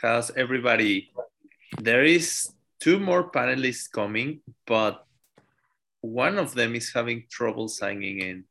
How's 0.00 0.30
everybody? 0.32 1.12
There 1.76 2.04
is 2.04 2.48
two 2.80 2.98
more 2.98 3.30
panelists 3.30 3.84
coming, 3.84 4.40
but 4.66 5.04
one 6.00 6.38
of 6.38 6.54
them 6.54 6.74
is 6.74 6.90
having 6.94 7.24
trouble 7.28 7.68
signing 7.68 8.20
in. 8.20 8.44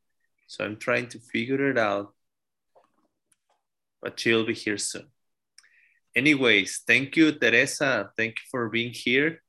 So 0.46 0.64
I'm 0.64 0.76
trying 0.76 1.08
to 1.08 1.18
figure 1.18 1.68
it 1.68 1.76
out, 1.76 2.14
but 4.00 4.20
she'll 4.20 4.46
be 4.46 4.54
here 4.54 4.78
soon. 4.78 5.10
Anyways, 6.14 6.84
thank 6.86 7.16
you, 7.16 7.32
Teresa. 7.32 8.12
Thank 8.16 8.38
you 8.38 8.46
for 8.48 8.68
being 8.68 8.92
here. 8.94 9.42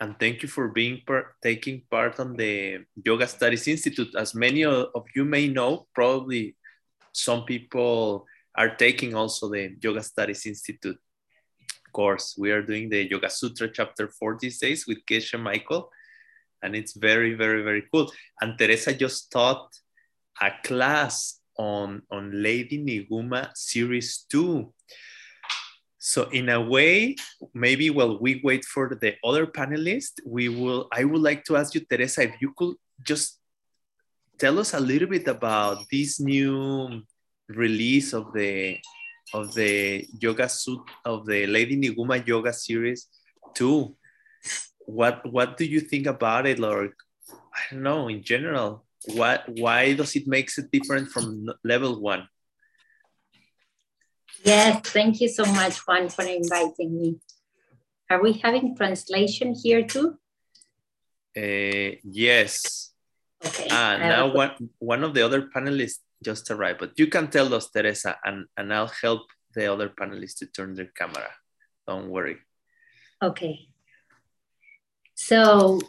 And 0.00 0.18
thank 0.18 0.42
you 0.42 0.48
for 0.48 0.74
being 0.74 1.02
part, 1.06 1.36
taking 1.40 1.82
part 1.88 2.18
on 2.18 2.34
the 2.34 2.82
Yoga 3.04 3.28
Studies 3.28 3.68
Institute. 3.68 4.16
As 4.18 4.34
many 4.34 4.64
of 4.64 5.04
you 5.14 5.24
may 5.24 5.46
know, 5.46 5.86
probably 5.94 6.56
some 7.12 7.44
people 7.44 8.26
are 8.56 8.74
taking 8.74 9.14
also 9.14 9.48
the 9.48 9.76
Yoga 9.80 10.02
Studies 10.02 10.44
Institute 10.44 10.98
course. 11.96 12.36
We 12.36 12.52
are 12.52 12.60
doing 12.60 12.90
the 12.90 13.08
Yoga 13.08 13.30
Sutra 13.30 13.68
chapter 13.72 14.04
four 14.18 14.36
these 14.36 14.58
days 14.60 14.86
with 14.86 15.00
Geshe 15.08 15.40
Michael, 15.40 15.88
and 16.62 16.76
it's 16.76 16.92
very, 16.92 17.32
very, 17.32 17.62
very 17.68 17.84
cool. 17.90 18.12
And 18.40 18.58
Teresa 18.58 18.92
just 18.92 19.32
taught 19.32 19.68
a 20.48 20.50
class 20.62 21.40
on, 21.56 22.02
on 22.10 22.42
Lady 22.48 22.76
Niguma 22.88 23.48
series 23.54 24.26
two. 24.30 24.74
So 25.98 26.28
in 26.30 26.50
a 26.50 26.60
way, 26.60 27.16
maybe 27.54 27.88
while 27.88 28.20
we 28.20 28.40
wait 28.44 28.64
for 28.64 28.84
the 29.02 29.14
other 29.24 29.46
panelists, 29.46 30.20
we 30.26 30.50
will, 30.50 30.86
I 30.92 31.02
would 31.04 31.24
like 31.30 31.42
to 31.44 31.56
ask 31.56 31.74
you, 31.74 31.80
Teresa, 31.80 32.22
if 32.28 32.34
you 32.42 32.52
could 32.58 32.76
just 33.02 33.40
tell 34.38 34.58
us 34.58 34.74
a 34.74 34.80
little 34.90 35.08
bit 35.08 35.26
about 35.28 35.88
this 35.90 36.20
new 36.20 37.02
release 37.48 38.12
of 38.12 38.32
the 38.34 38.78
of 39.34 39.54
the 39.54 40.06
yoga 40.18 40.48
suit 40.48 40.80
of 41.04 41.26
the 41.26 41.46
Lady 41.46 41.76
Niguma 41.76 42.26
yoga 42.26 42.52
series 42.52 43.08
too. 43.54 43.96
What 44.86 45.26
what 45.30 45.56
do 45.56 45.64
you 45.64 45.80
think 45.80 46.06
about 46.06 46.46
it, 46.46 46.60
or 46.60 46.92
I 47.30 47.60
don't 47.70 47.82
know 47.82 48.08
in 48.08 48.22
general? 48.22 48.84
What 49.14 49.44
why 49.48 49.94
does 49.94 50.14
it 50.14 50.26
makes 50.26 50.58
it 50.58 50.70
different 50.70 51.08
from 51.08 51.48
level 51.64 52.00
one? 52.00 52.28
Yes, 54.44 54.80
thank 54.90 55.20
you 55.20 55.28
so 55.28 55.44
much, 55.44 55.78
Juan, 55.86 56.08
for 56.08 56.22
inviting 56.22 57.00
me. 57.00 57.18
Are 58.08 58.22
we 58.22 58.34
having 58.34 58.76
translation 58.76 59.54
here 59.54 59.82
too? 59.82 60.18
Uh, 61.36 61.98
yes. 62.04 62.92
Okay. 63.44 63.68
Uh, 63.68 63.98
now 63.98 64.32
one 64.32 64.70
one 64.78 65.02
of 65.02 65.14
the 65.14 65.22
other 65.22 65.50
panelists 65.54 66.05
just 66.24 66.50
arrived. 66.50 66.80
But 66.80 66.98
you 66.98 67.06
can 67.06 67.28
tell 67.28 67.52
us, 67.54 67.70
Teresa, 67.70 68.18
and, 68.24 68.46
and 68.56 68.72
I'll 68.72 68.92
help 69.02 69.22
the 69.54 69.72
other 69.72 69.88
panelists 69.88 70.38
to 70.38 70.46
turn 70.46 70.74
their 70.74 70.90
camera. 70.94 71.30
Don't 71.86 72.10
worry. 72.10 72.38
Okay. 73.22 73.68
So 75.14 75.80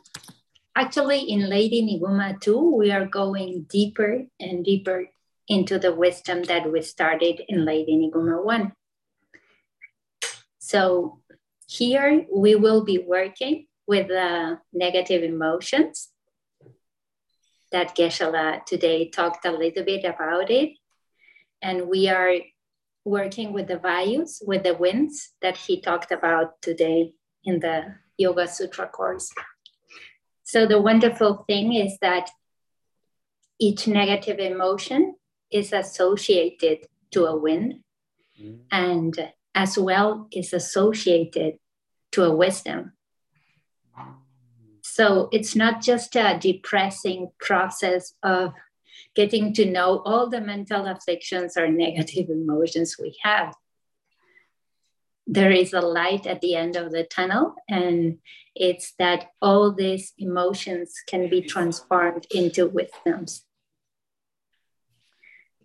actually 0.75 1.19
in 1.29 1.49
Lady 1.49 1.81
Niguma 1.83 2.39
2, 2.39 2.75
we 2.75 2.91
are 2.91 3.05
going 3.05 3.65
deeper 3.69 4.23
and 4.39 4.63
deeper 4.63 5.05
into 5.47 5.79
the 5.79 5.93
wisdom 5.93 6.43
that 6.43 6.71
we 6.71 6.81
started 6.81 7.41
in 7.47 7.65
Lady 7.65 7.95
Niguma 7.97 8.43
1. 8.43 8.71
So 10.59 11.19
here 11.67 12.25
we 12.33 12.55
will 12.55 12.83
be 12.83 12.99
working 12.99 13.67
with 13.87 14.07
the 14.07 14.59
negative 14.73 15.23
emotions 15.23 16.09
that 17.71 17.95
Geshe-la 17.95 18.59
today 18.65 19.09
talked 19.09 19.45
a 19.45 19.51
little 19.51 19.83
bit 19.83 20.05
about 20.05 20.49
it. 20.49 20.77
And 21.61 21.87
we 21.87 22.07
are 22.07 22.35
working 23.05 23.53
with 23.53 23.67
the 23.67 23.79
values, 23.79 24.41
with 24.45 24.63
the 24.63 24.75
winds 24.75 25.33
that 25.41 25.57
he 25.57 25.81
talked 25.81 26.11
about 26.11 26.61
today 26.61 27.13
in 27.43 27.59
the 27.59 27.95
Yoga 28.17 28.47
Sutra 28.47 28.87
course. 28.87 29.31
So 30.43 30.65
the 30.65 30.81
wonderful 30.81 31.45
thing 31.47 31.73
is 31.73 31.97
that 32.01 32.29
each 33.59 33.87
negative 33.87 34.39
emotion 34.39 35.15
is 35.51 35.73
associated 35.73 36.87
to 37.11 37.25
a 37.25 37.35
wind 37.35 37.83
mm. 38.39 38.59
and 38.71 39.31
as 39.55 39.77
well 39.77 40.27
is 40.31 40.53
associated 40.53 41.57
to 42.11 42.23
a 42.23 42.35
wisdom. 42.35 42.93
So 44.97 45.29
it's 45.31 45.55
not 45.55 45.83
just 45.83 46.15
a 46.15 46.39
depressing 46.41 47.29
process 47.39 48.15
of 48.23 48.53
getting 49.13 49.53
to 49.53 49.63
know 49.63 50.01
all 50.03 50.27
the 50.27 50.41
mental 50.41 50.87
afflictions 50.87 51.55
or 51.55 51.67
negative 51.67 52.31
emotions 52.31 52.95
we 52.99 53.15
have. 53.21 53.53
There 55.27 55.51
is 55.51 55.71
a 55.73 55.81
light 55.81 56.25
at 56.25 56.41
the 56.41 56.55
end 56.55 56.75
of 56.77 56.91
the 56.91 57.03
tunnel, 57.03 57.53
and 57.69 58.17
it's 58.55 58.93
that 58.97 59.27
all 59.39 59.71
these 59.71 60.13
emotions 60.17 60.95
can 61.05 61.29
be 61.29 61.43
transformed 61.43 62.25
into 62.31 62.65
wisdoms. 62.65 63.45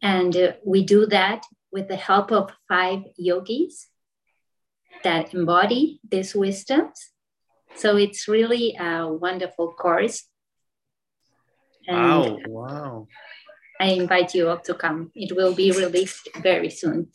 And 0.02 0.36
uh, 0.36 0.52
we 0.62 0.84
do 0.84 1.06
that 1.06 1.46
with 1.70 1.88
the 1.88 1.96
help 1.96 2.32
of 2.32 2.52
five 2.68 3.04
yogis 3.16 3.86
that 5.04 5.32
embody 5.32 6.00
these 6.06 6.34
wisdoms 6.34 7.12
so 7.76 7.96
it's 7.96 8.28
really 8.28 8.76
a 8.78 9.08
wonderful 9.08 9.72
course. 9.72 10.24
And 11.86 11.98
wow, 11.98 12.38
wow. 12.46 13.06
I 13.80 13.86
invite 13.98 14.34
you 14.34 14.48
all 14.48 14.58
to 14.58 14.74
come. 14.74 15.10
It 15.14 15.34
will 15.34 15.54
be 15.54 15.72
released 15.72 16.28
very 16.40 16.70
soon. 16.70 17.08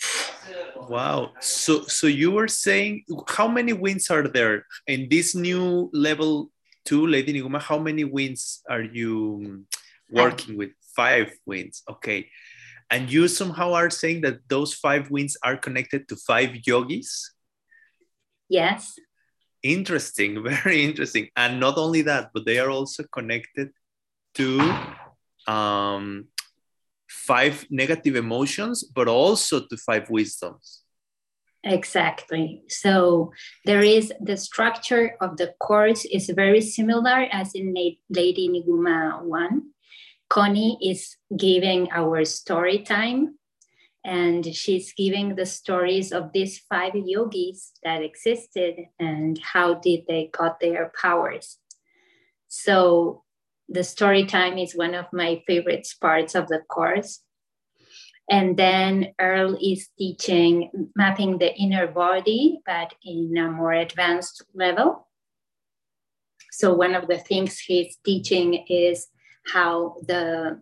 Wow. 0.89 1.31
So 1.39 1.83
so 1.83 2.07
you 2.07 2.31
were 2.31 2.47
saying 2.47 3.05
how 3.27 3.47
many 3.47 3.73
winds 3.73 4.11
are 4.11 4.27
there 4.27 4.65
in 4.85 5.07
this 5.09 5.35
new 5.35 5.89
level 5.93 6.51
two, 6.83 7.07
Lady 7.07 7.33
Niguma? 7.33 7.61
How 7.61 7.79
many 7.79 8.03
winds 8.03 8.61
are 8.69 8.83
you 8.83 9.63
working 10.11 10.57
with? 10.57 10.71
Five 10.95 11.31
winds. 11.45 11.83
Okay. 11.87 12.27
And 12.89 13.11
you 13.11 13.27
somehow 13.27 13.73
are 13.73 13.91
saying 13.91 14.21
that 14.21 14.39
those 14.49 14.73
five 14.73 15.11
winds 15.11 15.37
are 15.43 15.55
connected 15.55 16.09
to 16.09 16.15
five 16.15 16.55
yogis? 16.65 17.35
Yes. 18.49 18.97
Interesting, 19.67 20.43
very 20.63 20.85
interesting. 20.85 21.27
And 21.35 21.59
not 21.59 21.77
only 21.77 22.01
that, 22.03 22.31
but 22.33 22.45
they 22.45 22.57
are 22.57 22.69
also 22.69 23.03
connected 23.11 23.71
to 24.35 24.61
um, 25.45 26.27
five 27.09 27.65
negative 27.69 28.15
emotions, 28.15 28.85
but 28.85 29.09
also 29.09 29.65
to 29.67 29.75
five 29.77 30.09
wisdoms. 30.09 30.83
Exactly. 31.65 32.63
So 32.69 33.33
there 33.65 33.81
is 33.83 34.13
the 34.21 34.37
structure 34.37 35.17
of 35.19 35.35
the 35.35 35.53
course 35.59 36.05
is 36.05 36.29
very 36.29 36.61
similar 36.61 37.27
as 37.31 37.53
in 37.53 37.73
Lady 38.09 38.47
Niguma 38.47 39.21
1. 39.21 39.63
Connie 40.29 40.77
is 40.81 41.17
giving 41.35 41.91
our 41.91 42.23
story 42.23 42.79
time 42.79 43.37
and 44.07 44.55
she's 44.55 44.93
giving 44.93 45.35
the 45.35 45.45
stories 45.45 46.13
of 46.13 46.31
these 46.31 46.59
five 46.59 46.93
yogis 46.95 47.73
that 47.83 48.01
existed 48.01 48.85
and 48.97 49.37
how 49.39 49.73
did 49.73 50.05
they 50.07 50.29
got 50.31 50.61
their 50.61 50.93
powers. 50.99 51.57
So 52.47 53.25
the 53.67 53.83
story 53.83 54.25
time 54.25 54.57
is 54.57 54.73
one 54.73 54.95
of 54.95 55.07
my 55.11 55.43
favorite 55.45 55.85
parts 55.99 56.35
of 56.35 56.47
the 56.47 56.59
course. 56.69 57.19
And 58.29 58.55
then 58.55 59.13
earl 59.19 59.57
is 59.61 59.89
teaching 59.99 60.71
mapping 60.95 61.39
the 61.39 61.53
inner 61.55 61.87
body 61.87 62.59
but 62.65 62.93
in 63.03 63.35
a 63.37 63.51
more 63.51 63.73
advanced 63.73 64.41
level. 64.53 65.09
So 66.53 66.73
one 66.73 66.95
of 66.95 67.09
the 67.09 67.17
things 67.17 67.59
he's 67.59 67.97
teaching 68.05 68.65
is 68.69 69.07
how 69.53 69.97
the 70.07 70.61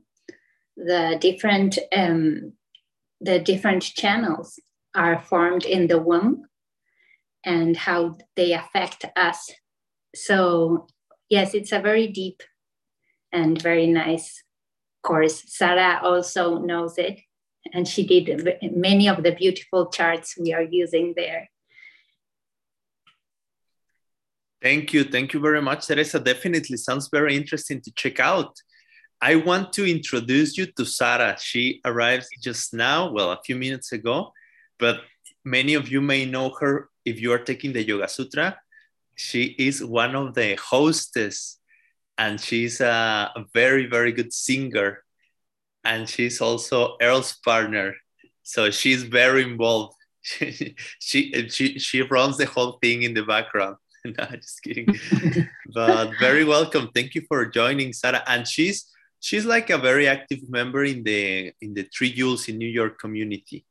the 0.77 1.17
different 1.21 1.77
um, 1.95 2.53
the 3.21 3.39
different 3.39 3.83
channels 3.83 4.59
are 4.95 5.19
formed 5.19 5.65
in 5.65 5.87
the 5.87 5.99
womb 5.99 6.45
and 7.43 7.77
how 7.77 8.17
they 8.35 8.53
affect 8.53 9.05
us. 9.15 9.51
So, 10.15 10.87
yes, 11.29 11.53
it's 11.53 11.71
a 11.71 11.79
very 11.79 12.07
deep 12.07 12.41
and 13.31 13.61
very 13.61 13.87
nice 13.87 14.43
course. 15.03 15.43
Sarah 15.47 15.99
also 16.03 16.57
knows 16.59 16.97
it, 16.97 17.19
and 17.73 17.87
she 17.87 18.05
did 18.05 18.57
many 18.75 19.07
of 19.07 19.23
the 19.23 19.31
beautiful 19.31 19.89
charts 19.89 20.35
we 20.37 20.53
are 20.53 20.63
using 20.63 21.13
there. 21.15 21.49
Thank 24.61 24.93
you. 24.93 25.03
Thank 25.03 25.33
you 25.33 25.39
very 25.39 25.61
much, 25.61 25.85
Teresa. 25.85 26.19
Definitely 26.19 26.77
sounds 26.77 27.09
very 27.11 27.35
interesting 27.35 27.81
to 27.81 27.91
check 27.93 28.19
out. 28.19 28.55
I 29.21 29.35
want 29.35 29.73
to 29.73 29.89
introduce 29.89 30.57
you 30.57 30.67
to 30.77 30.85
Sarah. 30.85 31.37
She 31.39 31.81
arrived 31.85 32.27
just 32.41 32.73
now, 32.73 33.11
well, 33.11 33.31
a 33.31 33.39
few 33.43 33.55
minutes 33.55 33.91
ago, 33.91 34.33
but 34.77 35.01
many 35.43 35.73
of 35.73 35.89
you 35.89 36.01
may 36.01 36.25
know 36.25 36.49
her 36.59 36.89
if 37.05 37.19
you 37.21 37.31
are 37.31 37.39
taking 37.39 37.73
the 37.73 37.83
Yoga 37.83 38.07
Sutra. 38.07 38.59
She 39.15 39.55
is 39.57 39.83
one 39.83 40.15
of 40.15 40.33
the 40.33 40.55
hostess 40.55 41.59
and 42.17 42.39
she's 42.39 42.81
a 42.81 43.31
very, 43.53 43.85
very 43.85 44.11
good 44.11 44.33
singer. 44.33 45.03
And 45.83 46.09
she's 46.09 46.41
also 46.41 46.97
Earl's 47.01 47.35
partner. 47.37 47.95
So 48.43 48.71
she's 48.71 49.03
very 49.03 49.43
involved. 49.43 49.95
she, 50.21 50.75
she 50.99 51.49
she 51.49 51.77
she 51.77 52.01
runs 52.01 52.37
the 52.37 52.45
whole 52.45 52.79
thing 52.81 53.03
in 53.03 53.13
the 53.13 53.23
background. 53.23 53.77
no, 54.05 54.25
just 54.31 54.63
kidding. 54.63 54.87
but 55.73 56.11
very 56.19 56.43
welcome. 56.43 56.89
Thank 56.93 57.15
you 57.15 57.23
for 57.27 57.45
joining, 57.45 57.93
Sarah. 57.93 58.23
And 58.25 58.47
she's 58.47 58.85
she's 59.25 59.45
like 59.45 59.71
a 59.71 59.77
very 59.79 60.07
active 60.07 60.47
member 60.47 60.83
in 60.85 61.01
the 61.03 61.51
in 61.59 61.73
the 61.73 61.89
Three 61.89 62.13
Jewels 62.13 62.47
in 62.47 62.61
New 62.61 62.69
York 62.69 62.99
community. 62.99 63.65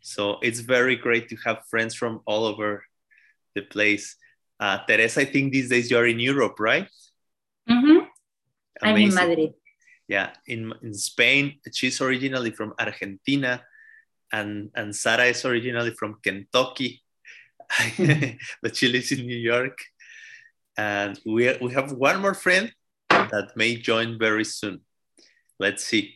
So 0.00 0.38
it's 0.42 0.58
very 0.58 0.96
great 0.96 1.28
to 1.30 1.36
have 1.46 1.68
friends 1.70 1.94
from 1.94 2.20
all 2.26 2.44
over 2.50 2.82
the 3.54 3.62
place. 3.62 4.16
Uh, 4.58 4.78
Teresa, 4.86 5.22
I 5.22 5.26
think 5.26 5.52
these 5.52 5.70
days 5.70 5.90
you're 5.90 6.10
in 6.10 6.18
Europe, 6.18 6.58
right? 6.58 6.88
Mm-hmm. 7.70 8.10
I'm 8.82 8.96
in 8.96 9.14
Madrid. 9.14 9.54
Yeah, 10.08 10.30
in, 10.46 10.74
in 10.82 10.94
Spain. 10.94 11.60
She's 11.72 12.00
originally 12.00 12.50
from 12.50 12.74
Argentina, 12.78 13.62
and, 14.32 14.70
and 14.74 14.96
Sarah 14.96 15.26
is 15.26 15.44
originally 15.44 15.92
from 15.92 16.18
Kentucky, 16.22 17.02
but 18.62 18.74
she 18.74 18.88
lives 18.88 19.12
in 19.12 19.26
New 19.26 19.36
York. 19.36 19.78
And 20.76 21.20
we, 21.26 21.54
we 21.60 21.72
have 21.74 21.92
one 21.92 22.20
more 22.20 22.34
friend 22.34 22.72
that 23.10 23.52
may 23.54 23.76
join 23.76 24.18
very 24.18 24.44
soon. 24.44 24.80
Let's 25.58 25.84
see. 25.84 26.14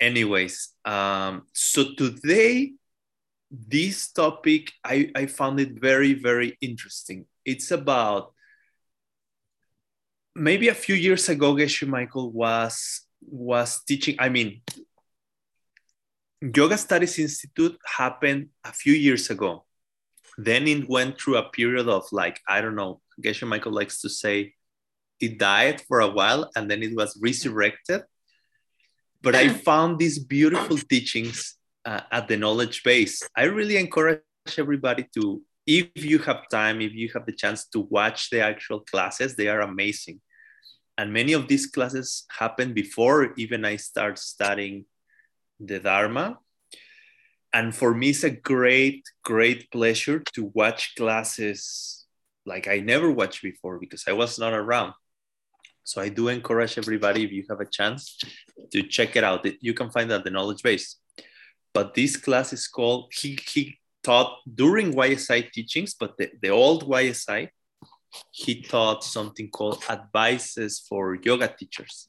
Anyways, 0.00 0.74
um, 0.84 1.46
so 1.52 1.94
today, 1.94 2.72
this 3.50 4.10
topic, 4.12 4.72
I, 4.84 5.10
I 5.14 5.26
found 5.26 5.60
it 5.60 5.80
very, 5.80 6.14
very 6.14 6.56
interesting. 6.60 7.26
It's 7.44 7.70
about 7.70 8.32
maybe 10.34 10.68
a 10.68 10.74
few 10.74 10.94
years 10.94 11.28
ago, 11.28 11.54
Geshe 11.54 11.86
Michael 11.86 12.30
was 12.30 13.02
was 13.20 13.82
teaching. 13.84 14.16
I 14.18 14.28
mean, 14.30 14.62
Yoga 16.40 16.78
Studies 16.78 17.18
Institute 17.18 17.78
happened 17.84 18.48
a 18.64 18.72
few 18.72 18.94
years 18.94 19.28
ago. 19.30 19.66
Then 20.38 20.66
it 20.66 20.88
went 20.88 21.20
through 21.20 21.36
a 21.36 21.50
period 21.50 21.88
of 21.88 22.04
like 22.12 22.40
I 22.48 22.60
don't 22.60 22.76
know. 22.76 23.00
Geshe 23.22 23.46
Michael 23.46 23.72
likes 23.72 24.00
to 24.00 24.08
say 24.08 24.54
it 25.20 25.38
died 25.38 25.82
for 25.82 26.00
a 26.00 26.08
while 26.08 26.50
and 26.56 26.70
then 26.70 26.82
it 26.82 26.96
was 26.96 27.18
resurrected. 27.20 28.02
But 29.22 29.34
I 29.34 29.48
found 29.68 29.98
these 29.98 30.18
beautiful 30.18 30.78
teachings 30.78 31.56
uh, 31.84 32.00
at 32.10 32.28
the 32.28 32.36
knowledge 32.36 32.82
base. 32.82 33.22
I 33.36 33.44
really 33.44 33.76
encourage 33.76 34.20
everybody 34.58 35.06
to 35.14 35.42
if 35.66 36.04
you 36.04 36.18
have 36.18 36.48
time, 36.48 36.80
if 36.80 36.94
you 36.94 37.10
have 37.14 37.26
the 37.26 37.32
chance 37.32 37.66
to 37.66 37.80
watch 37.80 38.30
the 38.30 38.40
actual 38.40 38.80
classes, 38.80 39.36
they 39.36 39.48
are 39.48 39.60
amazing. 39.60 40.20
And 40.98 41.12
many 41.12 41.32
of 41.32 41.48
these 41.48 41.66
classes 41.66 42.24
happen 42.30 42.74
before 42.74 43.32
even 43.36 43.64
I 43.64 43.76
start 43.76 44.18
studying 44.18 44.86
the 45.58 45.78
Dharma. 45.78 46.38
And 47.52 47.74
for 47.74 47.94
me, 47.94 48.10
it's 48.10 48.24
a 48.24 48.30
great, 48.30 49.04
great 49.24 49.70
pleasure 49.70 50.22
to 50.34 50.50
watch 50.54 50.94
classes 50.96 52.06
like 52.46 52.68
I 52.68 52.80
never 52.80 53.10
watched 53.10 53.42
before 53.42 53.78
because 53.78 54.04
I 54.06 54.12
was 54.12 54.38
not 54.38 54.52
around. 54.52 54.94
So 55.90 56.00
I 56.00 56.08
do 56.08 56.28
encourage 56.28 56.78
everybody, 56.78 57.24
if 57.24 57.32
you 57.32 57.44
have 57.50 57.58
a 57.58 57.66
chance, 57.66 58.16
to 58.70 58.80
check 58.84 59.16
it 59.16 59.24
out. 59.24 59.44
You 59.60 59.74
can 59.74 59.90
find 59.90 60.08
that 60.12 60.22
the 60.22 60.30
knowledge 60.30 60.62
base. 60.62 60.94
But 61.74 61.94
this 61.94 62.16
class 62.16 62.52
is 62.52 62.68
called, 62.68 63.12
he, 63.12 63.36
he 63.52 63.76
taught 64.04 64.38
during 64.54 64.94
YSI 64.94 65.50
teachings, 65.50 65.94
but 65.94 66.16
the, 66.16 66.30
the 66.40 66.50
old 66.50 66.88
YSI, 66.88 67.48
he 68.30 68.62
taught 68.62 69.02
something 69.02 69.50
called 69.50 69.82
advices 69.90 70.78
for 70.88 71.18
yoga 71.24 71.48
teachers. 71.48 72.08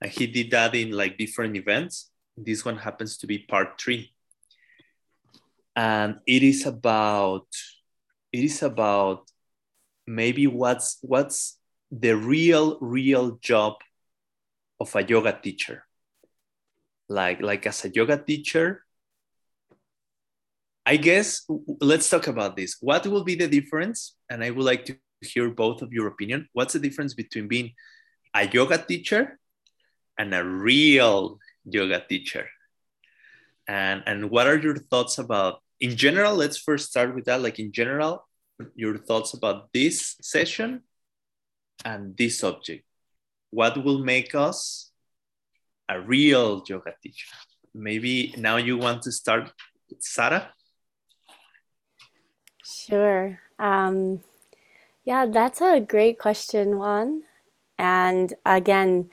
And 0.00 0.10
he 0.10 0.26
did 0.26 0.50
that 0.52 0.74
in 0.74 0.92
like 0.92 1.18
different 1.18 1.54
events. 1.54 2.10
This 2.34 2.64
one 2.64 2.78
happens 2.78 3.18
to 3.18 3.26
be 3.26 3.40
part 3.40 3.78
three. 3.78 4.14
And 5.76 6.16
it 6.26 6.42
is 6.42 6.64
about, 6.64 7.46
it 8.32 8.42
is 8.42 8.62
about 8.62 9.30
maybe 10.06 10.46
what's 10.46 10.98
what's 11.02 11.58
the 11.92 12.16
real, 12.16 12.78
real 12.80 13.36
job 13.42 13.74
of 14.80 14.96
a 14.96 15.04
yoga 15.04 15.38
teacher. 15.40 15.84
Like, 17.08 17.42
like 17.42 17.66
as 17.66 17.84
a 17.84 17.90
yoga 17.90 18.16
teacher, 18.16 18.84
I 20.86 20.96
guess 20.96 21.46
let's 21.80 22.08
talk 22.08 22.26
about 22.26 22.56
this. 22.56 22.78
What 22.80 23.06
will 23.06 23.22
be 23.22 23.36
the 23.36 23.46
difference? 23.46 24.16
And 24.30 24.42
I 24.42 24.50
would 24.50 24.64
like 24.64 24.86
to 24.86 24.96
hear 25.20 25.50
both 25.50 25.82
of 25.82 25.92
your 25.92 26.08
opinion. 26.08 26.48
What's 26.54 26.72
the 26.72 26.80
difference 26.80 27.14
between 27.14 27.46
being 27.46 27.72
a 28.34 28.48
yoga 28.48 28.78
teacher 28.78 29.38
and 30.18 30.34
a 30.34 30.42
real 30.42 31.38
yoga 31.64 32.02
teacher? 32.08 32.48
And 33.68 34.02
and 34.06 34.30
what 34.30 34.48
are 34.48 34.58
your 34.58 34.76
thoughts 34.76 35.18
about 35.18 35.62
in 35.78 35.94
general? 35.94 36.34
Let's 36.34 36.56
first 36.56 36.90
start 36.90 37.14
with 37.14 37.26
that. 37.26 37.42
Like 37.42 37.60
in 37.60 37.70
general, 37.70 38.26
your 38.74 38.98
thoughts 38.98 39.34
about 39.34 39.72
this 39.72 40.16
session 40.20 40.82
and 41.84 42.16
this 42.16 42.38
subject. 42.38 42.84
What 43.50 43.82
will 43.84 43.98
make 43.98 44.34
us 44.34 44.90
a 45.88 46.00
real 46.00 46.62
yoga 46.66 46.94
teacher? 47.02 47.26
Maybe 47.74 48.34
now 48.36 48.56
you 48.56 48.78
want 48.78 49.02
to 49.02 49.12
start, 49.12 49.50
Sarah. 49.98 50.52
Sure. 52.64 53.40
Um, 53.58 54.22
yeah, 55.04 55.26
that's 55.26 55.60
a 55.60 55.80
great 55.80 56.18
question, 56.18 56.78
Juan. 56.78 57.22
And 57.78 58.34
again, 58.46 59.10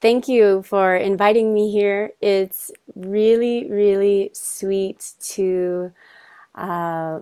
thank 0.00 0.28
you 0.28 0.62
for 0.62 0.94
inviting 0.94 1.52
me 1.52 1.72
here. 1.72 2.12
It's 2.20 2.70
really, 2.94 3.70
really 3.70 4.30
sweet 4.32 5.12
to 5.34 5.92
uh, 6.54 7.20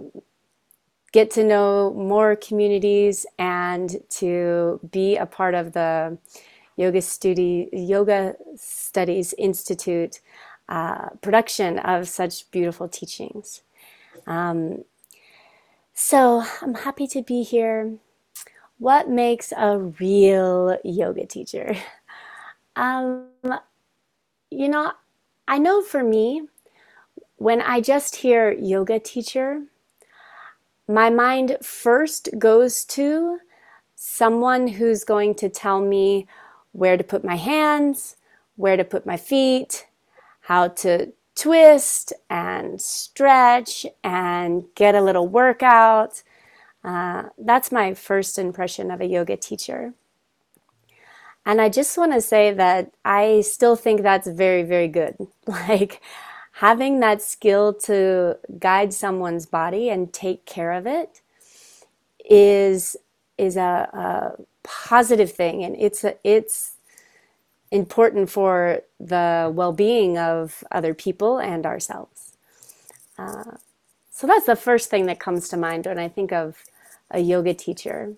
get 1.16 1.30
to 1.30 1.42
know 1.42 1.94
more 1.94 2.36
communities 2.36 3.24
and 3.38 3.96
to 4.10 4.78
be 4.92 5.16
a 5.16 5.24
part 5.24 5.54
of 5.54 5.72
the 5.72 6.18
Yoga, 6.76 6.98
Studi- 6.98 7.70
Yoga 7.72 8.34
Studies 8.54 9.32
Institute 9.38 10.20
uh, 10.68 11.08
production 11.22 11.78
of 11.78 12.06
such 12.06 12.50
beautiful 12.50 12.86
teachings. 12.86 13.62
Um, 14.26 14.84
so 15.94 16.44
I'm 16.60 16.74
happy 16.74 17.06
to 17.06 17.22
be 17.22 17.42
here. 17.42 17.96
What 18.78 19.08
makes 19.08 19.54
a 19.56 19.78
real 19.78 20.76
yoga 20.84 21.26
teacher? 21.26 21.76
Um, 22.78 23.28
you 24.50 24.68
know, 24.68 24.92
I 25.48 25.56
know 25.56 25.80
for 25.80 26.04
me, 26.04 26.42
when 27.36 27.62
I 27.62 27.80
just 27.80 28.16
hear 28.16 28.52
yoga 28.52 29.00
teacher, 29.00 29.62
my 30.88 31.10
mind 31.10 31.58
first 31.62 32.28
goes 32.38 32.84
to 32.84 33.38
someone 33.94 34.68
who's 34.68 35.04
going 35.04 35.34
to 35.36 35.48
tell 35.48 35.80
me 35.80 36.26
where 36.72 36.96
to 36.96 37.04
put 37.04 37.24
my 37.24 37.36
hands, 37.36 38.16
where 38.56 38.76
to 38.76 38.84
put 38.84 39.06
my 39.06 39.16
feet, 39.16 39.86
how 40.42 40.68
to 40.68 41.12
twist 41.34 42.12
and 42.30 42.80
stretch 42.80 43.86
and 44.04 44.64
get 44.74 44.94
a 44.94 45.00
little 45.00 45.26
workout. 45.28 46.22
Uh, 46.84 47.24
that's 47.38 47.72
my 47.72 47.94
first 47.94 48.38
impression 48.38 48.90
of 48.90 49.00
a 49.00 49.06
yoga 49.06 49.36
teacher. 49.36 49.92
And 51.44 51.60
I 51.60 51.68
just 51.68 51.96
want 51.96 52.12
to 52.12 52.20
say 52.20 52.52
that 52.52 52.92
I 53.04 53.40
still 53.42 53.76
think 53.76 54.02
that's 54.02 54.26
very, 54.28 54.62
very 54.62 54.88
good. 54.88 55.16
Like 55.46 56.00
having 56.56 57.00
that 57.00 57.22
skill 57.22 57.74
to 57.74 58.38
guide 58.58 58.94
someone's 58.94 59.46
body 59.46 59.90
and 59.90 60.12
take 60.12 60.46
care 60.46 60.72
of 60.72 60.86
it 60.86 61.22
is 62.28 62.96
is 63.38 63.56
a, 63.56 63.90
a 64.40 64.42
positive 64.64 65.32
thing, 65.32 65.64
and 65.64 65.76
it's 65.78 66.04
a, 66.04 66.16
it's 66.24 66.72
important 67.70 68.30
for 68.30 68.80
the 69.00 69.50
well 69.54 69.72
being 69.72 70.18
of 70.18 70.64
other 70.72 70.94
people 70.94 71.38
and 71.38 71.66
ourselves. 71.66 72.36
Uh, 73.18 73.56
so 74.10 74.26
that's 74.26 74.46
the 74.46 74.56
first 74.56 74.90
thing 74.90 75.06
that 75.06 75.20
comes 75.20 75.48
to 75.50 75.56
mind 75.56 75.86
when 75.86 75.98
I 75.98 76.08
think 76.08 76.32
of 76.32 76.64
a 77.10 77.20
yoga 77.20 77.54
teacher. 77.54 78.14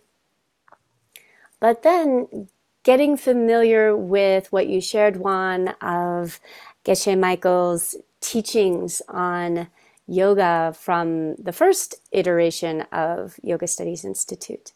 But 1.60 1.82
then 1.82 2.48
getting 2.84 3.16
familiar 3.16 3.96
with 3.96 4.52
what 4.52 4.68
you 4.68 4.80
shared, 4.80 5.16
Juan, 5.18 5.68
of 5.82 6.40
Geshe 6.84 7.18
Michael's 7.18 7.96
teachings 8.20 9.02
on 9.08 9.68
yoga 10.06 10.74
from 10.78 11.36
the 11.36 11.52
first 11.52 11.96
iteration 12.12 12.82
of 12.92 13.38
Yoga 13.42 13.66
Studies 13.66 14.04
Institute. 14.04 14.72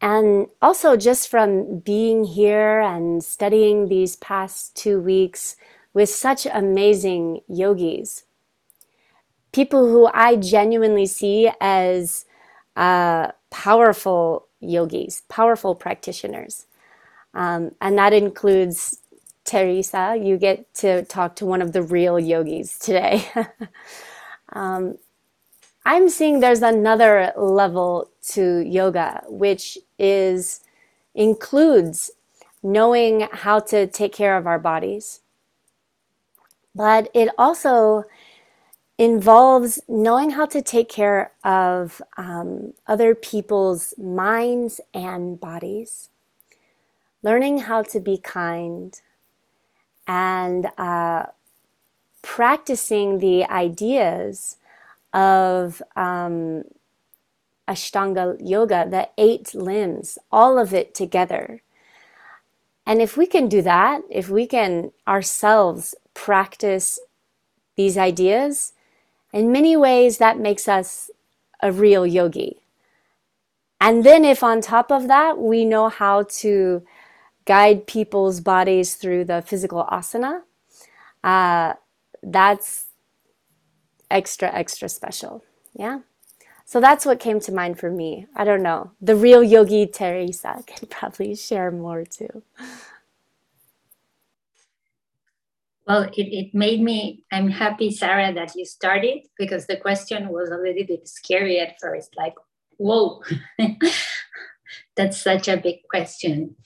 And 0.00 0.48
also, 0.60 0.96
just 0.96 1.28
from 1.28 1.78
being 1.78 2.24
here 2.24 2.80
and 2.80 3.22
studying 3.22 3.88
these 3.88 4.16
past 4.16 4.76
two 4.76 5.00
weeks 5.00 5.56
with 5.94 6.08
such 6.08 6.44
amazing 6.46 7.40
yogis, 7.48 8.24
people 9.52 9.88
who 9.88 10.10
I 10.12 10.36
genuinely 10.36 11.06
see 11.06 11.50
as 11.60 12.24
uh, 12.74 13.28
powerful 13.50 14.48
yogis, 14.60 15.22
powerful 15.28 15.76
practitioners. 15.76 16.66
Um, 17.34 17.72
and 17.80 17.96
that 17.96 18.12
includes 18.12 19.01
Teresa. 19.52 20.18
You 20.18 20.38
get 20.38 20.72
to 20.76 21.04
talk 21.04 21.36
to 21.36 21.44
one 21.44 21.60
of 21.60 21.72
the 21.72 21.82
real 21.82 22.18
yogis 22.18 22.78
today. 22.78 23.28
um, 24.54 24.96
I'm 25.84 26.08
seeing 26.08 26.40
there's 26.40 26.62
another 26.62 27.34
level 27.36 28.10
to 28.30 28.60
yoga, 28.60 29.22
which 29.28 29.76
is 29.98 30.60
includes 31.14 32.10
knowing 32.62 33.28
how 33.30 33.60
to 33.60 33.86
take 33.86 34.14
care 34.14 34.38
of 34.38 34.46
our 34.46 34.58
bodies. 34.58 35.20
But 36.74 37.10
it 37.12 37.28
also 37.36 38.04
involves 38.96 39.80
knowing 39.86 40.30
how 40.30 40.46
to 40.46 40.62
take 40.62 40.88
care 40.88 41.32
of 41.44 42.00
um, 42.16 42.72
other 42.86 43.14
people's 43.14 43.92
minds 43.98 44.80
and 44.94 45.38
bodies, 45.38 46.08
learning 47.22 47.58
how 47.58 47.82
to 47.82 48.00
be 48.00 48.16
kind, 48.16 48.98
and 50.06 50.66
uh, 50.78 51.26
practicing 52.22 53.18
the 53.18 53.44
ideas 53.44 54.56
of 55.12 55.82
um, 55.96 56.64
Ashtanga 57.68 58.36
Yoga, 58.40 58.86
the 58.88 59.08
eight 59.18 59.54
limbs, 59.54 60.18
all 60.30 60.58
of 60.58 60.72
it 60.74 60.94
together. 60.94 61.62
And 62.86 63.00
if 63.00 63.16
we 63.16 63.26
can 63.26 63.48
do 63.48 63.62
that, 63.62 64.02
if 64.10 64.28
we 64.28 64.46
can 64.46 64.92
ourselves 65.06 65.94
practice 66.14 66.98
these 67.76 67.96
ideas, 67.96 68.72
in 69.32 69.52
many 69.52 69.76
ways 69.76 70.18
that 70.18 70.38
makes 70.38 70.68
us 70.68 71.10
a 71.62 71.72
real 71.72 72.06
yogi. 72.06 72.58
And 73.80 74.04
then, 74.04 74.24
if 74.24 74.44
on 74.44 74.60
top 74.60 74.92
of 74.92 75.08
that, 75.08 75.38
we 75.38 75.64
know 75.64 75.88
how 75.88 76.24
to 76.40 76.84
guide 77.46 77.86
people's 77.86 78.40
bodies 78.40 78.94
through 78.94 79.24
the 79.24 79.42
physical 79.42 79.84
asana, 79.90 80.42
uh, 81.24 81.74
that's 82.22 82.86
extra, 84.10 84.52
extra 84.52 84.88
special. 84.88 85.44
Yeah. 85.74 86.00
So 86.64 86.80
that's 86.80 87.04
what 87.04 87.20
came 87.20 87.40
to 87.40 87.52
mind 87.52 87.78
for 87.78 87.90
me. 87.90 88.26
I 88.34 88.44
don't 88.44 88.62
know. 88.62 88.92
The 89.00 89.16
real 89.16 89.42
Yogi 89.42 89.86
Teresa 89.86 90.62
can 90.66 90.88
probably 90.88 91.34
share 91.34 91.70
more 91.70 92.04
too. 92.04 92.42
Well, 95.86 96.04
it, 96.16 96.16
it 96.16 96.54
made 96.54 96.80
me, 96.80 97.24
I'm 97.32 97.50
happy, 97.50 97.90
Sarah, 97.90 98.32
that 98.34 98.54
you 98.54 98.64
started 98.64 99.26
because 99.36 99.66
the 99.66 99.76
question 99.76 100.28
was 100.28 100.50
a 100.50 100.56
little 100.56 100.86
bit 100.86 101.08
scary 101.08 101.58
at 101.58 101.80
first. 101.80 102.14
Like, 102.16 102.34
whoa, 102.78 103.22
that's 104.96 105.20
such 105.20 105.48
a 105.48 105.56
big 105.56 105.82
question. 105.90 106.56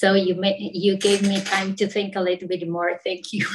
So 0.00 0.14
you 0.14 0.34
may, 0.34 0.56
you 0.72 0.96
gave 0.96 1.20
me 1.20 1.42
time 1.42 1.76
to 1.76 1.86
think 1.86 2.16
a 2.16 2.22
little 2.22 2.48
bit 2.48 2.66
more. 2.66 2.98
Thank 3.04 3.34
you. 3.34 3.46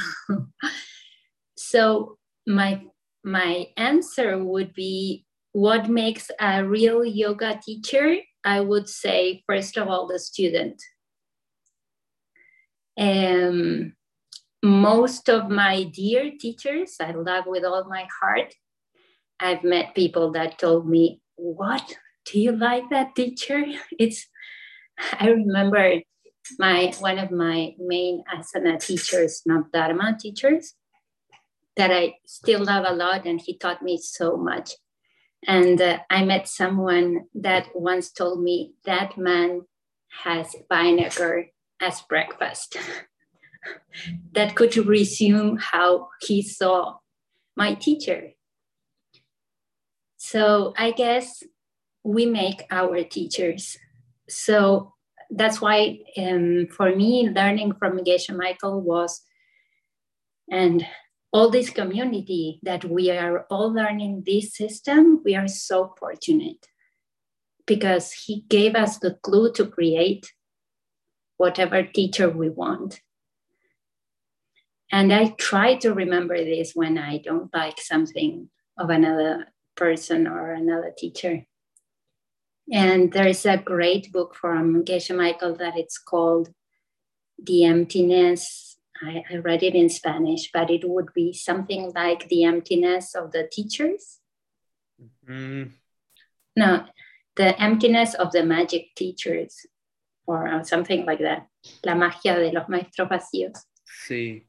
so 1.58 2.20
my 2.46 2.84
my 3.24 3.70
answer 3.78 4.38
would 4.38 4.72
be 4.76 5.26
what 5.54 5.90
makes 5.90 6.30
a 6.40 6.64
real 6.64 7.04
yoga 7.04 7.60
teacher? 7.66 8.18
I 8.44 8.62
would 8.62 8.88
say 8.88 9.44
first 9.48 9.76
of 9.76 9.88
all 9.88 10.06
the 10.06 10.20
student. 10.20 10.80
Um, 12.96 13.96
most 14.62 15.28
of 15.30 15.50
my 15.50 15.86
dear 15.86 16.32
teachers, 16.40 16.98
I 17.02 17.14
love 17.14 17.46
with 17.48 17.66
all 17.66 17.86
my 17.90 18.08
heart. 18.22 18.54
I've 19.40 19.64
met 19.64 19.96
people 19.96 20.32
that 20.34 20.60
told 20.60 20.88
me, 20.88 21.22
"What 21.38 21.98
do 22.26 22.40
you 22.40 22.52
like 22.52 22.92
that 22.92 23.16
teacher?" 23.16 23.66
It's. 23.98 24.30
I 25.20 25.30
remember 25.30 26.02
my 26.60 26.94
one 27.00 27.20
of 27.20 27.32
my 27.32 27.76
main 27.80 28.24
asana 28.34 28.80
teachers, 28.80 29.42
not 29.46 29.72
Dharma 29.72 30.18
teachers, 30.20 30.74
that 31.76 31.92
I 31.92 32.16
still 32.26 32.64
love 32.64 32.86
a 32.88 32.94
lot, 32.94 33.26
and 33.26 33.40
he 33.42 33.58
taught 33.58 33.82
me 33.82 33.98
so 33.98 34.38
much. 34.38 34.74
And 35.48 35.80
uh, 35.80 36.00
I 36.10 36.24
met 36.26 36.48
someone 36.48 37.26
that 37.36 37.68
once 37.76 38.12
told 38.12 38.42
me 38.42 38.74
that 38.86 39.18
man 39.18 39.62
has 40.24 40.56
vinegar 40.70 41.48
as 41.82 42.02
breakfast. 42.02 42.78
that 44.34 44.56
could 44.56 44.76
resume 44.78 45.58
how 45.58 46.10
he 46.22 46.42
saw 46.42 46.98
my 47.56 47.74
teacher. 47.74 48.32
So 50.18 50.74
I 50.78 50.92
guess 50.92 51.44
we 52.04 52.26
make 52.26 52.66
our 52.72 53.04
teachers. 53.04 53.78
So 54.28 54.95
that's 55.36 55.62
why 55.62 56.00
um, 56.18 56.68
for 56.68 56.96
me 56.96 57.30
learning 57.30 57.74
from 57.80 58.00
geshe 58.00 58.36
michael 58.36 58.82
was 58.82 59.22
and 60.50 60.86
all 61.32 61.50
this 61.50 61.70
community 61.70 62.60
that 62.64 62.86
we 62.86 63.12
are 63.12 63.46
all 63.50 63.74
learning 63.74 64.24
this 64.26 64.56
system 64.56 65.22
we 65.26 65.36
are 65.36 65.48
so 65.48 65.94
fortunate 66.00 66.66
because 67.66 68.12
he 68.12 68.46
gave 68.48 68.76
us 68.76 69.00
the 69.00 69.16
clue 69.16 69.52
to 69.54 69.66
create 69.66 70.32
whatever 71.38 71.84
teacher 71.84 72.30
we 72.30 72.50
want. 72.50 73.02
And 74.92 75.12
i 75.12 75.30
try 75.38 75.76
to 75.76 75.94
remember 75.94 76.38
this 76.38 76.74
when 76.74 76.98
i 76.98 77.18
don't 77.18 77.54
like 77.54 77.82
something 77.82 78.50
of 78.78 78.90
another 78.90 79.48
person 79.76 80.28
or 80.28 80.52
another 80.52 80.94
teacher 80.96 81.46
and 82.72 83.12
there 83.12 83.28
is 83.28 83.46
a 83.46 83.58
great 83.58 84.12
book 84.12 84.36
from 84.36 84.84
Geshe 84.84 85.16
Michael 85.16 85.56
that 85.56 85.78
it's 85.78 85.98
called 85.98 86.50
The 87.42 87.66
Emptiness. 87.66 88.78
I, 89.02 89.24
I, 89.30 89.36
read 89.38 89.62
it 89.62 89.76
in 89.76 89.90
Spanish, 89.90 90.50
but 90.54 90.72
it 90.72 90.88
would 90.88 91.14
be 91.14 91.34
something 91.34 91.92
like 91.94 92.30
The 92.30 92.46
Emptiness 92.46 93.14
of 93.14 93.32
the 93.32 93.48
Teachers. 93.52 94.20
Mm-hmm. 95.28 95.72
No, 96.56 96.86
The 97.36 97.62
Emptiness 97.62 98.14
of 98.14 98.32
the 98.32 98.44
Magic 98.44 98.96
Teachers, 98.96 99.66
or 100.26 100.64
something 100.64 101.06
like 101.06 101.20
that. 101.20 101.48
La 101.84 101.94
magia 101.94 102.36
de 102.36 102.52
los 102.52 102.70
maestros 102.70 103.10
vacíos. 103.10 103.66
Sí, 104.08 104.48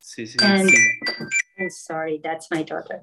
sí, 0.00 0.26
sí. 0.26 0.36
And, 0.40 0.68
sí. 0.68 1.28
Sorry, 1.68 2.20
that's 2.22 2.50
my 2.50 2.62
daughter. 2.62 3.02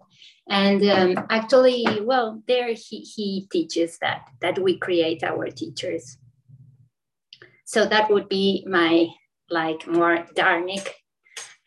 And 0.49 0.83
um, 0.89 1.25
actually, 1.29 1.85
well, 2.01 2.41
there 2.47 2.73
he, 2.73 2.99
he 3.01 3.47
teaches 3.51 3.97
that, 3.99 4.29
that 4.41 4.59
we 4.59 4.77
create 4.77 5.23
our 5.23 5.47
teachers. 5.47 6.17
So 7.65 7.85
that 7.85 8.09
would 8.09 8.29
be 8.29 8.65
my 8.69 9.07
like 9.49 9.87
more 9.87 10.25
dharmic 10.35 10.87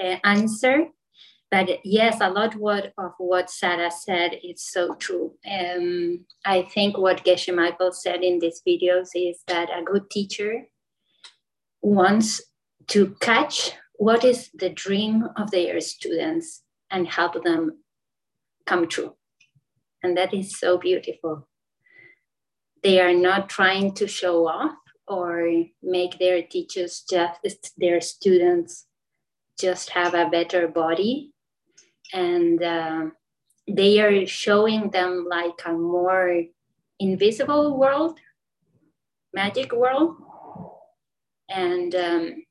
uh, 0.01 0.17
answer. 0.25 0.87
But 1.51 1.79
yes, 1.85 2.19
a 2.21 2.31
lot 2.31 2.55
what, 2.57 2.93
of 2.99 3.13
what 3.19 3.51
Sarah 3.51 3.91
said 3.91 4.39
is 4.45 4.63
so 4.63 4.95
true. 4.95 5.35
Um, 5.51 6.27
I 6.45 6.63
think 6.63 6.99
what 6.99 7.25
Geshe 7.25 7.55
Michael 7.55 7.93
said 7.93 8.23
in 8.23 8.39
these 8.39 8.63
videos 8.67 9.09
is 9.15 9.43
that 9.47 9.71
a 9.71 9.83
good 9.83 10.11
teacher 10.11 10.69
wants 11.81 12.43
to 12.89 13.17
catch 13.21 13.73
what 13.95 14.25
is 14.25 14.51
the 14.55 14.71
dream 14.71 15.29
of 15.37 15.51
their 15.51 15.81
students 15.81 16.63
and 16.91 17.07
help 17.07 17.43
them 17.45 17.79
come 18.67 18.89
true. 18.89 19.15
And 20.03 20.17
that 20.17 20.33
is 20.33 20.59
so 20.59 20.79
beautiful. 20.79 21.49
They 22.83 23.01
are 23.01 23.15
not 23.15 23.49
trying 23.49 23.95
to 23.95 24.07
show 24.07 24.47
off 24.47 24.77
or 25.09 25.65
make 25.83 26.19
their 26.19 26.43
teachers 26.43 27.05
just 27.09 27.73
their 27.79 28.01
students 28.01 28.87
just 29.59 29.91
have 29.91 30.15
a 30.15 30.29
better 30.31 30.69
body 30.69 31.33
and 32.13 32.63
uh, 32.63 33.07
they 33.67 34.01
are 34.01 34.27
showing 34.27 34.91
them 34.91 35.27
like 35.29 35.61
a 35.65 35.73
more 35.73 36.43
invisible 37.01 37.79
world 37.79 38.19
magic 39.35 39.73
world 39.73 40.17
and 41.49 41.95
um, 41.95 42.43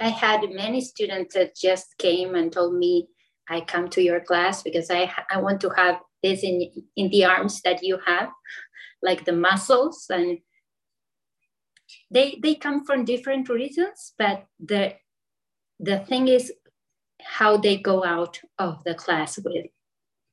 I 0.00 0.08
had 0.08 0.40
many 0.50 0.80
students 0.80 1.34
that 1.34 1.56
just 1.56 1.96
came 1.98 2.34
and 2.34 2.52
told 2.52 2.74
me, 2.74 3.08
I 3.48 3.60
come 3.60 3.88
to 3.90 4.02
your 4.02 4.20
class 4.20 4.62
because 4.62 4.90
I, 4.90 5.10
I 5.30 5.40
want 5.40 5.60
to 5.62 5.70
have 5.70 6.00
this 6.22 6.42
in, 6.42 6.70
in 6.96 7.10
the 7.10 7.24
arms 7.24 7.62
that 7.62 7.82
you 7.82 7.98
have, 8.06 8.28
like 9.02 9.24
the 9.24 9.32
muscles. 9.32 10.06
And 10.10 10.38
they, 12.10 12.38
they 12.42 12.54
come 12.54 12.84
from 12.84 13.04
different 13.04 13.48
reasons, 13.48 14.14
but 14.18 14.46
the, 14.60 14.94
the 15.80 16.00
thing 16.00 16.28
is 16.28 16.52
how 17.22 17.56
they 17.56 17.76
go 17.76 18.04
out 18.04 18.40
of 18.58 18.84
the 18.84 18.94
class 18.94 19.38
with 19.38 19.66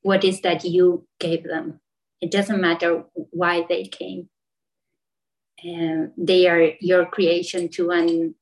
what 0.02 0.24
is 0.24 0.42
that 0.42 0.64
you 0.64 1.08
gave 1.20 1.44
them. 1.44 1.80
It 2.22 2.32
doesn't 2.32 2.62
matter 2.62 3.06
why 3.32 3.66
they 3.68 3.86
came. 3.86 4.30
They 5.64 6.48
are 6.48 6.74
your 6.80 7.06
creation 7.08 7.70
too, 7.70 7.90
and 7.90 8.36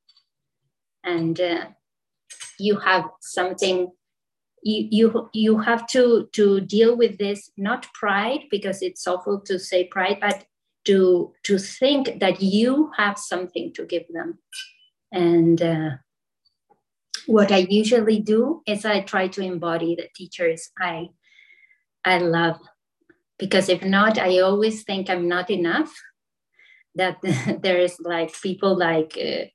and 1.03 1.39
uh, 1.39 1.65
you 2.60 2.77
have 2.77 3.05
something 3.22 3.91
you, 4.63 4.88
you 4.91 5.29
you 5.33 5.60
have 5.60 5.86
to 5.88 6.29
to 6.31 6.62
deal 6.62 6.95
with 6.95 7.17
this 7.17 7.51
not 7.57 7.91
pride 7.93 8.41
because 8.50 8.81
it's 8.81 9.07
awful 9.07 9.39
to 9.41 9.60
say 9.60 9.86
pride 9.86 10.17
but 10.22 10.45
to 10.86 11.33
to 11.43 11.57
think 11.57 12.19
that 12.19 12.41
you 12.41 12.91
have 12.98 13.17
something 13.17 13.74
to 13.74 13.86
give 13.86 14.03
them 14.10 14.39
and 15.12 15.62
uh, 15.62 15.89
what 17.25 17.51
I 17.51 17.67
usually 17.69 18.19
do 18.19 18.62
is 18.65 18.86
I 18.86 19.01
try 19.01 19.27
to 19.29 19.41
embody 19.41 19.95
the 19.95 20.07
teachers 20.15 20.72
I 20.79 21.10
I 22.05 22.17
love 22.19 22.60
because 23.43 23.69
if 23.69 23.83
not, 23.83 24.17
I 24.17 24.39
always 24.39 24.83
think 24.83 25.10
I'm 25.10 25.27
not 25.27 25.50
enough. 25.50 25.93
That 26.95 27.17
there 27.62 27.79
is 27.79 27.98
like 28.00 28.33
people 28.41 28.77
like 28.77 29.17
uh, 29.17 29.45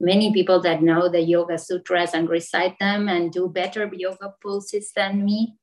many 0.00 0.32
people 0.32 0.60
that 0.60 0.82
know 0.82 1.08
the 1.08 1.20
Yoga 1.20 1.58
Sutras 1.58 2.14
and 2.14 2.28
recite 2.28 2.78
them 2.78 3.08
and 3.08 3.30
do 3.30 3.48
better 3.48 3.88
yoga 3.92 4.34
poses 4.42 4.92
than 4.96 5.24
me. 5.24 5.56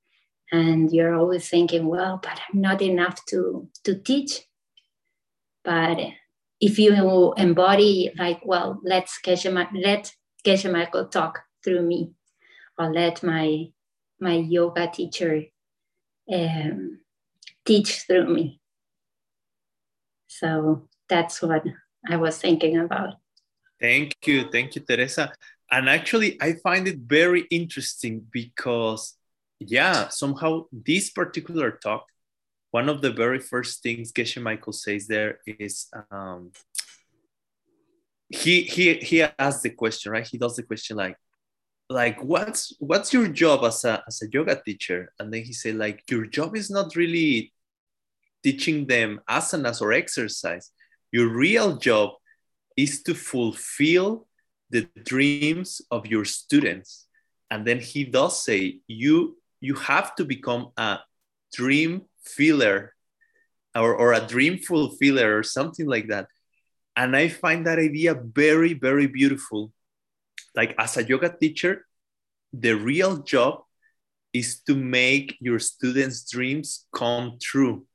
And 0.51 0.91
you're 0.94 1.15
always 1.15 1.50
thinking, 1.50 1.88
well, 1.88 2.20
but 2.22 2.39
I'm 2.48 2.62
not 2.62 2.82
enough 2.82 3.25
to 3.25 3.67
to 3.84 3.96
teach. 3.96 4.44
But 5.65 5.98
if 6.62 6.79
you 6.79 7.34
embody 7.34 8.12
like, 8.17 8.39
well, 8.46 8.79
let's 8.84 9.20
Geshe, 9.22 9.51
let 9.74 10.15
Geshe 10.46 10.72
Michael 10.72 11.08
talk 11.08 11.41
through 11.63 11.82
me, 11.82 12.13
or 12.77 12.94
let 12.94 13.24
my 13.24 13.65
my 14.22 14.36
yoga 14.36 14.88
teacher 14.88 15.44
um, 16.32 17.00
teach 17.65 18.03
through 18.08 18.34
me. 18.34 18.62
So 20.27 20.88
that's 21.10 21.41
what 21.41 21.63
I 22.10 22.15
was 22.15 22.38
thinking 22.38 22.77
about. 22.77 23.15
Thank 23.79 24.15
you. 24.25 24.50
Thank 24.51 24.75
you, 24.75 24.81
Teresa. 24.81 25.31
And 25.69 25.89
actually, 25.89 26.41
I 26.41 26.53
find 26.63 26.88
it 26.88 27.00
very 27.00 27.41
interesting 27.51 28.25
because, 28.31 29.15
yeah, 29.60 30.07
somehow 30.07 30.65
this 30.72 31.10
particular 31.10 31.72
talk, 31.72 32.05
one 32.72 32.89
of 32.89 33.01
the 33.01 33.12
very 33.12 33.39
first 33.39 33.84
things 33.84 34.12
Geshe 34.12 34.41
Michael 34.41 34.74
says 34.74 35.07
there 35.07 35.39
is 35.46 35.88
um, 36.12 36.51
he 38.29 38.63
he 38.63 38.96
he 38.96 39.22
asks 39.22 39.62
the 39.62 39.69
question, 39.69 40.12
right? 40.12 40.27
He 40.27 40.38
does 40.38 40.55
the 40.55 40.63
question 40.63 40.98
like, 40.98 41.17
like 41.89 42.22
what's 42.24 42.74
what's 42.79 43.13
your 43.13 43.27
job 43.27 43.63
as 43.63 43.84
a 43.86 44.03
as 44.07 44.22
a 44.22 44.27
yoga 44.31 44.62
teacher? 44.65 45.13
And 45.19 45.34
then 45.34 45.43
he 45.43 45.53
said 45.53 45.75
like 45.75 46.03
your 46.10 46.25
job 46.25 46.55
is 46.55 46.69
not 46.69 46.96
really 46.96 47.53
teaching 48.43 48.86
them 48.86 49.22
asanas 49.29 49.81
or 49.81 49.93
exercise. 49.93 50.72
Your 51.12 51.29
real 51.34 51.77
job 51.77 52.12
is 52.77 53.03
to 53.03 53.13
fulfill 53.13 54.27
the 54.69 54.88
dreams 55.03 55.81
of 55.91 56.05
your 56.05 56.24
students. 56.24 57.07
And 57.50 57.65
then 57.65 57.79
he 57.79 58.05
does 58.05 58.43
say 58.43 58.79
you 58.88 59.38
you 59.60 59.74
have 59.75 60.15
to 60.15 60.25
become 60.25 60.69
a 60.77 61.00
dream 61.51 62.03
filler 62.24 62.93
or, 63.74 63.96
or 63.96 64.13
a 64.13 64.22
dream 64.22 64.60
fulfiller 64.60 65.38
or 65.38 65.41
something 65.41 65.88
like 65.88 66.10
that. 66.10 66.27
And 66.96 67.15
I 67.15 67.27
find 67.27 67.65
that 67.65 67.79
idea 67.79 68.13
very, 68.13 68.74
very 68.74 69.07
beautiful 69.07 69.72
like 70.57 70.74
as 70.79 70.98
a 70.98 71.03
yoga 71.03 71.29
teacher, 71.29 71.86
the 72.51 72.74
real 72.74 73.17
job 73.22 73.62
is 74.34 74.60
to 74.65 74.75
make 74.75 75.38
your 75.39 75.60
students' 75.60 76.29
dreams 76.29 76.88
come 76.91 77.38
true. 77.39 77.86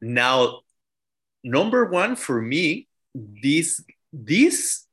Now, 0.00 0.60
number 1.42 1.86
one 1.86 2.14
for 2.14 2.40
me, 2.40 2.88
this 3.42 3.82
this 4.12 4.86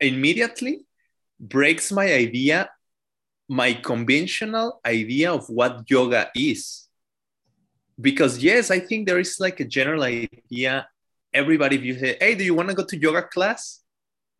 immediately 0.00 0.86
breaks 1.38 1.90
my 1.90 2.12
idea, 2.12 2.68
my 3.48 3.72
conventional 3.72 4.80
idea 4.84 5.32
of 5.32 5.48
what 5.48 5.88
yoga 5.88 6.30
is. 6.34 6.88
Because 8.00 8.42
yes, 8.42 8.70
I 8.70 8.80
think 8.80 9.06
there 9.06 9.18
is 9.18 9.36
like 9.40 9.60
a 9.60 9.64
general 9.64 10.02
idea. 10.02 10.88
Everybody, 11.32 11.76
if 11.76 11.82
you 11.82 11.98
say, 11.98 12.16
"Hey, 12.20 12.34
do 12.34 12.44
you 12.44 12.54
want 12.54 12.68
to 12.68 12.74
go 12.74 12.84
to 12.84 12.96
yoga 12.96 13.22
class?" 13.22 13.80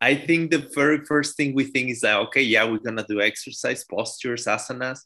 I 0.01 0.15
think 0.15 0.49
the 0.49 0.67
very 0.73 1.05
first 1.05 1.37
thing 1.37 1.53
we 1.53 1.65
think 1.65 1.91
is 1.91 2.01
that, 2.01 2.17
okay, 2.25 2.41
yeah, 2.41 2.65
we're 2.65 2.79
to 2.79 3.05
do 3.07 3.21
exercise, 3.21 3.85
postures, 3.85 4.45
asanas. 4.45 5.01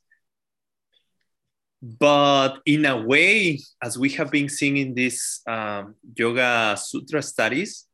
But 1.81 2.61
in 2.65 2.85
a 2.85 3.05
way, 3.05 3.59
as 3.83 3.99
we 3.99 4.09
have 4.11 4.31
been 4.31 4.47
seeing 4.47 4.77
in 4.77 4.93
these 4.93 5.41
um, 5.45 5.95
Yoga 6.17 6.77
Sutra 6.79 7.21
studies, 7.21 7.85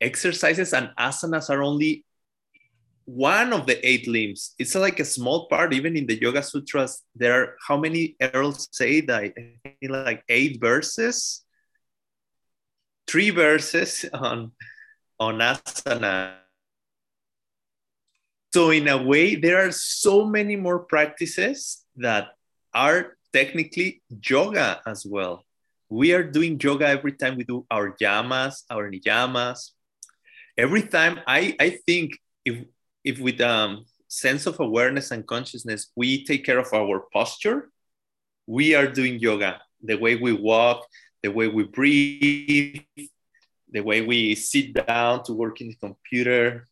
exercises 0.00 0.72
and 0.72 0.90
asanas 0.98 1.50
are 1.50 1.62
only 1.62 2.04
one 3.04 3.52
of 3.52 3.66
the 3.66 3.74
eight 3.86 4.06
limbs. 4.06 4.54
It's 4.58 4.74
like 4.74 5.00
a 5.00 5.04
small 5.04 5.48
part, 5.48 5.74
even 5.74 5.96
in 5.96 6.06
the 6.06 6.20
Yoga 6.20 6.42
Sutras. 6.42 7.02
There 7.14 7.34
are 7.34 7.56
how 7.66 7.76
many 7.76 8.16
Errol's 8.20 8.68
say 8.70 9.00
that? 9.02 9.34
like 9.82 10.22
eight 10.28 10.60
verses, 10.60 11.44
three 13.06 13.30
verses 13.30 14.04
on 14.14 14.52
on 15.18 15.38
asana. 15.38 16.34
So 18.54 18.70
in 18.70 18.88
a 18.88 19.00
way, 19.02 19.36
there 19.36 19.66
are 19.66 19.72
so 19.72 20.24
many 20.24 20.56
more 20.56 20.80
practices 20.80 21.84
that 21.96 22.34
are 22.74 23.16
technically 23.32 24.02
yoga 24.10 24.80
as 24.86 25.06
well. 25.06 25.44
We 25.88 26.12
are 26.14 26.22
doing 26.22 26.58
yoga 26.60 26.86
every 26.86 27.12
time 27.12 27.36
we 27.36 27.44
do 27.44 27.66
our 27.70 27.96
yamas, 27.98 28.62
our 28.70 28.90
niyamas. 28.90 29.70
Every 30.60 30.82
time 30.82 31.20
I, 31.26 31.56
I 31.58 31.68
think 31.86 32.18
if 32.44 32.56
if 33.02 33.18
with 33.18 33.40
um 33.40 33.86
sense 34.08 34.44
of 34.44 34.60
awareness 34.60 35.10
and 35.10 35.26
consciousness 35.26 35.90
we 35.96 36.22
take 36.28 36.44
care 36.44 36.58
of 36.58 36.70
our 36.74 36.96
posture, 37.16 37.70
we 38.46 38.74
are 38.74 38.86
doing 38.86 39.18
yoga. 39.18 39.62
The 39.82 39.96
way 39.96 40.16
we 40.16 40.34
walk, 40.34 40.84
the 41.22 41.32
way 41.32 41.48
we 41.48 41.64
breathe, 41.64 42.82
the 43.72 43.80
way 43.80 44.02
we 44.02 44.34
sit 44.34 44.74
down 44.74 45.24
to 45.24 45.32
work 45.32 45.62
in 45.62 45.68
the 45.68 45.76
computer, 45.76 46.66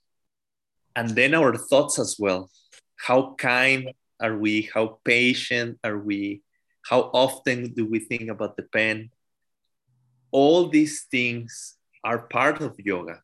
and 0.94 1.09
then 1.09 1.33
our 1.33 1.57
thoughts 1.57 1.98
as 1.98 2.16
well. 2.18 2.51
How 2.96 3.37
kind 3.38 3.92
are 4.20 4.37
we? 4.37 4.68
How 4.74 4.98
patient 5.03 5.79
are 5.83 5.96
we? 5.96 6.42
How 6.90 7.09
often 7.24 7.72
do 7.72 7.87
we 7.87 8.01
think 8.01 8.29
about 8.29 8.59
the 8.59 8.64
pen? 8.64 9.09
All 10.31 10.68
these 10.68 11.07
things 11.11 11.79
are 12.05 12.29
part 12.29 12.61
of 12.61 12.77
yoga, 12.79 13.22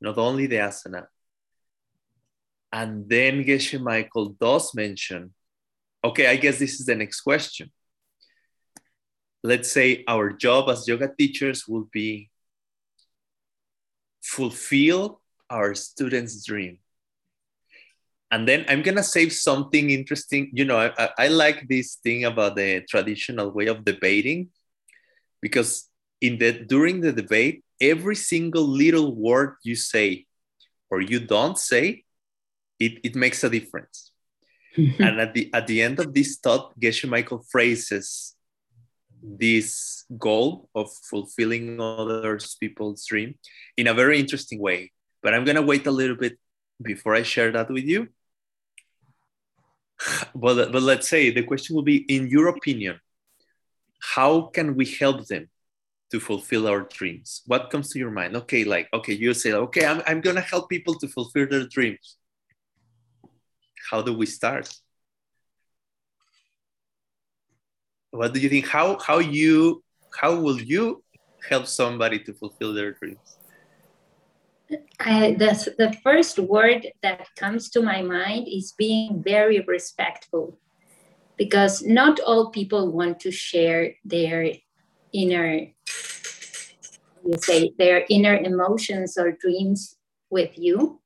not 0.00 0.18
only 0.18 0.46
the 0.46 0.56
asana. 0.56 1.06
And 2.72 3.08
then 3.08 3.44
Geshe 3.44 3.80
Michael 3.80 4.30
does 4.40 4.74
mention, 4.74 5.32
okay, 6.02 6.26
I 6.26 6.36
guess 6.36 6.58
this 6.58 6.80
is 6.80 6.86
the 6.86 6.96
next 6.96 7.20
question. 7.20 7.70
Let's 9.42 9.70
say 9.70 10.04
our 10.08 10.32
job 10.32 10.68
as 10.70 10.88
yoga 10.88 11.10
teachers 11.16 11.68
will 11.68 11.88
be 11.92 12.30
fulfill 14.22 15.20
our 15.50 15.74
students' 15.74 16.44
dream. 16.44 16.78
And 18.30 18.48
then 18.48 18.64
I'm 18.68 18.82
gonna 18.82 19.04
say 19.04 19.28
something 19.28 19.90
interesting. 19.90 20.50
You 20.52 20.64
know, 20.64 20.78
I, 20.98 21.10
I 21.18 21.28
like 21.28 21.68
this 21.68 21.96
thing 22.02 22.24
about 22.24 22.56
the 22.56 22.82
traditional 22.88 23.52
way 23.52 23.66
of 23.66 23.84
debating 23.84 24.48
because 25.40 25.88
in 26.20 26.38
the 26.38 26.64
during 26.64 27.00
the 27.00 27.12
debate, 27.12 27.62
every 27.90 28.16
single 28.16 28.66
little 28.66 29.14
word 29.14 29.56
you 29.62 29.76
say 29.76 30.26
or 30.90 31.00
you 31.00 31.20
don't 31.20 31.58
say, 31.58 32.04
it, 32.78 33.00
it 33.04 33.14
makes 33.14 33.44
a 33.44 33.50
difference. 33.50 34.12
and 34.76 35.20
at 35.20 35.34
the 35.34 35.50
at 35.54 35.66
the 35.66 35.80
end 35.82 36.00
of 36.00 36.12
this 36.12 36.36
thought, 36.42 36.78
Geshe 36.78 37.08
Michael 37.08 37.42
phrases 37.50 38.34
this 39.22 40.04
goal 40.18 40.68
of 40.74 40.92
fulfilling 41.10 41.80
other 41.80 42.38
people's 42.60 43.06
dream 43.06 43.38
in 43.76 43.86
a 43.86 43.94
very 43.94 44.18
interesting 44.18 44.60
way. 44.60 44.92
But 45.22 45.32
I'm 45.32 45.44
gonna 45.44 45.62
wait 45.62 45.86
a 45.86 45.90
little 45.90 46.16
bit 46.16 46.38
before 46.82 47.14
I 47.14 47.22
share 47.22 47.52
that 47.52 47.70
with 47.70 47.84
you. 47.84 48.08
But, 50.34 50.72
but 50.72 50.82
let's 50.82 51.08
say 51.08 51.30
the 51.30 51.44
question 51.44 51.76
will 51.76 51.88
be 51.94 51.98
in 52.16 52.28
your 52.28 52.48
opinion, 52.48 53.00
how 54.00 54.50
can 54.56 54.74
we 54.74 54.84
help 54.84 55.26
them 55.28 55.48
to 56.10 56.20
fulfill 56.20 56.68
our 56.68 56.82
dreams? 56.82 57.42
What 57.46 57.70
comes 57.70 57.90
to 57.90 57.98
your 57.98 58.10
mind? 58.10 58.36
Okay, 58.36 58.64
like, 58.64 58.88
okay, 58.92 59.14
you 59.14 59.34
say, 59.34 59.52
okay, 59.52 59.86
I'm, 59.86 60.02
I'm 60.06 60.20
gonna 60.20 60.40
help 60.40 60.68
people 60.68 60.94
to 61.00 61.08
fulfill 61.08 61.48
their 61.48 61.66
dreams. 61.66 62.16
How 63.90 64.02
do 64.02 64.12
we 64.14 64.26
start? 64.26 64.68
what 68.14 68.32
do 68.32 68.38
you 68.38 68.48
think 68.48 68.66
how 68.66 68.96
how 69.00 69.18
you 69.18 69.82
how 70.20 70.34
will 70.34 70.60
you 70.60 71.02
help 71.48 71.66
somebody 71.66 72.18
to 72.18 72.32
fulfill 72.32 72.72
their 72.72 72.92
dreams 72.92 73.38
I, 74.98 75.36
the, 75.38 75.74
the 75.76 75.92
first 76.02 76.38
word 76.38 76.86
that 77.02 77.28
comes 77.36 77.68
to 77.70 77.82
my 77.82 78.00
mind 78.00 78.48
is 78.48 78.72
being 78.72 79.22
very 79.22 79.60
respectful 79.60 80.58
because 81.36 81.82
not 81.82 82.18
all 82.20 82.50
people 82.50 82.90
want 82.90 83.20
to 83.20 83.30
share 83.30 83.94
their 84.06 84.54
inner 85.12 85.66
you 87.24 87.38
say 87.38 87.72
their 87.78 88.04
inner 88.10 88.36
emotions 88.36 89.16
or 89.16 89.32
dreams 89.32 89.96
with 90.30 90.58
you 90.58 91.00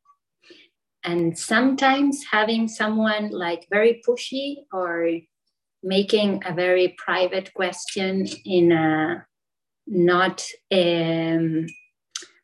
and 1.05 1.39
sometimes 1.39 2.25
having 2.31 2.69
someone 2.69 3.31
like 3.31 3.67
very 3.71 4.03
pushy 4.07 4.57
or 4.73 5.11
making 5.83 6.43
a 6.45 6.53
very 6.53 6.95
private 6.99 7.53
question 7.55 8.27
in 8.45 8.73
a 8.73 9.25
not 9.87 10.45
um, 10.73 11.67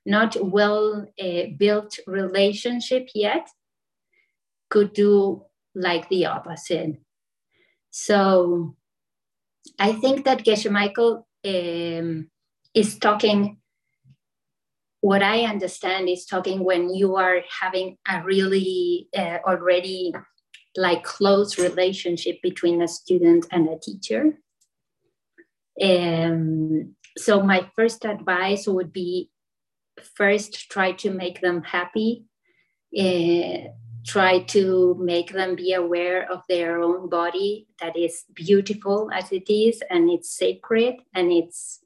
not 0.07 0.37
well 0.41 1.07
uh, 1.21 1.43
built 1.59 1.99
relationship 2.07 3.09
yet 3.15 3.49
could 4.71 4.93
do 4.93 5.43
like 5.75 6.09
the 6.09 6.27
opposite. 6.27 6.97
So 7.91 8.77
I 9.79 9.93
think 9.93 10.25
that 10.25 10.45
Geshe 10.45 10.71
Michael 10.71 11.27
um, 11.45 12.31
is 12.75 12.99
talking, 12.99 13.59
what 15.05 15.23
I 15.23 15.43
understand 15.43 16.09
is 16.09 16.25
talking 16.25 16.65
when 16.65 16.89
you 16.89 17.17
are 17.17 17.43
having 17.61 17.99
a 18.09 18.23
really 18.23 19.09
uh, 19.15 19.37
already 19.47 20.15
like 20.79 21.05
close 21.05 21.59
relationship 21.59 22.37
between 22.43 22.81
a 22.81 22.89
student 22.89 23.47
and 23.51 23.69
a 23.69 23.79
teacher. 23.79 24.39
Um, 25.79 26.95
so 27.19 27.43
my 27.43 27.71
first 27.77 28.07
advice 28.07 28.67
would 28.67 28.95
be 28.95 29.29
first 30.17 30.71
try 30.71 30.93
to 30.93 31.11
make 31.11 31.43
them 31.43 31.63
happy 31.63 32.25
uh, 32.99 33.69
try 34.07 34.39
to 34.57 34.97
make 34.99 35.35
them 35.35 35.55
be 35.55 35.75
aware 35.75 36.33
of 36.33 36.41
their 36.49 36.81
own 36.81 37.11
body 37.11 37.69
that 37.79 37.95
is 37.95 38.25
beautiful 38.35 39.11
as 39.13 39.33
it 39.33 39.53
is 39.53 39.83
and 39.91 40.09
it's 40.09 40.35
sacred 40.35 40.95
and 41.15 41.31
it's 41.31 41.81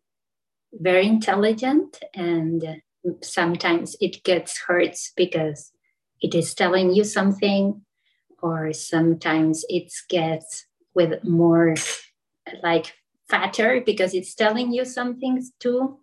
very 0.72 1.08
intelligent 1.08 1.98
and 2.14 2.80
sometimes 3.22 3.96
it 4.00 4.22
gets 4.24 4.58
hurts 4.66 5.12
because 5.16 5.72
it 6.20 6.34
is 6.34 6.54
telling 6.54 6.92
you 6.92 7.04
something 7.04 7.82
or 8.42 8.72
sometimes 8.72 9.64
it 9.68 9.92
gets 10.08 10.66
with 10.94 11.22
more 11.24 11.74
like 12.62 12.94
fatter 13.28 13.82
because 13.84 14.14
it's 14.14 14.34
telling 14.34 14.72
you 14.72 14.84
some 14.84 15.18
things 15.18 15.52
too. 15.60 15.98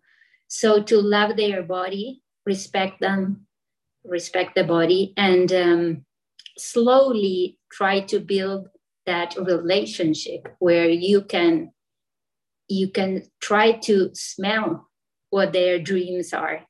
So 0.47 0.83
to 0.83 1.01
love 1.01 1.37
their 1.37 1.63
body 1.63 2.21
respect 2.45 2.99
them 3.01 3.47
respect 4.03 4.55
the 4.55 4.63
body 4.63 5.13
and 5.17 5.51
um, 5.51 6.05
slowly 6.57 7.57
try 7.71 7.99
to 8.01 8.19
build 8.19 8.67
that 9.05 9.35
relationship 9.37 10.47
where 10.59 10.89
you 10.89 11.21
can 11.21 11.71
you 12.67 12.89
can 12.89 13.23
try 13.41 13.71
to 13.71 14.09
smell 14.13 14.87
what 15.29 15.53
their 15.53 15.79
dreams 15.79 16.33
are 16.33 16.61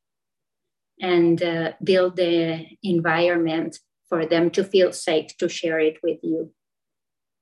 and 1.00 1.42
uh, 1.44 1.74
build 1.84 2.16
the 2.16 2.66
environment 2.84 3.80
for 4.08 4.26
them 4.26 4.50
to 4.52 4.64
feel 4.64 4.94
safe 4.94 5.36
to 5.38 5.50
share 5.50 5.80
it 5.80 5.98
with 6.04 6.20
you. 6.24 6.52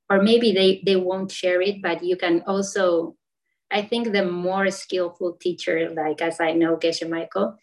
Or 0.09 0.21
maybe 0.21 0.51
they, 0.51 0.81
they 0.85 0.95
won't 0.95 1.31
share 1.31 1.61
it 1.61 1.81
but 1.81 2.03
you 2.03 2.15
can 2.15 2.43
also 2.45 3.15
i 3.73 3.81
think 3.81 4.11
the 4.11 4.23
more 4.23 4.69
skillful 4.69 5.33
teacher 5.33 5.89
like 5.89 6.21
as 6.21 6.39
i 6.39 6.53
know 6.53 6.77
geshe 6.77 7.09
michael 7.09 7.57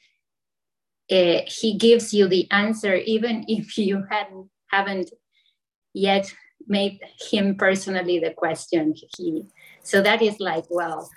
uh, 1.10 1.40
he 1.46 1.76
gives 1.76 2.12
you 2.12 2.28
the 2.28 2.50
answer 2.50 2.94
even 2.94 3.44
if 3.48 3.78
you 3.78 4.04
hadn't 4.10 4.50
haven't 4.70 5.10
yet 5.94 6.32
made 6.66 7.00
him 7.30 7.54
personally 7.56 8.18
the 8.18 8.32
question 8.32 8.94
he 9.16 9.44
so 9.82 10.02
that 10.02 10.20
is 10.20 10.38
like 10.40 10.64
well 10.70 11.08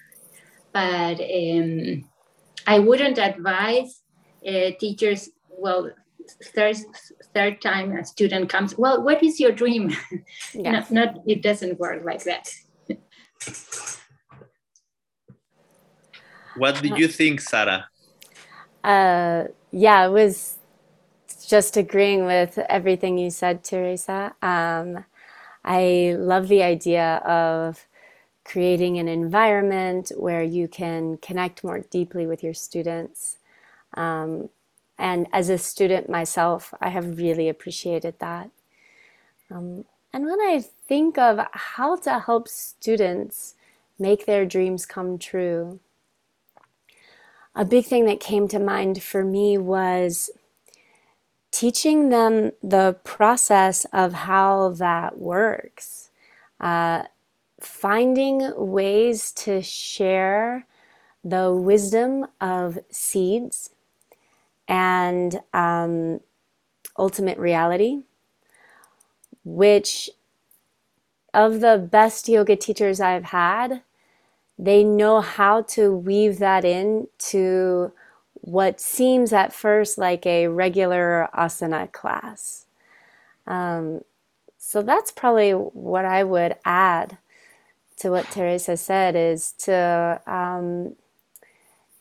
but 0.72 1.20
um, 1.20 2.04
i 2.66 2.80
wouldn't 2.80 3.18
advise 3.18 4.03
teachers 4.80 5.30
well 5.50 5.90
third 6.56 6.76
third 7.34 7.62
time 7.62 7.92
a 7.98 8.06
student 8.06 8.50
comes 8.50 8.78
well 8.78 9.04
what 9.04 9.22
is 9.24 9.40
your 9.40 9.52
dream 9.52 9.92
yeah. 10.54 10.72
not, 10.72 10.92
not 10.92 11.16
it 11.28 11.42
doesn't 11.42 11.80
work 11.80 12.04
like 12.06 12.24
that 12.24 12.50
what 16.56 16.82
did 16.82 16.98
you 16.98 17.08
think 17.08 17.42
sarah 17.42 17.86
uh, 18.84 19.46
yeah, 19.72 20.06
it 20.06 20.10
was 20.10 20.58
just 21.48 21.78
agreeing 21.78 22.26
with 22.26 22.58
everything 22.70 23.18
you 23.18 23.30
said, 23.30 23.64
Teresa. 23.64 24.36
Um, 24.42 25.06
I 25.64 26.16
love 26.18 26.48
the 26.50 26.64
idea 26.64 27.16
of 27.26 27.88
creating 28.44 29.00
an 29.00 29.08
environment 29.08 30.12
where 30.18 30.44
you 30.44 30.68
can 30.68 31.18
connect 31.18 31.64
more 31.64 31.80
deeply 31.80 32.28
with 32.28 32.44
your 32.44 32.54
students. 32.54 33.38
Um, 33.96 34.50
and 34.98 35.28
as 35.34 35.50
a 35.50 35.58
student 35.58 36.10
myself, 36.10 36.74
I 36.80 36.90
have 36.90 37.18
really 37.18 37.50
appreciated 37.50 38.20
that. 38.20 38.50
Um, 39.50 39.86
and 40.14 40.26
when 40.26 40.40
I 40.40 40.64
think 40.88 41.18
of 41.18 41.40
how 41.52 41.96
to 41.98 42.20
help 42.20 42.48
students 42.48 43.56
make 43.98 44.26
their 44.26 44.46
dreams 44.46 44.86
come 44.86 45.18
true, 45.18 45.80
a 47.56 47.66
big 47.66 47.86
thing 47.86 48.06
that 48.06 48.20
came 48.20 48.48
to 48.48 48.60
mind 48.60 49.04
for 49.04 49.24
me 49.24 49.58
was 49.58 50.30
teaching 51.52 52.10
them 52.10 52.52
the 52.64 52.98
process 53.04 53.86
of 53.94 54.14
how 54.14 54.70
that 54.70 55.20
works. 55.20 56.10
Uh, 56.60 57.04
finding 57.60 58.52
ways 58.56 59.32
to 59.32 59.62
share 59.62 60.66
the 61.24 61.52
wisdom 61.54 62.26
of 62.42 62.80
seeds 62.90 63.70
and 64.68 65.42
um, 65.54 66.20
ultimate 66.98 67.38
reality, 67.38 68.04
which 69.44 70.10
of 71.34 71.62
the 71.62 71.78
best 71.78 72.30
yoga 72.30 72.56
teachers 72.56 73.00
I've 73.00 73.26
had, 73.26 73.82
they 74.58 74.84
know 74.84 75.22
how 75.22 75.64
to 75.64 75.94
weave 75.94 76.40
that 76.40 76.64
in 76.64 77.08
to 77.18 77.92
what 78.34 78.80
seems 78.80 79.34
at 79.34 79.54
first 79.54 79.98
like 79.98 80.26
a 80.26 80.48
regular 80.48 81.30
asana 81.34 81.92
class. 81.92 82.66
Um, 83.48 84.02
so 84.58 84.82
that's 84.82 85.12
probably 85.12 85.52
what 85.52 86.06
I 86.06 86.24
would 86.24 86.56
add 86.66 87.18
to 87.98 88.12
what 88.12 88.30
Teresa 88.32 88.78
said 88.78 89.16
is 89.16 89.54
to 89.60 90.22
um, 90.28 90.96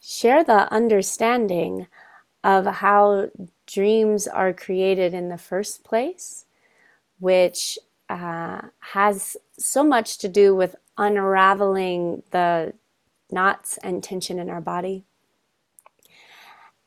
share 0.00 0.44
the 0.44 0.72
understanding 0.72 1.86
of 2.44 2.66
how 2.66 3.30
dreams 3.66 4.26
are 4.26 4.52
created 4.52 5.14
in 5.14 5.28
the 5.28 5.38
first 5.38 5.84
place, 5.84 6.44
which 7.18 7.78
uh, 8.08 8.62
has 8.80 9.36
so 9.58 9.84
much 9.84 10.18
to 10.18 10.28
do 10.28 10.54
with 10.54 10.76
unraveling 10.98 12.22
the 12.30 12.74
knots 13.30 13.78
and 13.78 14.02
tension 14.02 14.38
in 14.38 14.50
our 14.50 14.60
body. 14.60 15.04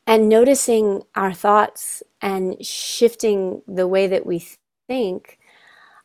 And 0.06 0.28
noticing 0.28 1.02
our 1.16 1.32
thoughts 1.32 2.02
and 2.22 2.64
shifting 2.64 3.62
the 3.66 3.88
way 3.88 4.06
that 4.06 4.24
we 4.24 4.46
think 4.86 5.38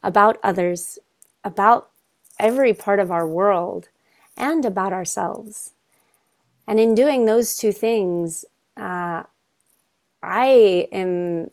about 0.02 0.40
others, 0.42 0.98
about 1.44 1.92
every 2.40 2.74
part 2.74 3.00
of 3.00 3.12
our 3.12 3.28
world, 3.28 3.90
and 4.36 4.66
about 4.66 4.94
ourselves. 4.94 5.74
And 6.68 6.80
in 6.80 6.96
doing 6.96 7.26
those 7.26 7.56
two 7.56 7.72
things, 7.72 8.46
uh, 8.76 9.24
I 10.24 10.88
am 10.92 11.52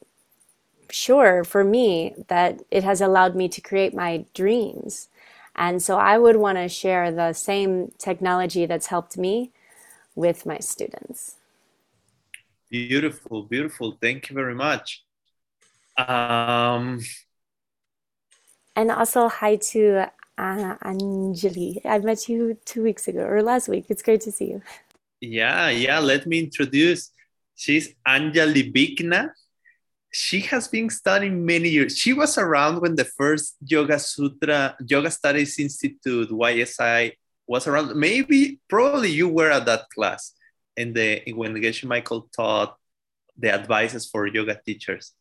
sure 0.90 1.44
for 1.44 1.64
me 1.64 2.14
that 2.28 2.62
it 2.70 2.84
has 2.84 3.00
allowed 3.00 3.36
me 3.36 3.48
to 3.48 3.60
create 3.60 3.94
my 3.94 4.24
dreams 4.34 5.08
and 5.58 5.82
so 5.82 5.98
I 5.98 6.18
would 6.18 6.36
want 6.36 6.56
to 6.56 6.68
share 6.68 7.10
the 7.10 7.32
same 7.32 7.90
technology 7.98 8.64
that's 8.64 8.86
helped 8.86 9.18
me 9.18 9.50
with 10.14 10.46
my 10.46 10.58
students. 10.58 11.34
Beautiful, 12.70 13.42
beautiful. 13.42 13.98
Thank 14.00 14.30
you 14.30 14.34
very 14.34 14.54
much. 14.54 15.04
Um, 15.96 17.00
and 18.76 18.92
also, 18.92 19.28
hi 19.28 19.56
to 19.72 20.10
uh, 20.38 20.76
Anjali. 20.84 21.84
I 21.84 21.98
met 21.98 22.28
you 22.28 22.56
two 22.64 22.84
weeks 22.84 23.08
ago 23.08 23.22
or 23.22 23.42
last 23.42 23.68
week. 23.68 23.86
It's 23.88 24.02
great 24.02 24.20
to 24.22 24.32
see 24.32 24.50
you. 24.50 24.62
Yeah, 25.20 25.70
yeah. 25.70 25.98
Let 25.98 26.24
me 26.28 26.38
introduce. 26.38 27.10
She's 27.58 27.94
Anjali 28.06 28.72
Bigna 28.72 29.30
she 30.10 30.40
has 30.40 30.68
been 30.68 30.88
studying 30.90 31.44
many 31.44 31.68
years. 31.68 31.96
She 31.96 32.12
was 32.12 32.38
around 32.38 32.80
when 32.80 32.96
the 32.96 33.04
first 33.04 33.56
Yoga 33.64 33.98
Sutra, 33.98 34.76
Yoga 34.86 35.10
Studies 35.10 35.58
Institute, 35.58 36.30
YSI, 36.30 37.12
was 37.46 37.66
around. 37.66 37.94
Maybe, 37.94 38.60
probably 38.68 39.10
you 39.10 39.28
were 39.28 39.50
at 39.50 39.66
that 39.66 39.88
class 39.94 40.32
in 40.76 40.92
the 40.92 41.22
when 41.34 41.54
Geshe 41.54 41.84
Michael 41.84 42.28
taught 42.34 42.76
the 43.36 43.52
advices 43.52 44.08
for 44.08 44.26
yoga 44.26 44.60
teachers. 44.64 45.12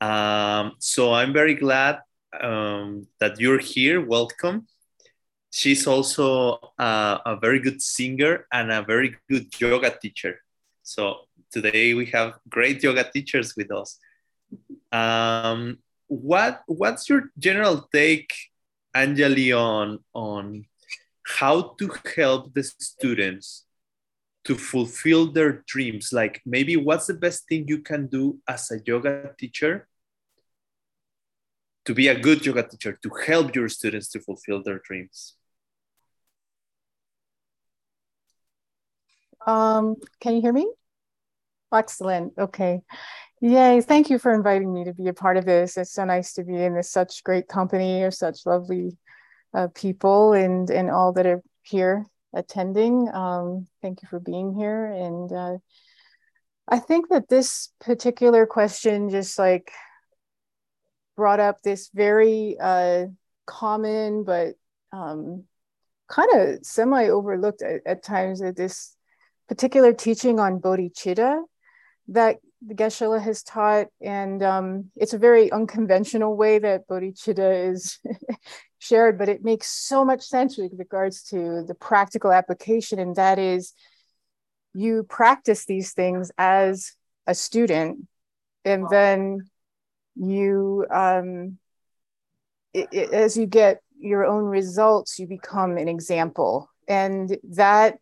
Um, 0.00 0.72
so 0.78 1.12
I'm 1.12 1.32
very 1.32 1.54
glad 1.54 2.00
um, 2.38 3.06
that 3.20 3.40
you're 3.40 3.58
here. 3.60 4.04
Welcome. 4.04 4.66
She's 5.52 5.86
also 5.86 6.58
uh, 6.78 7.18
a 7.24 7.36
very 7.40 7.60
good 7.60 7.80
singer 7.80 8.46
and 8.52 8.72
a 8.72 8.82
very 8.82 9.16
good 9.28 9.48
yoga 9.60 9.96
teacher. 9.96 10.40
So 10.86 11.26
today 11.50 11.94
we 11.94 12.06
have 12.14 12.38
great 12.48 12.80
yoga 12.80 13.10
teachers 13.10 13.56
with 13.56 13.72
us. 13.72 13.98
Um, 14.92 15.78
what 16.06 16.62
what's 16.66 17.08
your 17.08 17.24
general 17.36 17.88
take, 17.92 18.32
Anjali, 18.94 19.50
on 19.50 19.98
on 20.14 20.66
how 21.26 21.74
to 21.80 21.90
help 22.14 22.54
the 22.54 22.62
students 22.62 23.66
to 24.44 24.54
fulfill 24.54 25.32
their 25.32 25.64
dreams? 25.66 26.12
Like 26.12 26.40
maybe 26.46 26.76
what's 26.76 27.08
the 27.08 27.18
best 27.18 27.48
thing 27.48 27.66
you 27.66 27.82
can 27.82 28.06
do 28.06 28.38
as 28.48 28.70
a 28.70 28.78
yoga 28.86 29.34
teacher 29.36 29.88
to 31.84 31.94
be 31.94 32.06
a 32.06 32.18
good 32.18 32.46
yoga 32.46 32.62
teacher, 32.62 32.96
to 33.02 33.10
help 33.26 33.56
your 33.56 33.68
students 33.68 34.08
to 34.10 34.20
fulfill 34.20 34.62
their 34.62 34.78
dreams? 34.78 35.34
Um, 39.46 39.96
can 40.20 40.34
you 40.34 40.40
hear 40.42 40.52
me? 40.52 40.70
Excellent. 41.72 42.34
Okay. 42.38 42.82
Yay. 43.40 43.80
Thank 43.80 44.10
you 44.10 44.18
for 44.18 44.32
inviting 44.34 44.72
me 44.72 44.84
to 44.84 44.94
be 44.94 45.08
a 45.08 45.14
part 45.14 45.36
of 45.36 45.44
this. 45.44 45.76
It's 45.76 45.92
so 45.92 46.04
nice 46.04 46.34
to 46.34 46.44
be 46.44 46.56
in 46.56 46.74
this 46.74 46.90
such 46.90 47.22
great 47.22 47.48
company 47.48 48.02
of 48.02 48.14
such 48.14 48.46
lovely 48.46 48.96
uh, 49.54 49.68
people 49.74 50.32
and, 50.32 50.70
and 50.70 50.90
all 50.90 51.12
that 51.12 51.26
are 51.26 51.42
here 51.62 52.06
attending. 52.34 53.08
Um, 53.12 53.66
thank 53.82 54.02
you 54.02 54.08
for 54.08 54.20
being 54.20 54.54
here. 54.54 54.86
And 54.86 55.32
uh, 55.32 55.58
I 56.68 56.78
think 56.78 57.08
that 57.10 57.28
this 57.28 57.70
particular 57.80 58.46
question 58.46 59.10
just 59.10 59.38
like 59.38 59.70
brought 61.16 61.40
up 61.40 61.62
this 61.62 61.90
very 61.94 62.56
uh, 62.60 63.06
common 63.46 64.24
but 64.24 64.54
um, 64.92 65.44
kind 66.08 66.28
of 66.34 66.64
semi 66.64 67.08
overlooked 67.08 67.62
at, 67.62 67.82
at 67.86 68.02
times 68.02 68.40
that 68.40 68.56
this 68.56 68.95
particular 69.48 69.92
teaching 69.92 70.40
on 70.40 70.60
bodhicitta 70.60 71.42
that 72.08 72.36
the 72.66 72.74
Geshe-la 72.74 73.18
has 73.18 73.42
taught. 73.42 73.88
And 74.00 74.42
um, 74.42 74.90
it's 74.96 75.14
a 75.14 75.18
very 75.18 75.50
unconventional 75.52 76.36
way 76.36 76.58
that 76.58 76.88
bodhicitta 76.88 77.70
is 77.70 77.98
shared, 78.78 79.18
but 79.18 79.28
it 79.28 79.44
makes 79.44 79.68
so 79.68 80.04
much 80.04 80.22
sense 80.22 80.56
with 80.56 80.72
regards 80.76 81.22
to 81.24 81.64
the 81.66 81.74
practical 81.74 82.32
application. 82.32 82.98
And 82.98 83.16
that 83.16 83.38
is, 83.38 83.72
you 84.74 85.04
practice 85.04 85.64
these 85.64 85.92
things 85.92 86.30
as 86.36 86.92
a 87.26 87.34
student, 87.34 88.06
and 88.64 88.86
then 88.90 89.48
you, 90.14 90.86
um, 90.90 91.58
it, 92.74 92.88
it, 92.92 93.10
as 93.10 93.36
you 93.36 93.46
get 93.46 93.80
your 93.98 94.26
own 94.26 94.44
results, 94.44 95.18
you 95.18 95.26
become 95.26 95.78
an 95.78 95.88
example. 95.88 96.68
And 96.88 97.36
that 97.54 97.98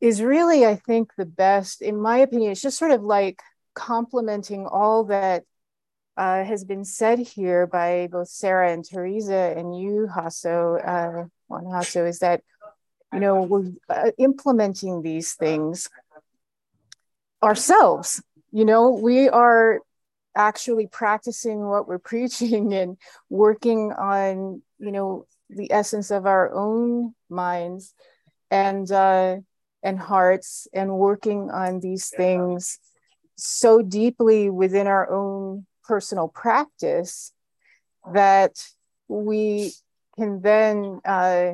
is 0.00 0.22
really, 0.22 0.66
I 0.66 0.76
think, 0.76 1.12
the 1.16 1.26
best, 1.26 1.82
in 1.82 2.00
my 2.00 2.18
opinion, 2.18 2.52
it's 2.52 2.60
just 2.60 2.78
sort 2.78 2.90
of 2.90 3.02
like 3.02 3.40
complementing 3.74 4.66
all 4.66 5.04
that 5.04 5.44
uh, 6.16 6.44
has 6.44 6.64
been 6.64 6.84
said 6.84 7.18
here 7.18 7.66
by 7.66 8.08
both 8.10 8.28
Sarah 8.28 8.72
and 8.72 8.84
Teresa 8.84 9.54
and 9.56 9.78
you, 9.78 10.08
Hasso, 10.14 10.76
uh, 10.86 11.28
Juan 11.48 11.64
Hasso, 11.64 12.08
is 12.08 12.20
that, 12.20 12.42
you 13.12 13.20
know, 13.20 13.42
we're 13.42 13.72
uh, 13.88 14.10
implementing 14.18 15.02
these 15.02 15.34
things 15.34 15.88
ourselves. 17.42 18.22
You 18.52 18.64
know, 18.64 18.90
we 18.90 19.28
are 19.28 19.80
actually 20.36 20.86
practicing 20.86 21.66
what 21.66 21.88
we're 21.88 21.98
preaching 22.12 22.72
and 22.72 22.96
working 23.28 23.92
on, 23.92 24.62
you 24.78 24.92
know, 24.92 25.26
the 25.50 25.72
essence 25.72 26.10
of 26.10 26.26
our 26.26 26.52
own 26.52 27.14
minds 27.28 27.94
and 28.50 28.90
uh, 28.90 29.36
and 29.84 29.98
hearts 29.98 30.66
and 30.72 30.98
working 30.98 31.50
on 31.50 31.80
these 31.80 32.08
things 32.08 32.78
so 33.36 33.82
deeply 33.82 34.50
within 34.50 34.86
our 34.86 35.10
own 35.10 35.66
personal 35.84 36.28
practice 36.28 37.32
that 38.12 38.64
we 39.08 39.72
can 40.16 40.40
then 40.40 41.00
uh, 41.04 41.52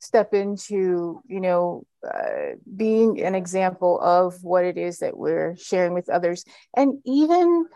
step 0.00 0.34
into 0.34 1.22
you 1.26 1.40
know 1.40 1.84
uh, 2.06 2.54
being 2.76 3.22
an 3.22 3.34
example 3.34 4.00
of 4.00 4.42
what 4.42 4.64
it 4.64 4.76
is 4.76 4.98
that 4.98 5.16
we're 5.16 5.56
sharing 5.56 5.94
with 5.94 6.08
others. 6.08 6.44
And 6.76 7.00
even 7.04 7.66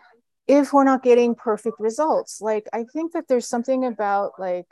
if 0.47 0.73
we're 0.73 0.83
not 0.83 1.03
getting 1.03 1.35
perfect 1.35 1.79
results 1.79 2.41
like 2.41 2.67
i 2.73 2.83
think 2.83 3.13
that 3.13 3.27
there's 3.27 3.47
something 3.47 3.85
about 3.85 4.33
like 4.37 4.67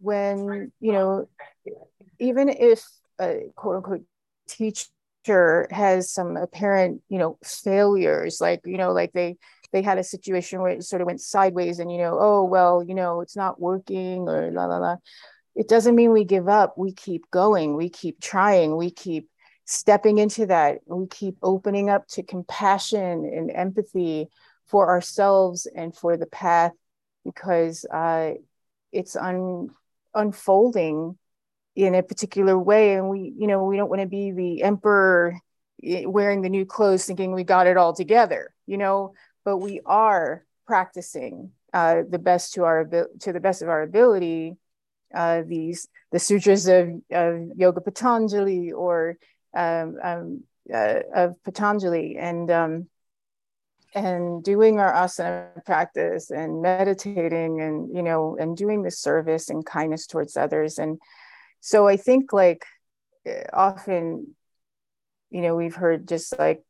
when 0.00 0.70
you 0.80 0.92
know 0.92 1.28
even 2.18 2.48
if 2.48 2.84
a 3.20 3.50
quote 3.54 3.76
unquote 3.76 4.04
teacher 4.48 5.68
has 5.70 6.10
some 6.10 6.36
apparent, 6.36 7.02
you 7.08 7.18
know, 7.18 7.38
failures, 7.44 8.40
like, 8.40 8.60
you 8.64 8.78
know, 8.78 8.92
like 8.92 9.12
they 9.12 9.36
they 9.72 9.82
had 9.82 9.98
a 9.98 10.04
situation 10.04 10.60
where 10.60 10.70
it 10.70 10.84
sort 10.84 11.02
of 11.02 11.06
went 11.06 11.20
sideways 11.20 11.80
and, 11.80 11.90
you 11.90 11.98
know, 11.98 12.16
oh, 12.18 12.44
well, 12.44 12.82
you 12.82 12.94
know, 12.94 13.20
it's 13.20 13.36
not 13.36 13.60
working 13.60 14.28
or 14.28 14.50
la 14.52 14.66
la 14.66 14.78
la. 14.78 14.96
It 15.54 15.68
doesn't 15.68 15.94
mean 15.96 16.12
we 16.12 16.24
give 16.24 16.48
up. 16.48 16.76
We 16.78 16.92
keep 16.92 17.30
going. 17.30 17.76
We 17.76 17.88
keep 17.88 18.20
trying. 18.20 18.76
We 18.76 18.90
keep 18.90 19.28
stepping 19.64 20.18
into 20.18 20.46
that. 20.46 20.78
We 20.86 21.06
keep 21.08 21.36
opening 21.42 21.90
up 21.90 22.06
to 22.08 22.22
compassion 22.22 23.24
and 23.24 23.50
empathy 23.50 24.28
for 24.66 24.88
ourselves 24.88 25.66
and 25.66 25.94
for 25.94 26.16
the 26.16 26.26
path 26.26 26.72
because 27.24 27.84
uh, 27.92 28.32
it's 28.92 29.16
un- 29.16 29.70
unfolding 30.14 31.18
in 31.76 31.94
a 31.94 32.02
particular 32.02 32.58
way. 32.58 32.94
And 32.94 33.08
we 33.08 33.32
you 33.38 33.46
know 33.46 33.64
we 33.64 33.76
don't 33.76 33.90
want 33.90 34.02
to 34.02 34.08
be 34.08 34.32
the 34.32 34.62
emperor 34.62 35.38
wearing 35.82 36.42
the 36.42 36.48
new 36.48 36.66
clothes 36.66 37.04
thinking 37.04 37.32
we 37.32 37.44
got 37.44 37.66
it 37.66 37.76
all 37.76 37.92
together 37.92 38.54
you 38.66 38.76
know? 38.76 39.14
But 39.44 39.58
we 39.58 39.80
are 39.86 40.44
practicing 40.66 41.52
uh, 41.72 42.02
the 42.08 42.18
best 42.18 42.54
to 42.54 42.64
our 42.64 42.84
to 42.84 43.32
the 43.32 43.40
best 43.40 43.62
of 43.62 43.68
our 43.68 43.82
ability 43.82 44.56
uh, 45.14 45.42
these 45.46 45.88
the 46.10 46.18
sutras 46.18 46.66
of, 46.66 46.88
of 47.12 47.48
yoga 47.56 47.80
patanjali 47.80 48.72
or 48.72 49.18
um, 49.54 49.96
um, 50.02 50.42
uh, 50.72 51.00
of 51.14 51.42
patanjali 51.44 52.16
and 52.16 52.50
um, 52.50 52.88
and 53.94 54.42
doing 54.42 54.80
our 54.80 54.92
asana 54.92 55.64
practice 55.64 56.30
and 56.30 56.60
meditating 56.60 57.60
and 57.60 57.94
you 57.94 58.02
know 58.02 58.36
and 58.40 58.56
doing 58.56 58.82
the 58.82 58.90
service 58.90 59.48
and 59.48 59.64
kindness 59.64 60.06
towards 60.06 60.36
others. 60.36 60.78
And 60.78 60.98
so 61.66 61.88
i 61.88 61.96
think 61.96 62.32
like 62.32 62.64
eh, 63.26 63.42
often 63.52 64.36
you 65.30 65.42
know 65.42 65.56
we've 65.56 65.74
heard 65.74 66.06
just 66.06 66.38
like 66.38 66.62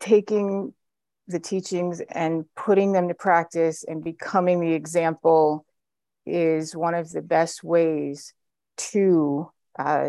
taking 0.00 0.74
the 1.28 1.38
teachings 1.38 2.02
and 2.10 2.44
putting 2.56 2.90
them 2.90 3.06
to 3.06 3.14
practice 3.14 3.84
and 3.84 4.02
becoming 4.02 4.58
the 4.58 4.72
example 4.72 5.64
is 6.26 6.74
one 6.74 6.94
of 6.94 7.08
the 7.10 7.22
best 7.22 7.62
ways 7.62 8.34
to 8.76 9.48
uh, 9.78 10.08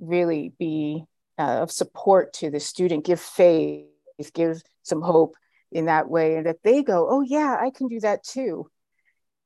really 0.00 0.54
be 0.58 1.04
uh, 1.38 1.60
of 1.60 1.70
support 1.70 2.32
to 2.32 2.50
the 2.50 2.58
student 2.58 3.04
give 3.04 3.20
faith 3.20 3.84
give 4.32 4.62
some 4.82 5.02
hope 5.02 5.34
in 5.70 5.84
that 5.84 6.08
way 6.08 6.36
and 6.36 6.46
that 6.46 6.62
they 6.64 6.82
go 6.82 7.06
oh 7.10 7.20
yeah 7.20 7.58
i 7.60 7.68
can 7.68 7.86
do 7.86 8.00
that 8.00 8.24
too 8.24 8.66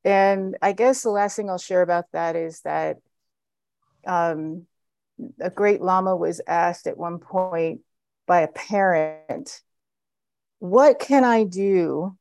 and 0.07 0.57
I 0.63 0.71
guess 0.71 1.03
the 1.03 1.11
last 1.11 1.35
thing 1.35 1.51
I'll 1.51 1.59
share 1.59 1.83
about 1.83 2.13
that 2.13 2.37
is 2.37 2.61
that 2.61 2.99
um, 4.07 4.67
a 5.41 5.51
great 5.51 5.83
Lama 5.83 6.15
was 6.15 6.41
asked 6.47 6.87
at 6.87 6.97
one 6.97 7.19
point 7.19 7.81
by 8.25 8.43
a 8.43 8.49
parent, 8.49 9.63
What 10.61 11.01
can 11.01 11.25
I 11.25 11.43
do 11.43 12.17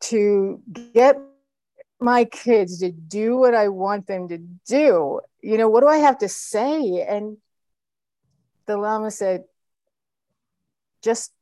to 0.00 0.60
get 0.92 1.18
my 1.98 2.26
kids 2.26 2.80
to 2.80 2.92
do 2.92 3.38
what 3.38 3.54
I 3.54 3.68
want 3.68 4.06
them 4.06 4.28
to 4.28 4.36
do? 4.36 5.20
You 5.40 5.56
know, 5.56 5.70
what 5.70 5.80
do 5.80 5.88
I 5.88 5.96
have 5.96 6.18
to 6.18 6.28
say? 6.28 7.02
And 7.08 7.38
the 8.66 8.76
Lama 8.76 9.10
said, 9.10 9.44
Just 11.00 11.32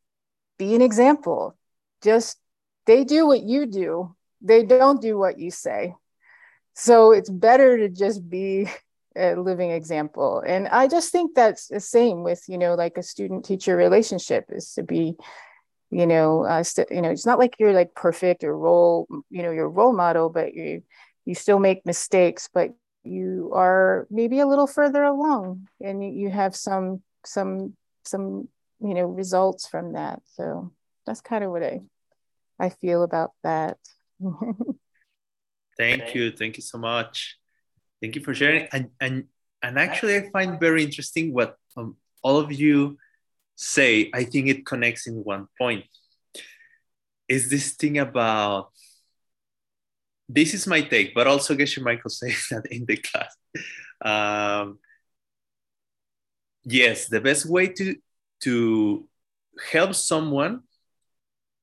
be 0.57 0.77
an 0.77 0.83
example. 0.83 1.57
Just 2.01 2.39
they 2.87 3.03
do 3.03 3.27
what 3.27 3.43
you 3.43 3.67
do 3.67 4.15
they 4.41 4.65
don't 4.65 5.01
do 5.01 5.19
what 5.19 5.39
you 5.39 5.51
say. 5.51 5.95
So 6.75 7.13
it's 7.13 7.31
better 7.31 7.79
to 7.79 7.89
just 7.89 8.29
be 8.29 8.69
a 9.17 9.35
living 9.35 9.71
example. 9.73 10.43
And 10.47 10.69
I 10.69 10.87
just 10.87 11.11
think 11.11 11.35
that's 11.35 11.67
the 11.67 11.81
same 11.81 12.23
with, 12.23 12.45
you 12.49 12.57
know, 12.57 12.75
like 12.75 12.97
a 12.97 13.03
student 13.03 13.45
teacher 13.45 13.77
relationship 13.77 14.45
is 14.51 14.73
to 14.75 14.83
be, 14.83 15.17
you 15.91 16.07
know, 16.07 16.45
uh, 16.45 16.63
st- 16.63 16.91
you 16.91 17.03
know, 17.03 17.11
it's 17.11 17.27
not 17.27 17.39
like 17.39 17.57
you're 17.59 17.73
like 17.73 17.95
perfect 17.95 18.45
or 18.45 18.57
role, 18.57 19.09
you 19.31 19.43
know, 19.43 19.51
your 19.51 19.69
role 19.69 19.93
model, 19.93 20.29
but 20.29 20.55
you, 20.55 20.83
you 21.25 21.35
still 21.35 21.59
make 21.59 21.85
mistakes, 21.85 22.49
but 22.53 22.71
you 23.03 23.51
are 23.55 24.07
maybe 24.11 24.39
a 24.39 24.47
little 24.47 24.67
further 24.67 25.03
along 25.03 25.67
and 25.81 26.05
you, 26.05 26.11
you 26.11 26.31
have 26.31 26.55
some, 26.55 27.03
some, 27.25 27.75
some, 28.05 28.49
you 28.81 28.95
know, 28.95 29.07
results 29.07 29.67
from 29.67 29.95
that. 29.95 30.21
So 30.37 30.73
that's 31.07 31.21
kind 31.21 31.43
of 31.43 31.51
what 31.51 31.65
I, 31.65 31.81
I 32.61 32.69
feel 32.69 33.03
about 33.03 33.33
that. 33.43 33.79
Thank 35.79 36.15
you. 36.15 36.33
Thank 36.33 36.57
you 36.57 36.63
so 36.63 36.79
much. 36.79 37.37
Thank 38.01 38.17
you 38.17 38.23
for 38.23 38.35
sharing. 38.35 38.69
And 38.73 38.91
and 39.01 39.25
and 39.63 39.79
actually, 39.79 40.17
I 40.17 40.31
find 40.31 40.61
very 40.61 40.83
interesting 40.83 41.33
what 41.33 41.57
um, 41.77 41.97
all 42.23 42.39
of 42.39 42.53
you 42.53 42.99
say. 43.57 44.11
I 44.15 44.25
think 44.25 44.49
it 44.49 44.67
connects 44.67 45.07
in 45.07 45.25
one 45.25 45.47
point. 45.59 45.85
Is 47.29 47.51
this 47.51 47.75
thing 47.75 47.99
about 47.99 48.71
this 50.29 50.55
is 50.55 50.67
my 50.67 50.83
take, 50.83 51.15
but 51.15 51.27
also 51.27 51.55
Geshe 51.55 51.83
Michael 51.83 52.11
says 52.21 52.47
that 52.51 52.67
in 52.71 52.85
the 52.87 52.97
class. 52.97 53.35
Um, 54.03 54.79
yes, 56.65 57.09
the 57.09 57.21
best 57.21 57.47
way 57.47 57.69
to 57.69 57.97
to 58.43 59.09
help 59.73 59.95
someone 59.95 60.63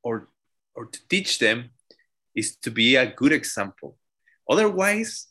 or 0.04 0.30
or 0.74 0.86
to 0.86 1.00
teach 1.08 1.40
them 1.40 1.70
is 2.36 2.56
to 2.58 2.72
be 2.72 2.96
a 2.96 3.12
good 3.12 3.32
example. 3.32 3.98
Otherwise, 4.50 5.28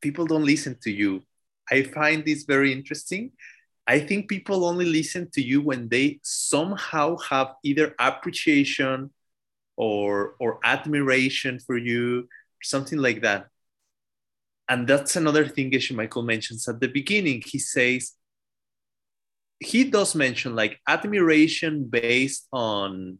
people 0.00 0.26
don't 0.26 0.44
listen 0.44 0.76
to 0.82 0.90
you. 0.90 1.22
I 1.70 1.82
find 1.82 2.24
this 2.24 2.44
very 2.44 2.72
interesting. 2.72 3.32
I 3.86 4.00
think 4.00 4.28
people 4.28 4.64
only 4.64 4.86
listen 4.86 5.30
to 5.32 5.42
you 5.42 5.60
when 5.60 5.88
they 5.88 6.20
somehow 6.22 7.16
have 7.18 7.54
either 7.62 7.94
appreciation 7.98 9.10
or 9.76 10.36
or 10.38 10.58
admiration 10.64 11.58
for 11.58 11.76
you, 11.76 12.28
something 12.62 12.98
like 12.98 13.20
that. 13.22 13.48
And 14.68 14.88
that's 14.88 15.16
another 15.16 15.46
thing 15.46 15.70
Geshe 15.70 15.94
Michael 15.94 16.22
mentions 16.22 16.66
at 16.68 16.80
the 16.80 16.88
beginning. 16.88 17.42
He 17.44 17.58
says 17.58 18.12
he 19.60 19.84
does 19.84 20.14
mention 20.14 20.54
like 20.54 20.80
admiration 20.88 21.84
based 21.84 22.46
on 22.52 23.18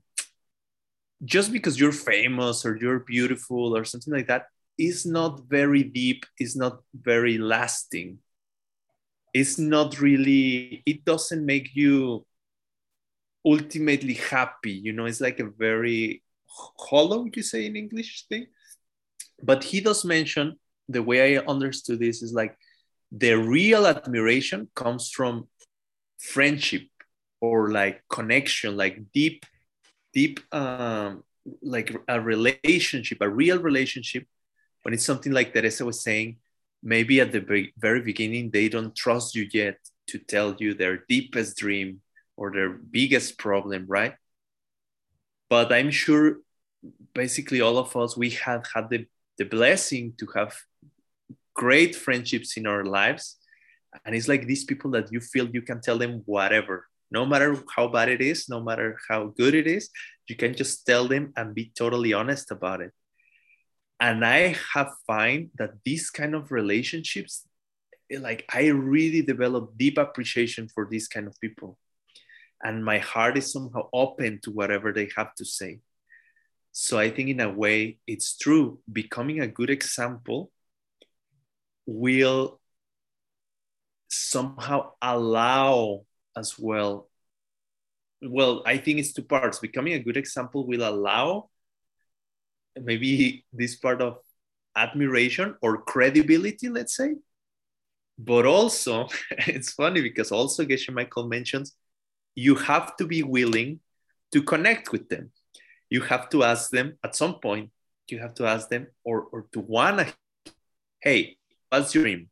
just 1.24 1.52
because 1.52 1.78
you're 1.78 1.92
famous 1.92 2.64
or 2.64 2.76
you're 2.76 3.00
beautiful 3.00 3.76
or 3.76 3.84
something 3.84 4.12
like 4.12 4.26
that 4.26 4.46
is 4.78 5.06
not 5.06 5.40
very 5.48 5.82
deep, 5.82 6.26
is 6.38 6.56
not 6.56 6.80
very 6.94 7.38
lasting. 7.38 8.18
It's 9.32 9.58
not 9.58 10.00
really, 10.00 10.82
it 10.86 11.04
doesn't 11.04 11.44
make 11.44 11.74
you 11.74 12.26
ultimately 13.44 14.14
happy. 14.14 14.72
You 14.72 14.92
know, 14.92 15.06
it's 15.06 15.20
like 15.20 15.40
a 15.40 15.50
very 15.50 16.22
hollow, 16.78 17.26
you 17.32 17.42
say 17.42 17.66
in 17.66 17.76
English 17.76 18.26
thing. 18.28 18.46
But 19.42 19.64
he 19.64 19.80
does 19.80 20.04
mention 20.04 20.58
the 20.88 21.02
way 21.02 21.36
I 21.36 21.44
understood 21.44 22.00
this 22.00 22.22
is 22.22 22.32
like 22.32 22.56
the 23.10 23.34
real 23.34 23.86
admiration 23.86 24.68
comes 24.74 25.10
from 25.10 25.48
friendship 26.20 26.82
or 27.40 27.70
like 27.70 28.02
connection, 28.08 28.76
like 28.76 29.00
deep, 29.12 29.44
deep, 30.14 30.40
um, 30.52 31.24
like 31.62 31.94
a 32.08 32.20
relationship, 32.20 33.18
a 33.20 33.28
real 33.28 33.58
relationship. 33.58 34.26
When 34.82 34.94
it's 34.94 35.04
something 35.04 35.32
like 35.32 35.52
Teresa 35.52 35.84
was 35.84 36.02
saying, 36.02 36.36
maybe 36.82 37.20
at 37.20 37.32
the 37.32 37.70
very 37.78 38.00
beginning 38.02 38.50
they 38.50 38.68
don't 38.68 38.94
trust 38.94 39.34
you 39.34 39.48
yet 39.52 39.78
to 40.08 40.18
tell 40.18 40.54
you 40.58 40.74
their 40.74 41.04
deepest 41.08 41.56
dream 41.56 42.00
or 42.36 42.52
their 42.52 42.70
biggest 42.70 43.38
problem, 43.38 43.86
right? 43.88 44.14
But 45.48 45.72
I'm 45.72 45.90
sure 45.90 46.40
basically 47.14 47.60
all 47.60 47.78
of 47.78 47.96
us 47.96 48.16
we 48.16 48.30
have 48.30 48.64
had 48.74 48.90
the, 48.90 49.06
the 49.38 49.44
blessing 49.44 50.12
to 50.18 50.26
have 50.34 50.54
great 51.54 51.94
friendships 51.94 52.56
in 52.56 52.66
our 52.66 52.84
lives 52.84 53.36
and 54.04 54.14
it's 54.14 54.28
like 54.28 54.46
these 54.46 54.64
people 54.64 54.90
that 54.90 55.12
you 55.12 55.20
feel 55.20 55.48
you 55.48 55.62
can 55.62 55.80
tell 55.80 55.98
them 55.98 56.22
whatever 56.26 56.86
no 57.16 57.24
matter 57.32 57.50
how 57.74 57.86
bad 57.96 58.08
it 58.16 58.22
is 58.30 58.48
no 58.48 58.60
matter 58.68 58.88
how 59.08 59.20
good 59.40 59.54
it 59.54 59.66
is 59.66 59.90
you 60.28 60.36
can 60.36 60.54
just 60.54 60.86
tell 60.86 61.06
them 61.06 61.32
and 61.36 61.54
be 61.54 61.72
totally 61.76 62.12
honest 62.12 62.50
about 62.50 62.80
it. 62.80 62.92
And 64.00 64.24
i 64.24 64.56
have 64.74 64.92
find 65.06 65.50
that 65.58 65.72
these 65.84 66.10
kind 66.10 66.34
of 66.34 66.50
relationships 66.50 67.46
eh, 68.10 68.18
like 68.18 68.44
i 68.52 68.66
really 68.66 69.22
develop 69.22 69.76
deep 69.76 69.98
appreciation 69.98 70.68
for 70.68 70.88
these 70.90 71.08
kind 71.08 71.26
of 71.26 71.40
people. 71.40 71.78
And 72.62 72.84
my 72.84 72.98
heart 72.98 73.36
is 73.36 73.52
somehow 73.52 73.88
open 73.92 74.40
to 74.44 74.50
whatever 74.50 74.92
they 74.92 75.08
have 75.16 75.34
to 75.36 75.44
say. 75.44 75.80
So 76.72 76.98
i 76.98 77.08
think 77.10 77.28
in 77.28 77.40
a 77.40 77.50
way 77.50 77.98
it's 78.06 78.36
true. 78.36 78.80
Becoming 78.90 79.40
a 79.40 79.46
good 79.46 79.70
example 79.70 80.50
will 81.86 82.60
somehow 84.08 84.92
allow 85.00 86.04
as 86.36 86.58
well. 86.58 87.08
Well 88.22 88.62
i 88.64 88.78
think 88.78 88.98
it's 88.98 89.12
two 89.12 89.22
parts. 89.22 89.58
Becoming 89.58 89.94
a 89.94 89.98
good 89.98 90.16
example 90.16 90.66
will 90.66 90.88
allow 90.88 91.50
maybe 92.80 93.44
this 93.52 93.76
part 93.76 94.00
of 94.00 94.18
admiration 94.76 95.56
or 95.62 95.82
credibility 95.82 96.68
let's 96.68 96.96
say. 96.96 97.16
But 98.18 98.46
also 98.46 99.08
it's 99.30 99.72
funny 99.72 100.00
because 100.00 100.32
also 100.32 100.64
geshe 100.64 100.92
michael 100.92 101.28
mentions 101.28 101.76
you 102.34 102.54
have 102.56 102.96
to 102.96 103.06
be 103.06 103.22
willing 103.22 103.80
to 104.32 104.42
connect 104.42 104.90
with 104.90 105.08
them. 105.08 105.30
You 105.88 106.00
have 106.00 106.28
to 106.30 106.42
ask 106.42 106.70
them 106.70 106.98
at 107.04 107.14
some 107.14 107.38
point 107.38 107.70
you 108.10 108.18
have 108.18 108.34
to 108.34 108.46
ask 108.46 108.68
them 108.68 108.88
or, 109.04 109.22
or 109.32 109.46
to 109.52 109.60
wanna 109.60 110.06
hey 111.00 111.36
what's 111.70 111.94
your 111.94 112.04
dream 112.04 112.28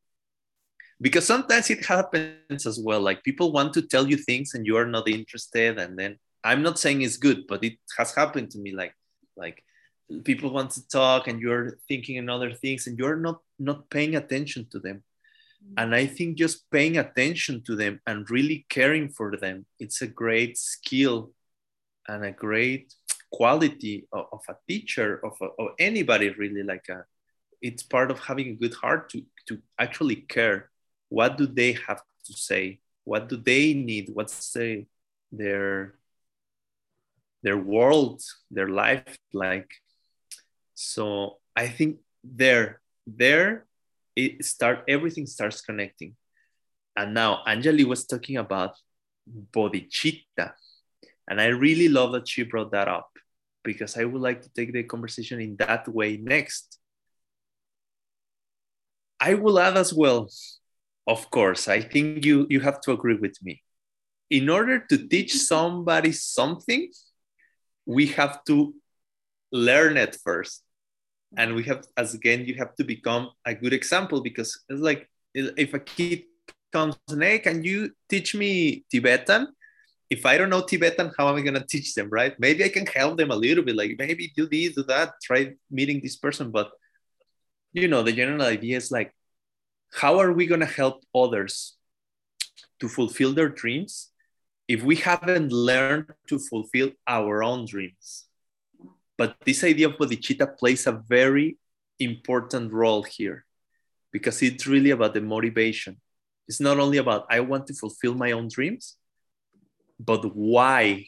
because 1.03 1.27
sometimes 1.27 1.69
it 1.69 1.85
happens 1.85 2.65
as 2.65 2.79
well 2.79 3.01
like 3.01 3.23
people 3.25 3.53
want 3.53 3.75
to 3.75 3.83
tell 3.83 4.09
you 4.09 4.17
things 4.17 4.55
and 4.55 4.65
you 4.65 4.77
are 4.77 4.87
not 4.87 5.09
interested 5.09 5.79
and 5.79 5.99
then 5.99 6.17
i'm 6.45 6.63
not 6.63 6.79
saying 6.79 7.03
it's 7.03 7.17
good 7.17 7.47
but 7.49 7.63
it 7.65 7.77
has 7.99 8.15
happened 8.15 8.51
to 8.51 8.59
me 8.59 8.73
like 8.73 8.95
like 9.37 9.63
people 10.25 10.51
want 10.51 10.71
to 10.71 10.87
talk 10.89 11.27
and 11.27 11.41
you're 11.41 11.79
thinking 11.89 12.17
in 12.17 12.29
other 12.29 12.53
things 12.53 12.87
and 12.87 12.99
you're 12.99 13.17
not 13.17 13.39
not 13.59 13.89
paying 13.89 14.17
attention 14.17 14.67
to 14.71 14.79
them. 14.79 15.03
Mm-hmm. 15.65 15.75
And 15.79 15.95
i 15.95 16.07
think 16.07 16.39
just 16.39 16.71
paying 16.71 16.97
attention 16.99 17.63
to 17.67 17.77
them 17.77 18.01
and 18.07 18.31
really 18.31 18.67
caring 18.69 19.09
for 19.09 19.37
them 19.37 19.67
it's 19.79 20.03
a 20.03 20.07
great 20.07 20.59
skill 20.59 21.33
and 22.09 22.25
a 22.25 22.33
great 22.33 22.95
quality 23.33 24.07
of, 24.13 24.27
of 24.33 24.43
a 24.49 24.57
teacher 24.69 25.21
of, 25.25 25.33
a, 25.41 25.47
of 25.63 25.69
anybody 25.79 26.29
really 26.31 26.63
like 26.63 26.89
a 26.89 27.05
it's 27.63 27.85
part 27.85 28.11
of 28.11 28.19
having 28.19 28.49
a 28.49 28.61
good 28.63 28.75
heart 28.75 29.09
to 29.11 29.23
to 29.47 29.63
actually 29.79 30.17
care 30.17 30.72
what 31.13 31.37
do 31.37 31.47
they 31.47 31.73
have 31.87 32.01
to 32.25 32.33
say? 32.33 32.81
What 33.05 33.29
do 33.29 33.37
they 33.37 33.75
need? 33.75 34.09
What's 34.15 34.53
the, 34.55 34.87
their 35.31 35.95
their 37.43 37.59
world 37.59 38.23
their 38.51 38.69
life 38.69 39.19
like? 39.33 39.71
So 40.75 41.39
i 41.55 41.69
think 41.69 41.99
there 42.25 42.81
there 43.07 43.67
it 44.17 44.43
start 44.45 44.85
everything 44.89 45.27
starts 45.27 45.61
connecting. 45.61 46.17
And 46.97 47.13
now 47.13 47.43
anjali 47.47 47.85
was 47.85 48.07
talking 48.07 48.39
about 48.39 48.73
bodhicitta. 49.55 50.53
And 51.29 51.41
i 51.41 51.47
really 51.47 51.89
love 51.89 52.13
that 52.13 52.29
she 52.29 52.43
brought 52.45 52.73
that 52.73 52.89
up 52.89 53.11
because 53.65 53.99
i 53.99 54.05
would 54.05 54.23
like 54.23 54.41
to 54.43 54.51
take 54.57 54.73
the 54.73 54.83
conversation 54.85 55.41
in 55.41 55.57
that 55.57 55.89
way 55.89 56.17
next. 56.17 56.79
I 59.21 59.35
will 59.35 59.59
add 59.59 59.77
as 59.77 59.93
well 59.93 60.29
of 61.07 61.31
course, 61.31 61.69
I 61.69 61.81
think 61.81 62.25
you, 62.25 62.47
you 62.49 62.61
have 62.61 62.81
to 62.83 62.93
agree 62.93 63.17
with 63.17 63.37
me. 63.43 63.63
In 64.31 64.49
order 64.49 64.79
to 64.79 65.09
teach 65.09 65.35
somebody 65.37 66.13
something, 66.13 66.91
we 67.87 68.07
have 68.09 68.45
to 68.45 68.75
learn 69.51 69.97
it 69.97 70.17
first. 70.23 70.63
And 71.37 71.55
we 71.55 71.65
have, 71.65 71.85
as 71.97 72.15
again, 72.15 72.45
you 72.47 72.55
have 72.55 72.75
to 72.77 72.85
become 72.85 73.31
a 73.45 73.55
good 73.55 73.73
example 73.73 74.21
because 74.23 74.63
it's 74.69 74.81
like 74.81 75.09
if 75.35 75.75
a 75.75 75.81
kid 75.81 76.25
comes 76.73 76.97
and 77.09 77.23
hey, 77.23 77.39
can 77.39 77.65
you 77.65 77.91
teach 78.09 78.35
me 78.35 78.85
Tibetan? 78.91 79.49
If 80.11 80.27
I 80.27 80.37
don't 80.37 80.51
know 80.51 80.63
Tibetan, 80.63 81.11
how 81.17 81.29
am 81.29 81.37
I 81.37 81.41
gonna 81.41 81.65
teach 81.67 81.95
them, 81.95 82.11
right? 82.11 82.39
Maybe 82.39 82.65
I 82.65 82.69
can 82.69 82.87
help 82.87 83.17
them 83.17 83.31
a 83.31 83.37
little 83.37 83.65
bit, 83.65 83.77
like 83.77 83.95
maybe 83.99 84.33
do 84.37 84.47
this, 84.47 84.75
do 84.75 84.83
that, 84.85 85.15
try 85.23 85.55
meeting 85.71 86.01
this 86.03 86.17
person. 86.17 86.51
But 86.51 86.71
you 87.73 87.89
know, 87.89 88.03
the 88.03 88.13
general 88.13 88.43
idea 88.43 88.77
is 88.77 88.91
like 88.91 89.15
how 89.93 90.19
are 90.19 90.33
we 90.33 90.47
going 90.47 90.61
to 90.61 90.67
help 90.67 91.05
others 91.15 91.77
to 92.81 92.89
fulfill 92.89 93.33
their 93.33 93.49
dreams 93.49 94.11
if 94.67 94.83
we 94.83 94.97
haven't 94.97 95.53
learned 95.53 96.11
to 96.29 96.39
fulfill 96.39 96.91
our 97.07 97.43
own 97.43 97.67
dreams? 97.67 98.25
But 99.19 99.37
this 99.45 99.63
idea 99.63 99.89
of 99.89 99.97
bodhicitta 99.97 100.57
plays 100.59 100.87
a 100.87 101.03
very 101.09 101.59
important 102.01 102.73
role 102.73 103.03
here 103.03 103.45
because 104.13 104.43
it's 104.43 104.67
really 104.67 104.91
about 104.91 105.15
the 105.15 105.21
motivation. 105.21 106.01
It's 106.49 106.61
not 106.61 106.79
only 106.79 106.99
about 106.99 107.27
I 107.31 107.41
want 107.41 107.67
to 107.69 107.75
fulfill 107.75 108.15
my 108.15 108.33
own 108.33 108.49
dreams, 108.49 108.97
but 110.01 110.25
why 110.35 111.07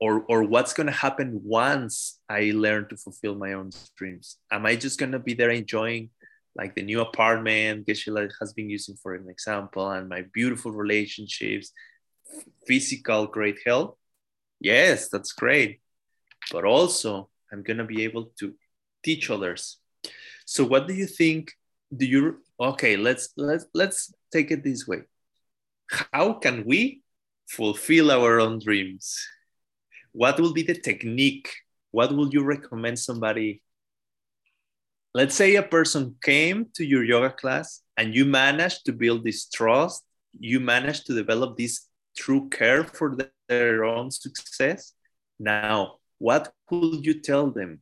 or, 0.00 0.24
or 0.28 0.44
what's 0.44 0.72
going 0.72 0.86
to 0.86 0.92
happen 0.92 1.40
once 1.44 2.20
I 2.28 2.52
learn 2.54 2.88
to 2.88 2.96
fulfill 2.96 3.34
my 3.34 3.52
own 3.52 3.70
dreams. 3.96 4.36
Am 4.50 4.64
I 4.64 4.76
just 4.76 4.98
going 4.98 5.12
to 5.12 5.18
be 5.18 5.34
there 5.34 5.50
enjoying 5.50 6.10
like 6.58 6.74
the 6.74 6.82
new 6.82 7.00
apartment 7.00 7.86
Geshe 7.86 8.30
has 8.40 8.52
been 8.52 8.68
using 8.68 8.96
for 8.96 9.14
an 9.14 9.30
example, 9.30 9.88
and 9.90 10.08
my 10.08 10.24
beautiful 10.34 10.72
relationships, 10.72 11.72
physical 12.66 13.28
great 13.28 13.58
health. 13.64 13.96
Yes, 14.60 15.08
that's 15.08 15.32
great. 15.32 15.80
But 16.50 16.64
also, 16.64 17.30
I'm 17.52 17.62
gonna 17.62 17.84
be 17.84 18.02
able 18.02 18.32
to 18.40 18.54
teach 19.04 19.30
others. 19.30 19.78
So, 20.44 20.64
what 20.64 20.88
do 20.88 20.94
you 20.94 21.06
think? 21.06 21.52
Do 21.96 22.04
you 22.04 22.42
okay? 22.60 22.96
Let's 22.96 23.30
let's 23.36 23.66
let's 23.72 24.12
take 24.32 24.50
it 24.50 24.64
this 24.64 24.86
way. 24.86 25.02
How 26.12 26.34
can 26.34 26.64
we 26.66 27.02
fulfill 27.46 28.10
our 28.10 28.40
own 28.40 28.58
dreams? 28.58 29.16
What 30.12 30.40
will 30.40 30.52
be 30.52 30.64
the 30.64 30.74
technique? 30.74 31.48
What 31.92 32.12
will 32.12 32.28
you 32.28 32.42
recommend 32.42 32.98
somebody 32.98 33.62
let's 35.14 35.34
say 35.34 35.56
a 35.56 35.62
person 35.62 36.16
came 36.22 36.66
to 36.74 36.84
your 36.84 37.04
yoga 37.04 37.30
class 37.30 37.82
and 37.96 38.14
you 38.14 38.24
managed 38.24 38.84
to 38.86 38.92
build 38.92 39.24
this 39.24 39.48
trust, 39.48 40.04
you 40.38 40.60
managed 40.60 41.06
to 41.06 41.14
develop 41.14 41.56
this 41.56 41.86
true 42.16 42.48
care 42.48 42.84
for 42.84 43.16
their 43.48 43.84
own 43.84 44.10
success. 44.10 44.92
Now, 45.38 45.96
what 46.18 46.52
could 46.68 47.04
you 47.06 47.20
tell 47.20 47.50
them? 47.50 47.80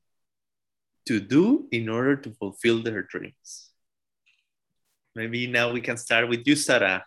to 1.06 1.20
do 1.20 1.68
in 1.70 1.88
order 1.88 2.16
to 2.16 2.30
fulfill 2.32 2.82
their 2.82 3.02
dreams? 3.02 3.70
Maybe 5.14 5.46
now 5.46 5.72
we 5.72 5.80
can 5.80 5.96
start 5.96 6.28
with 6.28 6.46
you, 6.46 6.56
Sarah. 6.56 7.04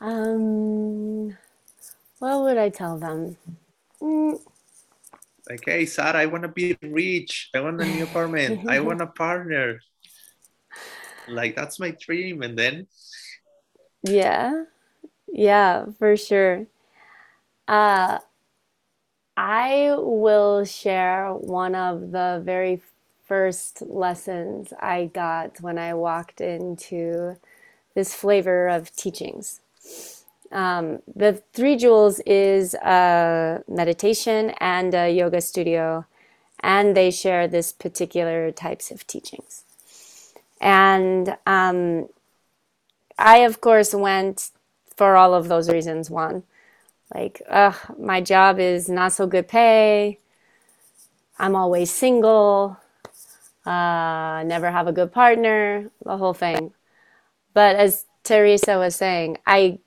Um, 0.00 1.36
what 2.20 2.40
would 2.42 2.56
I 2.56 2.70
tell 2.70 2.96
them? 2.96 3.36
Mm. 4.00 4.40
Like, 5.48 5.64
hey, 5.64 5.86
Sarah, 5.86 6.18
I 6.18 6.26
want 6.26 6.42
to 6.42 6.48
be 6.48 6.76
rich. 6.82 7.48
I 7.54 7.60
want 7.60 7.80
a 7.80 7.86
new 7.86 8.04
apartment. 8.04 8.68
I 8.68 8.80
want 8.88 9.00
a 9.00 9.06
partner. 9.06 9.80
Like, 11.26 11.56
that's 11.56 11.80
my 11.80 11.96
dream. 11.98 12.42
And 12.42 12.58
then? 12.58 12.86
Yeah, 14.02 14.64
yeah, 15.32 15.86
for 15.98 16.16
sure. 16.16 16.66
Uh, 17.66 18.18
I 19.36 19.94
will 19.96 20.64
share 20.64 21.32
one 21.32 21.74
of 21.74 22.10
the 22.10 22.42
very 22.44 22.82
first 23.24 23.82
lessons 23.82 24.72
I 24.80 25.06
got 25.06 25.60
when 25.60 25.78
I 25.78 25.94
walked 25.94 26.40
into 26.40 27.36
this 27.94 28.14
flavor 28.14 28.68
of 28.68 28.94
teachings. 28.96 29.60
Um, 30.50 31.00
the 31.14 31.42
Three 31.52 31.76
Jewels 31.76 32.20
is 32.20 32.74
a 32.74 33.62
meditation 33.68 34.50
and 34.60 34.94
a 34.94 35.10
yoga 35.10 35.40
studio, 35.40 36.06
and 36.60 36.96
they 36.96 37.10
share 37.10 37.46
this 37.46 37.72
particular 37.72 38.50
types 38.50 38.90
of 38.90 39.06
teachings. 39.06 39.64
And 40.60 41.36
um, 41.46 42.08
I, 43.18 43.38
of 43.38 43.60
course, 43.60 43.94
went 43.94 44.50
for 44.96 45.16
all 45.16 45.34
of 45.34 45.48
those 45.48 45.68
reasons. 45.70 46.10
One, 46.10 46.44
like, 47.14 47.42
ugh, 47.48 47.76
my 47.98 48.20
job 48.20 48.58
is 48.58 48.88
not 48.88 49.12
so 49.12 49.26
good 49.26 49.48
pay. 49.48 50.18
I'm 51.38 51.54
always 51.54 51.90
single. 51.90 52.78
Uh, 53.64 54.42
never 54.46 54.70
have 54.70 54.86
a 54.86 54.92
good 54.92 55.12
partner. 55.12 55.90
The 56.04 56.16
whole 56.16 56.34
thing. 56.34 56.72
But 57.54 57.76
as 57.76 58.06
Teresa 58.24 58.78
was 58.78 58.96
saying, 58.96 59.38
I 59.46 59.78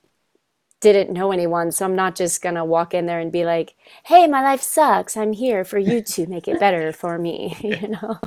didn't 0.81 1.11
know 1.13 1.31
anyone, 1.31 1.71
so 1.71 1.85
I'm 1.85 1.95
not 1.95 2.15
just 2.15 2.41
gonna 2.41 2.65
walk 2.65 2.93
in 2.93 3.05
there 3.05 3.19
and 3.19 3.31
be 3.31 3.45
like, 3.45 3.75
"Hey, 4.03 4.27
my 4.27 4.41
life 4.43 4.61
sucks. 4.61 5.15
I'm 5.15 5.33
here 5.33 5.63
for 5.63 5.79
you 5.79 6.01
to 6.01 6.27
make 6.27 6.47
it 6.47 6.59
better 6.59 6.91
for 6.91 7.17
me," 7.17 7.55
you 7.61 7.87
know. 7.89 8.19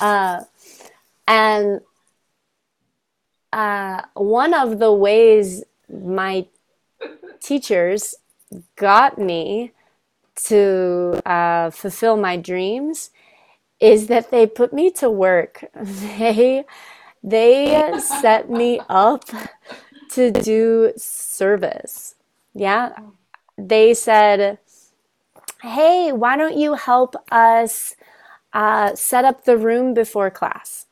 Uh, 0.00 0.44
and 1.26 1.80
uh, 3.52 4.02
one 4.14 4.52
of 4.54 4.78
the 4.78 4.92
ways 4.92 5.64
my 5.88 6.46
teachers 7.40 8.14
got 8.76 9.18
me 9.18 9.72
to 10.36 11.20
uh, 11.26 11.70
fulfill 11.70 12.16
my 12.16 12.36
dreams 12.36 13.10
is 13.80 14.08
that 14.08 14.30
they 14.30 14.46
put 14.46 14.72
me 14.72 14.90
to 14.90 15.10
work. 15.10 15.64
They 15.74 16.64
they 17.22 17.98
set 17.98 18.48
me 18.48 18.80
up 18.88 19.24
to 20.10 20.30
do 20.30 20.92
service. 20.96 22.14
Yeah. 22.54 22.92
They 23.56 23.94
said, 23.94 24.58
hey, 25.62 26.12
why 26.12 26.36
don't 26.36 26.56
you 26.56 26.74
help 26.74 27.16
us 27.30 27.96
uh, 28.52 28.94
set 28.94 29.24
up 29.24 29.44
the 29.44 29.56
room 29.56 29.94
before 29.94 30.30
class? 30.30 30.86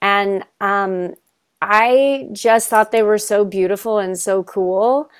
And 0.00 0.44
um, 0.60 1.14
I 1.60 2.28
just 2.32 2.68
thought 2.68 2.90
they 2.90 3.02
were 3.02 3.18
so 3.18 3.44
beautiful 3.44 3.98
and 3.98 4.18
so 4.18 4.42
cool. 4.42 5.10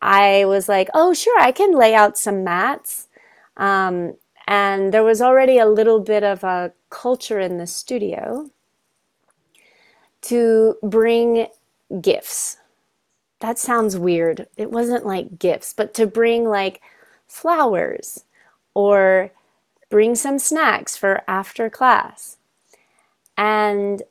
I 0.00 0.44
was 0.46 0.68
like, 0.68 0.88
oh, 0.94 1.14
sure, 1.14 1.38
I 1.40 1.52
can 1.52 1.76
lay 1.76 1.94
out 1.94 2.18
some 2.18 2.42
mats. 2.42 3.08
Um, 3.56 4.14
and 4.48 4.92
there 4.92 5.04
was 5.04 5.22
already 5.22 5.58
a 5.58 5.66
little 5.66 6.00
bit 6.00 6.24
of 6.24 6.42
a 6.42 6.72
culture 6.90 7.38
in 7.38 7.58
the 7.58 7.66
studio 7.66 8.50
to 10.22 10.76
bring 10.82 11.46
gifts. 12.00 12.58
That 13.40 13.58
sounds 13.58 13.96
weird. 13.96 14.46
It 14.56 14.70
wasn't 14.70 15.04
like 15.04 15.38
gifts, 15.38 15.74
but 15.74 15.94
to 15.94 16.06
bring 16.06 16.44
like 16.48 16.80
flowers 17.26 18.24
or 18.74 19.32
bring 19.90 20.14
some 20.14 20.38
snacks 20.38 20.96
for 20.96 21.22
after 21.28 21.68
class. 21.68 22.38
And 23.36 24.02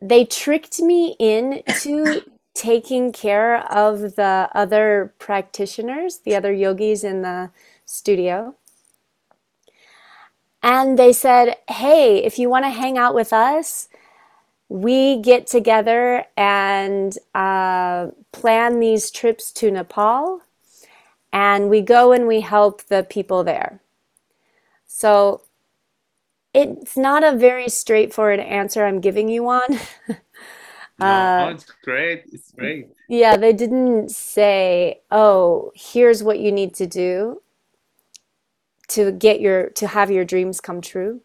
they 0.00 0.24
tricked 0.24 0.80
me 0.80 1.16
into 1.18 2.22
taking 2.54 3.12
care 3.12 3.58
of 3.70 4.16
the 4.16 4.48
other 4.54 5.14
practitioners, 5.18 6.18
the 6.18 6.34
other 6.34 6.52
yogis 6.52 7.04
in 7.04 7.22
the 7.22 7.50
studio. 7.84 8.54
And 10.62 10.98
they 10.98 11.12
said, 11.12 11.56
hey, 11.68 12.24
if 12.24 12.38
you 12.38 12.48
want 12.50 12.64
to 12.64 12.70
hang 12.70 12.98
out 12.98 13.14
with 13.14 13.32
us, 13.32 13.88
we 14.68 15.18
get 15.18 15.46
together 15.46 16.24
and 16.36 17.16
uh, 17.34 18.08
plan 18.32 18.80
these 18.80 19.10
trips 19.10 19.52
to 19.52 19.70
Nepal, 19.70 20.40
and 21.32 21.70
we 21.70 21.80
go 21.80 22.12
and 22.12 22.26
we 22.26 22.40
help 22.40 22.84
the 22.86 23.06
people 23.08 23.44
there. 23.44 23.80
So 24.86 25.42
it's 26.54 26.96
not 26.96 27.22
a 27.22 27.36
very 27.36 27.68
straightforward 27.68 28.40
answer 28.40 28.84
I'm 28.84 29.00
giving 29.00 29.28
you 29.28 29.46
on. 29.48 29.78
no, 30.98 31.06
uh, 31.06 31.50
it's 31.54 31.66
great. 31.84 32.24
It's 32.32 32.50
great. 32.52 32.88
Yeah, 33.08 33.36
they 33.36 33.52
didn't 33.52 34.10
say, 34.10 35.02
"Oh, 35.10 35.70
here's 35.74 36.22
what 36.22 36.40
you 36.40 36.50
need 36.50 36.74
to 36.76 36.86
do 36.86 37.42
to 38.88 39.12
get 39.12 39.40
your 39.40 39.68
to 39.70 39.86
have 39.86 40.10
your 40.10 40.24
dreams 40.24 40.60
come 40.60 40.80
true." 40.80 41.20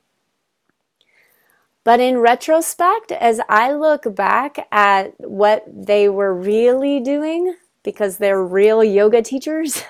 But 1.83 1.99
in 1.99 2.19
retrospect, 2.19 3.11
as 3.11 3.41
I 3.49 3.73
look 3.73 4.15
back 4.15 4.67
at 4.71 5.19
what 5.19 5.63
they 5.67 6.07
were 6.09 6.33
really 6.33 6.99
doing, 6.99 7.55
because 7.83 8.17
they're 8.17 8.43
real 8.43 8.83
yoga 8.83 9.23
teachers, 9.23 9.83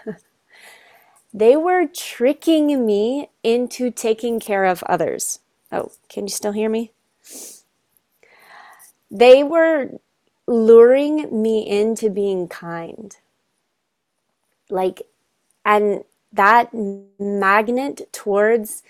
they 1.33 1.57
were 1.57 1.87
tricking 1.87 2.85
me 2.85 3.29
into 3.43 3.91
taking 3.91 4.39
care 4.39 4.65
of 4.65 4.83
others. 4.83 5.39
Oh, 5.71 5.91
can 6.07 6.25
you 6.25 6.29
still 6.29 6.53
hear 6.53 6.69
me? 6.69 6.91
They 9.09 9.43
were 9.43 9.99
luring 10.47 11.41
me 11.41 11.67
into 11.67 12.09
being 12.09 12.47
kind. 12.47 13.15
Like, 14.69 15.01
and 15.65 16.05
that 16.31 16.69
magnet 17.19 18.07
towards 18.13 18.83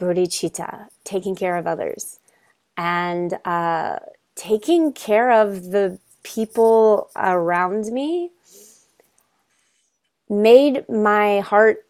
bodhicitta, 0.00 0.88
taking 1.04 1.36
care 1.36 1.56
of 1.56 1.66
others, 1.66 2.18
and 2.76 3.38
uh, 3.44 3.98
taking 4.34 4.92
care 4.92 5.30
of 5.30 5.70
the 5.70 5.98
people 6.22 7.10
around 7.16 7.86
me 7.86 8.30
made 10.28 10.88
my 10.88 11.40
heart 11.40 11.84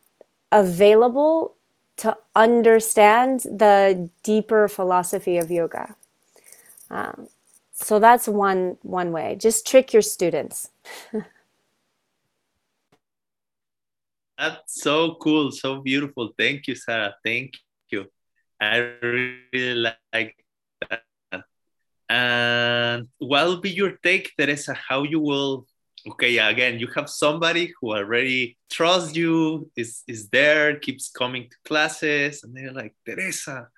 available 0.50 1.54
to 1.98 2.16
understand 2.34 3.40
the 3.40 4.08
deeper 4.22 4.66
philosophy 4.66 5.36
of 5.36 5.50
yoga. 5.50 5.94
Um, 6.90 7.28
so 7.72 7.98
that's 7.98 8.26
one 8.26 8.78
one 8.82 9.12
way. 9.12 9.36
Just 9.38 9.66
trick 9.66 9.92
your 9.92 10.02
students. 10.02 10.70
that's 14.38 14.82
so 14.82 15.16
cool, 15.22 15.52
so 15.52 15.80
beautiful. 15.80 16.32
Thank 16.38 16.66
you, 16.66 16.74
Sarah. 16.74 17.14
Thank 17.24 17.52
I 18.60 18.76
really 19.00 19.74
like 20.12 20.36
that. 20.82 21.02
And 22.08 23.08
what 23.18 23.46
will 23.46 23.60
be 23.60 23.70
your 23.70 23.92
take, 24.02 24.32
Teresa? 24.36 24.74
How 24.74 25.04
you 25.04 25.20
will? 25.20 25.66
Okay, 26.06 26.38
again, 26.38 26.78
you 26.78 26.88
have 26.94 27.08
somebody 27.08 27.72
who 27.80 27.92
already 27.92 28.56
trusts 28.70 29.16
you, 29.16 29.70
is 29.76 30.02
is 30.06 30.28
there, 30.28 30.76
keeps 30.76 31.10
coming 31.10 31.48
to 31.48 31.56
classes, 31.64 32.42
and 32.42 32.56
they're 32.56 32.72
like, 32.72 32.94
Teresa, 33.04 33.68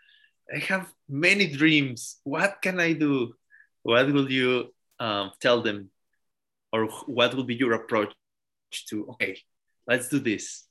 I 0.53 0.59
have 0.59 0.91
many 1.09 1.47
dreams. 1.47 2.21
What 2.25 2.63
can 2.63 2.81
I 2.81 2.93
do? 2.93 3.35
What 3.83 4.13
will 4.13 4.31
you 4.31 4.73
um, 4.99 5.33
tell 5.41 5.63
them, 5.63 5.91
or 6.73 6.87
what 7.07 7.35
will 7.35 7.45
be 7.45 7.57
your 7.57 7.75
approach 7.75 8.15
to? 8.89 9.11
Okay, 9.15 9.39
let's 9.87 10.09
do 10.09 10.19
this. 10.19 10.65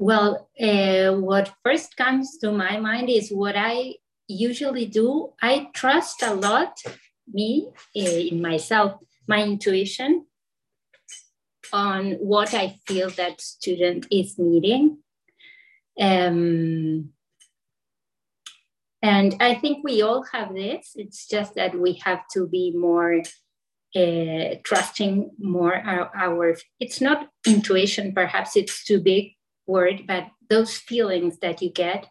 Well, 0.00 0.48
uh, 0.60 1.10
what 1.16 1.52
first 1.64 1.96
comes 1.96 2.38
to 2.38 2.52
my 2.52 2.78
mind 2.78 3.10
is 3.10 3.30
what 3.30 3.56
I 3.56 3.94
usually 4.28 4.86
do. 4.86 5.32
I 5.42 5.70
trust 5.74 6.22
a 6.22 6.34
lot 6.34 6.78
me 7.26 7.68
uh, 7.96 8.00
in 8.00 8.40
myself, 8.40 9.00
my 9.26 9.42
intuition 9.42 10.26
on 11.72 12.12
what 12.12 12.54
I 12.54 12.78
feel 12.86 13.10
that 13.10 13.40
student 13.40 14.06
is 14.08 14.38
needing. 14.38 14.98
Um, 16.00 17.10
and 19.02 19.34
I 19.40 19.54
think 19.54 19.82
we 19.82 20.02
all 20.02 20.22
have 20.32 20.54
this. 20.54 20.92
It's 20.94 21.26
just 21.26 21.56
that 21.56 21.76
we 21.76 21.94
have 22.04 22.22
to 22.34 22.46
be 22.46 22.70
more 22.70 23.22
uh, 23.96 24.54
trusting 24.62 25.32
more 25.40 25.74
our, 25.74 26.10
our, 26.14 26.56
it's 26.78 27.00
not 27.00 27.28
intuition 27.46 28.12
perhaps 28.12 28.54
it's 28.54 28.84
too 28.84 29.00
big 29.00 29.32
word 29.68 30.02
but 30.08 30.24
those 30.50 30.76
feelings 30.76 31.38
that 31.38 31.62
you 31.62 31.70
get 31.70 32.08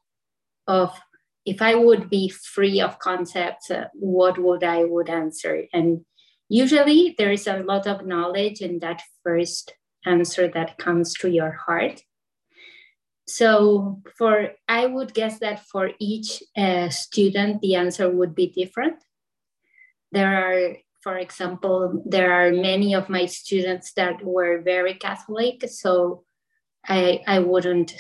of 0.67 0.97
if 1.45 1.61
i 1.61 1.73
would 1.73 2.09
be 2.09 2.29
free 2.29 2.79
of 2.79 2.99
concepts 2.99 3.71
uh, 3.71 3.85
what 3.93 4.37
would 4.37 4.63
i 4.63 4.83
would 4.83 5.09
answer? 5.09 5.63
And 5.73 6.05
usually 6.49 7.15
there 7.17 7.31
is 7.31 7.47
a 7.47 7.63
lot 7.63 7.87
of 7.87 8.05
knowledge 8.05 8.61
in 8.61 8.79
that 8.79 9.01
first 9.23 9.73
answer 10.05 10.47
that 10.49 10.77
comes 10.77 11.13
to 11.15 11.29
your 11.29 11.51
heart. 11.51 12.01
So 13.27 14.01
for 14.17 14.51
i 14.67 14.85
would 14.85 15.13
guess 15.13 15.39
that 15.39 15.65
for 15.65 15.91
each 15.99 16.43
uh, 16.55 16.89
student 16.89 17.61
the 17.61 17.75
answer 17.75 18.09
would 18.09 18.35
be 18.35 18.47
different. 18.47 19.03
There 20.11 20.33
are 20.43 20.77
for 21.01 21.17
example 21.17 22.03
there 22.05 22.31
are 22.33 22.51
many 22.51 22.93
of 22.93 23.09
my 23.09 23.25
students 23.25 23.93
that 23.93 24.23
were 24.23 24.61
very 24.61 24.95
catholic 24.95 25.63
so 25.69 26.23
i 26.87 27.21
i 27.27 27.39
wouldn't 27.39 27.93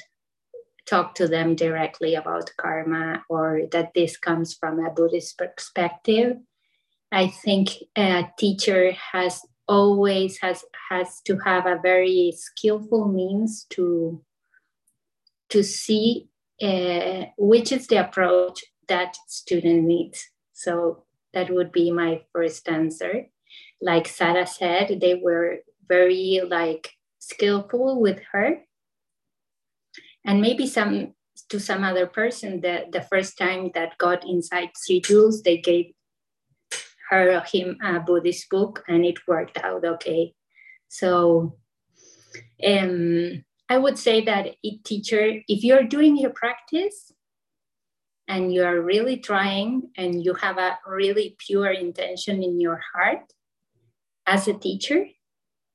talk 0.85 1.15
to 1.15 1.27
them 1.27 1.55
directly 1.55 2.15
about 2.15 2.51
karma 2.57 3.23
or 3.29 3.61
that 3.71 3.93
this 3.93 4.17
comes 4.17 4.53
from 4.53 4.79
a 4.79 4.89
buddhist 4.89 5.37
perspective 5.37 6.37
i 7.11 7.27
think 7.27 7.69
a 7.97 8.25
teacher 8.37 8.91
has 8.91 9.41
always 9.67 10.37
has 10.39 10.63
has 10.89 11.21
to 11.25 11.37
have 11.39 11.65
a 11.65 11.79
very 11.83 12.33
skillful 12.35 13.07
means 13.07 13.65
to 13.69 14.23
to 15.49 15.63
see 15.63 16.29
uh, 16.61 17.25
which 17.37 17.71
is 17.71 17.87
the 17.87 17.97
approach 17.97 18.63
that 18.87 19.15
student 19.27 19.83
needs. 19.83 20.27
So 20.53 21.03
that 21.33 21.49
would 21.49 21.71
be 21.71 21.91
my 21.91 22.21
first 22.33 22.67
answer. 22.67 23.27
Like 23.81 24.07
Sarah 24.07 24.47
said, 24.47 24.99
they 24.99 25.15
were 25.15 25.59
very 25.87 26.41
like 26.47 26.89
skillful 27.19 28.01
with 28.01 28.19
her. 28.31 28.63
And 30.27 30.41
maybe 30.41 30.67
some 30.67 31.13
to 31.49 31.59
some 31.59 31.83
other 31.83 32.05
person, 32.05 32.61
the, 32.61 32.85
the 32.91 33.01
first 33.01 33.37
time 33.37 33.71
that 33.73 33.97
got 33.97 34.27
inside 34.27 34.69
Three 34.85 35.01
Jewels, 35.01 35.41
they 35.41 35.57
gave 35.57 35.93
her 37.09 37.37
or 37.37 37.41
him 37.41 37.77
a 37.81 37.99
Buddhist 37.99 38.49
book 38.49 38.83
and 38.87 39.05
it 39.05 39.27
worked 39.27 39.57
out 39.57 39.85
okay. 39.85 40.33
So 40.89 41.57
um 42.65 43.43
I 43.69 43.77
would 43.77 43.97
say 43.97 44.23
that 44.25 44.55
a 44.63 44.77
teacher, 44.83 45.41
if 45.47 45.63
you're 45.63 45.83
doing 45.83 46.17
your 46.17 46.29
practice 46.29 47.11
and 48.27 48.53
you 48.53 48.63
are 48.63 48.79
really 48.79 49.17
trying 49.17 49.89
and 49.97 50.23
you 50.23 50.33
have 50.35 50.57
a 50.57 50.79
really 50.87 51.35
pure 51.37 51.71
intention 51.71 52.43
in 52.43 52.61
your 52.61 52.81
heart 52.93 53.33
as 54.25 54.47
a 54.47 54.53
teacher, 54.53 55.05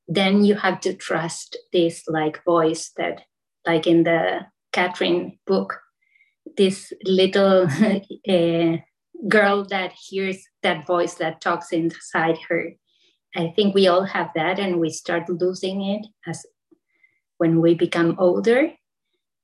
then 0.08 0.44
you 0.44 0.54
have 0.54 0.80
to 0.80 0.94
trust 0.94 1.56
this 1.72 2.04
like 2.08 2.44
voice 2.44 2.92
that, 2.96 3.22
like 3.66 3.86
in 3.86 4.04
the 4.04 4.40
Catherine 4.72 5.38
book, 5.46 5.80
this 6.56 6.92
little 7.04 7.68
uh, 8.28 8.76
girl 9.28 9.64
that 9.64 9.92
hears 9.92 10.38
that 10.62 10.86
voice 10.86 11.14
that 11.14 11.40
talks 11.40 11.72
inside 11.72 12.38
her. 12.48 12.72
I 13.34 13.52
think 13.56 13.74
we 13.74 13.88
all 13.88 14.04
have 14.04 14.30
that, 14.34 14.58
and 14.58 14.78
we 14.78 14.90
start 14.90 15.28
losing 15.28 15.82
it 15.82 16.06
as 16.26 16.44
when 17.38 17.60
we 17.60 17.74
become 17.74 18.16
older. 18.18 18.70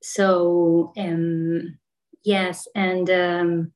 So, 0.03 0.93
um, 0.97 1.79
yes, 2.25 2.69
and 2.75 3.09
um, 3.11 3.73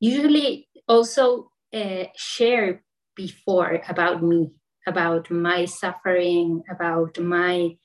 usually 0.00 0.68
also 0.88 1.50
uh, 1.72 2.04
share 2.16 2.82
before 3.14 3.80
about 3.88 4.22
me, 4.22 4.50
about 4.86 5.30
my 5.30 5.64
suffering, 5.64 6.62
about 6.70 7.18
my 7.18 7.76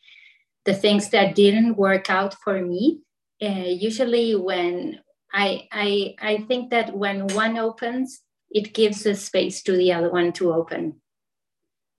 the 0.66 0.74
things 0.74 1.10
that 1.10 1.36
didn't 1.36 1.78
work 1.78 2.10
out 2.10 2.36
for 2.44 2.62
me. 2.62 3.02
Uh, 3.42 3.68
usually, 3.68 4.36
when 4.36 5.00
I, 5.34 5.68
I 5.72 6.16
I 6.22 6.38
think 6.48 6.70
that 6.72 6.96
when 6.96 7.28
one 7.28 7.58
opens, 7.58 8.22
it 8.50 8.74
gives 8.74 9.06
a 9.06 9.16
space 9.16 9.64
to 9.64 9.76
the 9.76 9.94
other 9.94 10.12
one 10.12 10.34
to 10.34 10.54
open. 10.54 11.02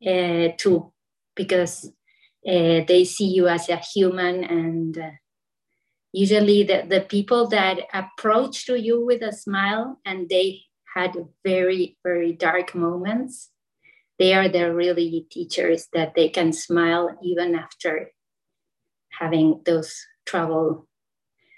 Uh, 0.05 0.49
to 0.59 0.93
because 1.37 1.87
uh, 2.47 2.81
they 2.89 3.05
see 3.05 3.27
you 3.27 3.47
as 3.47 3.69
a 3.69 3.77
human 3.77 4.43
and 4.43 4.99
uh, 4.99 5.11
usually 6.13 6.65
the, 6.65 6.85
the 6.89 7.01
people 7.01 7.47
that 7.49 7.79
approach 7.95 8.67
to 8.67 8.79
you 8.81 9.05
with 9.05 9.23
a 9.23 9.33
smile 9.33 10.01
and 10.05 10.29
they 10.29 10.63
had 10.95 11.17
very 11.45 11.97
very 12.03 12.33
dark 12.33 12.75
moments 12.75 13.51
they 14.19 14.35
are 14.35 14.49
the 14.49 14.75
really 14.75 15.27
teachers 15.31 15.89
that 15.93 16.15
they 16.15 16.29
can 16.29 16.53
smile 16.53 17.17
even 17.23 17.55
after 17.55 18.11
having 19.19 19.61
those 19.65 20.05
trouble 20.27 20.87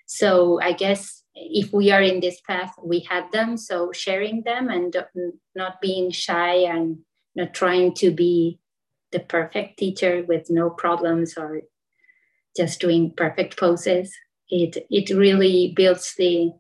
so 0.06 0.60
i 0.60 0.72
guess 0.72 1.22
if 1.34 1.72
we 1.72 1.90
are 1.90 2.02
in 2.02 2.20
this 2.20 2.40
path 2.46 2.72
we 2.82 3.00
had 3.00 3.30
them 3.32 3.56
so 3.56 3.92
sharing 3.92 4.42
them 4.42 4.68
and 4.68 4.96
not 5.54 5.80
being 5.80 6.10
shy 6.10 6.54
and 6.54 6.98
not 7.34 7.52
trying 7.52 7.92
to 7.94 8.10
be 8.10 8.58
the 9.14 9.20
perfect 9.20 9.78
teacher 9.78 10.24
with 10.26 10.50
no 10.50 10.68
problems 10.68 11.38
or 11.38 11.62
just 12.56 12.80
doing 12.80 13.12
perfect 13.16 13.56
poses. 13.56 14.12
It 14.48 14.86
it 14.90 15.10
really 15.16 15.72
builds 15.74 16.14
the 16.18 16.52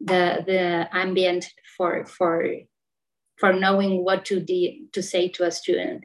the 0.00 0.44
the 0.44 0.88
ambient 0.92 1.46
for 1.76 2.04
for 2.04 2.44
for 3.36 3.52
knowing 3.52 4.04
what 4.04 4.24
to 4.26 4.40
de- 4.40 4.86
to 4.92 5.02
say 5.02 5.28
to 5.28 5.44
a 5.44 5.50
student. 5.50 6.04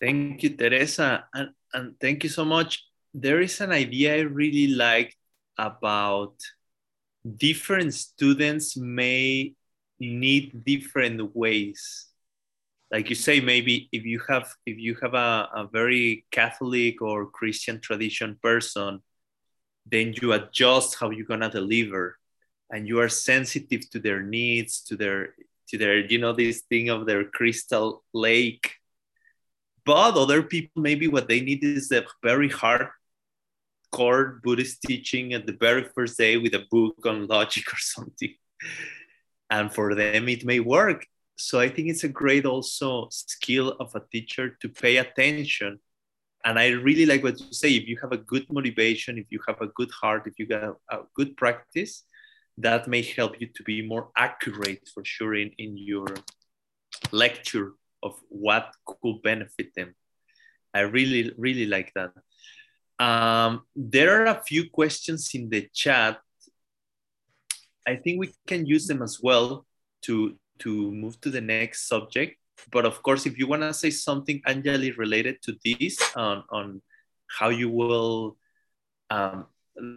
Thank 0.00 0.42
you, 0.42 0.56
Teresa, 0.56 1.24
and, 1.32 1.50
and 1.72 1.98
thank 2.00 2.22
you 2.22 2.28
so 2.28 2.44
much. 2.44 2.84
There 3.14 3.40
is 3.40 3.60
an 3.60 3.72
idea 3.72 4.16
I 4.16 4.20
really 4.20 4.68
like 4.74 5.16
about 5.56 6.34
different 7.24 7.94
students 7.94 8.76
may 8.76 9.54
need 9.98 10.64
different 10.64 11.34
ways. 11.34 12.06
Like 12.90 13.08
you 13.08 13.16
say 13.16 13.40
maybe 13.40 13.88
if 13.90 14.04
you 14.04 14.20
have 14.28 14.52
if 14.64 14.78
you 14.78 14.96
have 15.02 15.14
a, 15.14 15.48
a 15.54 15.68
very 15.72 16.24
catholic 16.30 17.02
or 17.02 17.26
christian 17.26 17.80
tradition 17.80 18.38
person 18.40 19.02
then 19.90 20.14
you 20.20 20.32
adjust 20.32 20.96
how 20.98 21.10
you're 21.10 21.26
gonna 21.26 21.50
deliver. 21.50 22.18
And 22.70 22.86
you 22.88 23.00
are 23.00 23.08
sensitive 23.08 23.88
to 23.90 24.00
their 24.00 24.22
needs 24.22 24.82
to 24.84 24.96
their 24.96 25.34
to 25.68 25.78
their 25.78 25.98
you 25.98 26.18
know 26.18 26.32
this 26.32 26.62
thing 26.62 26.90
of 26.90 27.06
their 27.06 27.24
crystal 27.24 28.04
lake 28.12 28.72
but 29.86 30.18
other 30.18 30.42
people 30.42 30.82
maybe 30.82 31.06
what 31.06 31.28
they 31.28 31.40
need 31.40 31.62
is 31.62 31.92
a 31.92 32.04
very 32.22 32.48
hard 32.48 32.88
core 33.92 34.40
buddhist 34.42 34.82
teaching 34.82 35.32
at 35.32 35.46
the 35.46 35.56
very 35.58 35.84
first 35.94 36.18
day 36.18 36.36
with 36.36 36.54
a 36.54 36.66
book 36.70 37.06
on 37.06 37.26
logic 37.28 37.72
or 37.72 37.78
something. 37.94 38.34
And 39.48 39.72
for 39.72 39.94
them 39.94 40.28
it 40.28 40.44
may 40.44 40.60
work. 40.60 41.06
So 41.38 41.60
i 41.60 41.68
think 41.68 41.88
it's 41.88 42.04
a 42.04 42.18
great 42.22 42.44
also 42.46 43.08
skill 43.10 43.76
of 43.78 43.94
a 43.94 44.02
teacher 44.12 44.56
to 44.60 44.68
pay 44.68 44.96
attention. 44.96 45.78
And 46.44 46.58
i 46.58 46.68
really 46.88 47.06
like 47.06 47.22
what 47.22 47.40
you 47.40 47.52
say. 47.52 47.70
If 47.70 47.86
you 47.86 47.96
have 48.02 48.12
a 48.12 48.24
good 48.32 48.46
motivation 48.50 49.18
if 49.18 49.26
you 49.30 49.40
have 49.46 49.60
a 49.60 49.68
good 49.78 49.92
heart 50.00 50.22
if 50.26 50.34
you 50.38 50.46
got 50.46 50.76
a 50.90 50.98
good 51.14 51.36
practice 51.36 52.02
that 52.58 52.88
may 52.88 53.02
help 53.02 53.40
you 53.40 53.48
to 53.54 53.62
be 53.62 53.86
more 53.86 54.08
accurate 54.16 54.88
for 54.92 55.04
sure 55.04 55.34
in, 55.34 55.50
in 55.58 55.76
your 55.76 56.08
lecture 57.12 57.74
of 58.02 58.14
what 58.28 58.72
could 58.84 59.22
benefit 59.22 59.74
them 59.74 59.94
i 60.74 60.80
really 60.80 61.32
really 61.36 61.66
like 61.66 61.92
that 61.94 62.10
um, 62.98 63.62
there 63.74 64.22
are 64.22 64.26
a 64.26 64.42
few 64.42 64.70
questions 64.70 65.30
in 65.34 65.50
the 65.50 65.68
chat 65.74 66.18
I 67.86 67.96
think 67.96 68.18
we 68.18 68.34
can 68.46 68.66
use 68.66 68.86
them 68.86 69.02
as 69.02 69.20
well 69.22 69.64
to 70.02 70.36
to 70.60 70.90
move 70.90 71.20
to 71.20 71.30
the 71.30 71.40
next 71.40 71.88
subject. 71.88 72.38
But 72.72 72.84
of 72.84 73.02
course, 73.02 73.26
if 73.26 73.38
you 73.38 73.46
want 73.46 73.62
to 73.62 73.74
say 73.74 73.90
something, 73.90 74.40
Anjali, 74.46 74.96
related 74.96 75.42
to 75.42 75.54
this 75.62 76.00
on, 76.16 76.42
on 76.50 76.80
how 77.28 77.50
you 77.50 77.68
will, 77.68 78.38
um, 79.10 79.46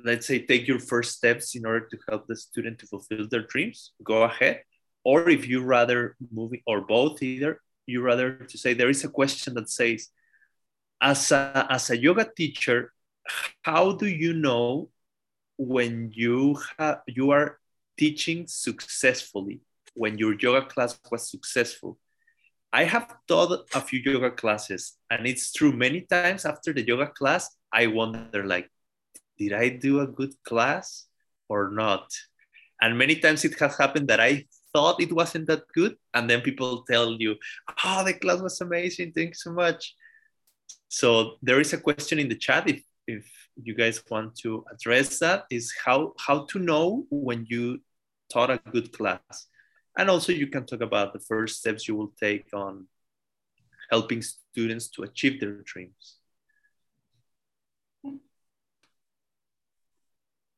let's 0.03 0.27
say, 0.27 0.45
take 0.45 0.67
your 0.67 0.79
first 0.79 1.15
steps 1.15 1.55
in 1.55 1.65
order 1.65 1.87
to 1.87 1.97
help 2.09 2.27
the 2.27 2.35
student 2.35 2.79
to 2.79 2.87
fulfill 2.87 3.27
their 3.29 3.43
dreams, 3.43 3.93
go 4.03 4.23
ahead. 4.23 4.63
Or 5.05 5.29
if 5.29 5.47
you 5.47 5.63
rather 5.63 6.17
moving 6.31 6.61
or 6.67 6.81
both 6.81 7.23
either, 7.23 7.61
you 7.89 8.01
rather 8.01 8.33
to 8.33 8.57
say 8.57 8.73
there 8.73 8.89
is 8.89 9.03
a 9.03 9.09
question 9.09 9.53
that 9.55 9.69
says, 9.69 10.09
as 11.01 11.31
a, 11.31 11.67
as 11.69 11.89
a 11.89 11.97
yoga 11.97 12.27
teacher, 12.35 12.93
how 13.61 13.93
do 13.93 14.07
you 14.07 14.33
know 14.33 14.89
when 15.57 16.11
you 16.13 16.57
have 16.77 17.01
you 17.05 17.31
are 17.31 17.59
teaching 17.97 18.47
successfully 18.47 19.59
when 19.93 20.17
your 20.17 20.33
yoga 20.39 20.65
class 20.65 20.97
was 21.11 21.29
successful. 21.29 21.97
I 22.71 22.85
have 22.85 23.13
taught 23.27 23.67
a 23.75 23.81
few 23.81 23.99
yoga 23.99 24.31
classes, 24.31 24.93
and 25.09 25.27
it's 25.27 25.51
true. 25.51 25.73
Many 25.73 26.01
times 26.01 26.45
after 26.45 26.71
the 26.71 26.85
yoga 26.85 27.07
class, 27.07 27.49
I 27.73 27.87
wonder, 27.87 28.45
like, 28.45 28.69
did 29.37 29.53
I 29.53 29.69
do 29.69 29.99
a 29.99 30.07
good 30.07 30.33
class 30.45 31.07
or 31.49 31.71
not? 31.71 32.07
And 32.79 32.97
many 32.97 33.15
times 33.17 33.43
it 33.43 33.59
has 33.59 33.75
happened 33.77 34.07
that 34.07 34.21
I 34.21 34.45
thought 34.73 35.01
it 35.01 35.11
wasn't 35.11 35.47
that 35.47 35.63
good 35.73 35.95
and 36.13 36.29
then 36.29 36.41
people 36.41 36.83
tell 36.83 37.13
you 37.13 37.35
oh 37.85 38.03
the 38.05 38.13
class 38.13 38.41
was 38.41 38.61
amazing 38.61 39.11
thanks 39.11 39.43
so 39.43 39.51
much. 39.51 39.95
So 40.87 41.35
there 41.41 41.59
is 41.59 41.73
a 41.73 41.77
question 41.77 42.19
in 42.19 42.29
the 42.29 42.35
chat 42.35 42.67
if 42.69 42.83
if 43.07 43.25
you 43.55 43.73
guys 43.73 44.03
want 44.09 44.35
to 44.37 44.63
address 44.71 45.19
that 45.19 45.45
is 45.49 45.73
how 45.85 46.13
how 46.19 46.45
to 46.45 46.59
know 46.59 47.05
when 47.09 47.45
you 47.49 47.81
taught 48.31 48.49
a 48.49 48.61
good 48.71 48.91
class? 48.93 49.47
And 49.97 50.09
also 50.09 50.31
you 50.31 50.47
can 50.47 50.65
talk 50.65 50.81
about 50.81 51.13
the 51.13 51.19
first 51.19 51.59
steps 51.59 51.87
you 51.87 51.95
will 51.95 52.13
take 52.19 52.47
on 52.53 52.87
helping 53.89 54.21
students 54.21 54.87
to 54.89 55.03
achieve 55.03 55.39
their 55.39 55.61
dreams. 55.63 56.17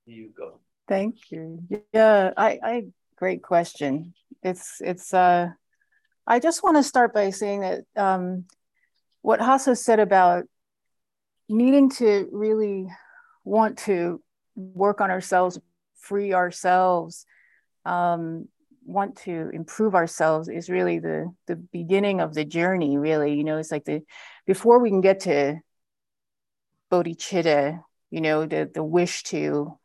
Here 0.06 0.16
you 0.16 0.30
go. 0.38 0.60
Thank 0.88 1.32
you. 1.32 1.64
Yeah 1.94 2.34
i 2.36 2.60
i 2.64 2.86
great 3.22 3.42
question 3.42 4.14
it's 4.44 4.82
it's 4.82 5.14
uh 5.14 5.48
i 6.26 6.40
just 6.40 6.64
want 6.64 6.76
to 6.76 6.84
start 6.84 7.14
by 7.14 7.30
saying 7.30 7.62
that 7.62 7.82
um 7.96 8.46
what 9.22 9.40
Hasso 9.40 9.78
said 9.78 10.00
about 10.00 10.46
needing 11.48 11.90
to 11.92 12.28
really 12.32 12.90
want 13.44 13.78
to 13.80 14.22
work 14.56 15.02
on 15.02 15.12
ourselves, 15.12 15.60
free 15.96 16.34
ourselves, 16.34 17.26
um, 17.86 18.48
want 18.84 19.18
to 19.18 19.50
improve 19.54 19.94
ourselves 19.94 20.50
is 20.50 20.70
really 20.70 20.98
the 20.98 21.32
the 21.48 21.56
beginning 21.56 22.20
of 22.20 22.34
the 22.34 22.46
journey. 22.46 22.98
Really, 22.98 23.36
you 23.36 23.44
know, 23.44 23.58
it's 23.58 23.72
like 23.72 23.86
the 23.86 24.02
before 24.48 24.80
we 24.80 24.90
can 24.90 25.02
get 25.02 25.22
to 25.22 25.60
bodhicitta, 26.92 27.80
you 28.10 28.22
know, 28.22 28.46
the 28.46 28.70
the 28.74 28.84
wish 28.84 29.24
to 29.24 29.78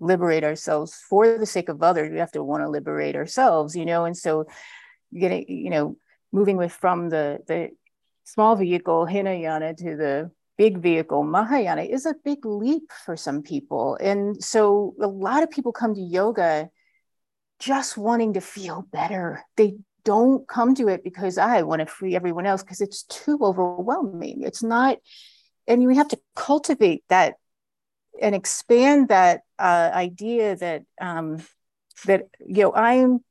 liberate 0.00 0.44
ourselves 0.44 0.94
for 1.08 1.38
the 1.38 1.46
sake 1.46 1.68
of 1.68 1.82
others. 1.82 2.10
We 2.10 2.18
have 2.18 2.32
to 2.32 2.42
want 2.42 2.62
to 2.62 2.68
liberate 2.68 3.16
ourselves, 3.16 3.76
you 3.76 3.84
know, 3.84 4.04
and 4.04 4.16
so 4.16 4.46
getting, 5.16 5.44
you 5.48 5.70
know, 5.70 5.96
moving 6.32 6.56
with 6.56 6.72
from 6.72 7.08
the 7.08 7.38
the 7.46 7.70
small 8.24 8.56
vehicle 8.56 9.06
Hinayana 9.06 9.74
to 9.76 9.96
the 9.96 10.30
big 10.56 10.78
vehicle 10.78 11.22
Mahayana 11.24 11.82
is 11.82 12.06
a 12.06 12.14
big 12.24 12.44
leap 12.44 12.90
for 13.04 13.16
some 13.16 13.42
people. 13.42 13.96
And 14.00 14.42
so 14.42 14.94
a 15.00 15.06
lot 15.06 15.42
of 15.42 15.50
people 15.50 15.72
come 15.72 15.94
to 15.94 16.00
yoga 16.00 16.70
just 17.58 17.96
wanting 17.96 18.34
to 18.34 18.40
feel 18.40 18.86
better. 18.92 19.42
They 19.56 19.76
don't 20.04 20.46
come 20.46 20.74
to 20.76 20.88
it 20.88 21.02
because 21.02 21.38
I 21.38 21.62
want 21.62 21.80
to 21.80 21.86
free 21.86 22.14
everyone 22.14 22.46
else 22.46 22.62
because 22.62 22.80
it's 22.80 23.04
too 23.04 23.38
overwhelming. 23.40 24.42
It's 24.42 24.62
not, 24.62 24.98
and 25.66 25.86
we 25.86 25.96
have 25.96 26.08
to 26.08 26.20
cultivate 26.36 27.04
that 27.08 27.36
and 28.20 28.34
expand 28.34 29.08
that 29.08 29.42
uh, 29.58 29.90
idea 29.92 30.56
that 30.56 30.82
um, 31.00 31.38
that 32.06 32.28
you 32.46 32.62
know 32.62 32.74
I'm 32.74 33.24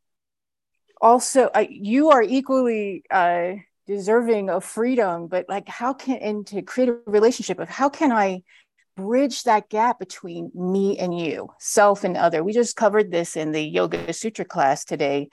also 1.01 1.49
you 1.69 2.11
are 2.11 2.23
equally 2.23 3.03
uh, 3.11 3.53
deserving 3.87 4.49
of 4.49 4.63
freedom 4.63 5.27
but 5.27 5.45
like 5.49 5.67
how 5.67 5.93
can 5.93 6.17
and 6.17 6.47
to 6.47 6.61
create 6.61 6.89
a 6.89 6.97
relationship 7.05 7.59
of 7.59 7.67
how 7.67 7.89
can 7.89 8.13
i 8.13 8.41
bridge 8.95 9.43
that 9.43 9.69
gap 9.69 9.99
between 9.99 10.51
me 10.53 10.97
and 10.97 11.17
you 11.17 11.49
self 11.59 12.03
and 12.03 12.15
other? 12.15 12.43
We 12.43 12.53
just 12.53 12.75
covered 12.75 13.11
this 13.11 13.35
in 13.35 13.51
the 13.51 13.61
yoga 13.61 14.13
sutra 14.13 14.45
class 14.45 14.85
today 14.85 15.29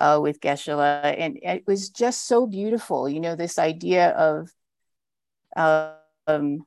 uh, 0.00 0.18
with 0.22 0.40
geshe-la 0.40 1.00
and 1.08 1.38
it 1.42 1.64
was 1.66 1.88
just 1.88 2.26
so 2.26 2.46
beautiful 2.46 3.08
you 3.08 3.20
know 3.20 3.34
this 3.34 3.58
idea 3.58 4.10
of 4.10 4.50
um, 5.56 6.64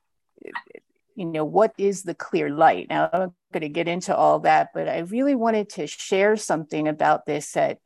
you 1.14 1.26
know 1.26 1.44
what 1.44 1.72
is 1.78 2.02
the 2.02 2.14
clear 2.14 2.50
light? 2.50 2.86
Now 2.88 3.08
i'm 3.12 3.34
going 3.52 3.60
to 3.62 3.68
get 3.68 3.88
into 3.88 4.16
all 4.16 4.40
that 4.40 4.70
but 4.72 4.88
i 4.88 5.00
really 5.00 5.34
wanted 5.34 5.68
to 5.68 5.86
share 5.86 6.36
something 6.36 6.88
about 6.88 7.26
this 7.26 7.52
that 7.52 7.78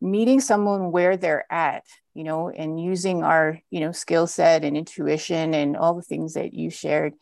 meeting 0.00 0.40
someone 0.40 0.92
where 0.92 1.16
they're 1.16 1.50
at 1.50 1.84
you 2.12 2.24
know 2.24 2.50
and 2.50 2.78
using 2.78 3.22
our 3.22 3.58
you 3.70 3.80
know 3.80 3.92
skill 3.92 4.26
set 4.26 4.64
and 4.64 4.76
intuition 4.76 5.54
and 5.54 5.76
all 5.76 5.94
the 5.94 6.02
things 6.02 6.34
that 6.34 6.52
you 6.52 6.68
shared 6.68 7.14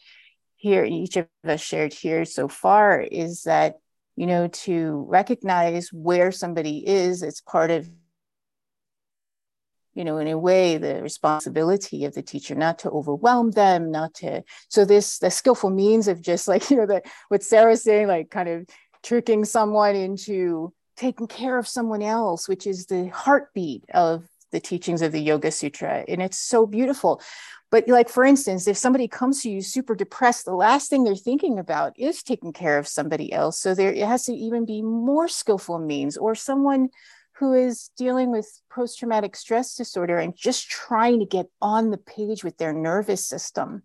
here 0.56 0.84
each 0.84 1.16
of 1.16 1.26
us 1.44 1.60
shared 1.60 1.92
here 1.92 2.24
so 2.24 2.48
far 2.48 3.00
is 3.00 3.44
that 3.44 3.76
you 4.16 4.26
know 4.26 4.48
to 4.48 5.06
recognize 5.08 5.92
where 5.92 6.32
somebody 6.32 6.86
is 6.86 7.22
it's 7.22 7.40
part 7.40 7.70
of 7.70 7.88
you 9.94 10.04
know 10.04 10.18
in 10.18 10.28
a 10.28 10.38
way 10.38 10.78
the 10.78 11.02
responsibility 11.02 12.04
of 12.04 12.14
the 12.14 12.22
teacher 12.22 12.54
not 12.54 12.78
to 12.78 12.90
overwhelm 12.90 13.50
them 13.50 13.90
not 13.90 14.14
to 14.14 14.42
so 14.68 14.84
this 14.84 15.18
the 15.18 15.30
skillful 15.30 15.70
means 15.70 16.08
of 16.08 16.20
just 16.20 16.48
like 16.48 16.70
you 16.70 16.76
know 16.76 16.86
that 16.86 17.04
what 17.28 17.42
sarah's 17.42 17.82
saying 17.82 18.06
like 18.06 18.30
kind 18.30 18.48
of 18.48 18.66
tricking 19.02 19.44
someone 19.44 19.96
into 19.96 20.72
taking 20.96 21.26
care 21.26 21.58
of 21.58 21.68
someone 21.68 22.02
else, 22.02 22.48
which 22.48 22.66
is 22.66 22.86
the 22.86 23.08
heartbeat 23.08 23.84
of 23.92 24.24
the 24.50 24.60
teachings 24.60 25.02
of 25.02 25.12
the 25.12 25.20
Yoga 25.20 25.50
Sutra. 25.50 26.04
And 26.06 26.22
it's 26.22 26.38
so 26.38 26.66
beautiful. 26.66 27.20
But, 27.70 27.88
like, 27.88 28.10
for 28.10 28.24
instance, 28.24 28.68
if 28.68 28.76
somebody 28.76 29.08
comes 29.08 29.42
to 29.42 29.50
you 29.50 29.62
super 29.62 29.94
depressed, 29.94 30.44
the 30.44 30.54
last 30.54 30.90
thing 30.90 31.04
they're 31.04 31.16
thinking 31.16 31.58
about 31.58 31.98
is 31.98 32.22
taking 32.22 32.52
care 32.52 32.78
of 32.78 32.86
somebody 32.86 33.32
else. 33.32 33.58
So, 33.58 33.74
there 33.74 33.92
it 33.92 34.06
has 34.06 34.26
to 34.26 34.34
even 34.34 34.66
be 34.66 34.82
more 34.82 35.26
skillful 35.26 35.78
means, 35.78 36.18
or 36.18 36.34
someone 36.34 36.90
who 37.42 37.54
is 37.54 37.90
dealing 37.96 38.30
with 38.30 38.62
post 38.70 39.00
traumatic 39.00 39.34
stress 39.34 39.74
disorder 39.74 40.16
and 40.16 40.36
just 40.36 40.70
trying 40.70 41.18
to 41.18 41.26
get 41.26 41.46
on 41.60 41.90
the 41.90 41.98
page 41.98 42.44
with 42.44 42.56
their 42.56 42.72
nervous 42.72 43.26
system 43.26 43.82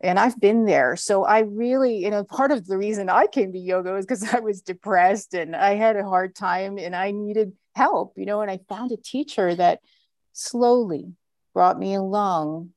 and 0.00 0.16
I've 0.16 0.38
been 0.38 0.64
there. 0.64 0.94
So 0.94 1.24
I 1.24 1.40
really, 1.40 2.04
you 2.04 2.10
know, 2.10 2.22
part 2.22 2.52
of 2.52 2.68
the 2.68 2.78
reason 2.78 3.08
I 3.08 3.26
came 3.26 3.52
to 3.52 3.58
yoga 3.58 3.92
was 3.94 4.06
because 4.06 4.22
I 4.32 4.38
was 4.38 4.62
depressed 4.62 5.34
and 5.34 5.56
I 5.56 5.74
had 5.74 5.96
a 5.96 6.08
hard 6.08 6.36
time 6.36 6.78
and 6.78 6.94
I 6.94 7.10
needed 7.10 7.52
help, 7.74 8.14
you 8.16 8.24
know, 8.24 8.40
and 8.40 8.48
I 8.48 8.60
found 8.68 8.92
a 8.92 8.96
teacher 8.96 9.56
that 9.56 9.80
slowly 10.32 11.14
brought 11.54 11.80
me 11.80 11.94
along 11.94 12.70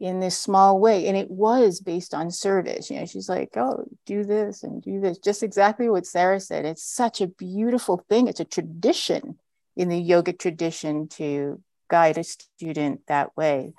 in 0.00 0.20
this 0.20 0.36
small 0.36 0.80
way. 0.80 1.06
And 1.06 1.16
it 1.16 1.30
was 1.30 1.80
based 1.80 2.14
on 2.14 2.30
service. 2.30 2.90
You 2.90 3.00
know, 3.00 3.06
she's 3.06 3.28
like, 3.28 3.56
oh, 3.56 3.84
do 4.06 4.24
this 4.24 4.62
and 4.62 4.82
do 4.82 5.00
this. 5.00 5.18
Just 5.18 5.42
exactly 5.42 5.88
what 5.88 6.06
Sarah 6.06 6.40
said. 6.40 6.64
It's 6.64 6.82
such 6.82 7.20
a 7.20 7.26
beautiful 7.26 8.04
thing. 8.08 8.26
It's 8.26 8.40
a 8.40 8.44
tradition 8.44 9.38
in 9.76 9.88
the 9.88 9.98
yoga 9.98 10.32
tradition 10.32 11.08
to 11.08 11.62
guide 11.88 12.18
a 12.18 12.24
student 12.24 13.02
that 13.08 13.36
way 13.36 13.74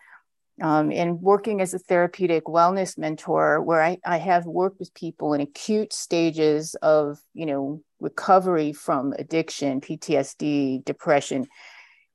um, 0.61 0.91
and 0.91 1.21
working 1.21 1.59
as 1.59 1.73
a 1.73 1.79
therapeutic 1.79 2.45
wellness 2.45 2.97
mentor 2.97 3.61
where 3.61 3.81
I, 3.81 3.97
I 4.05 4.17
have 4.17 4.45
worked 4.45 4.79
with 4.79 4.93
people 4.93 5.33
in 5.33 5.41
acute 5.41 5.91
stages 5.91 6.75
of 6.75 7.19
you 7.33 7.45
know 7.45 7.81
recovery 7.99 8.73
from 8.73 9.13
addiction 9.17 9.81
ptsd 9.81 10.83
depression 10.85 11.47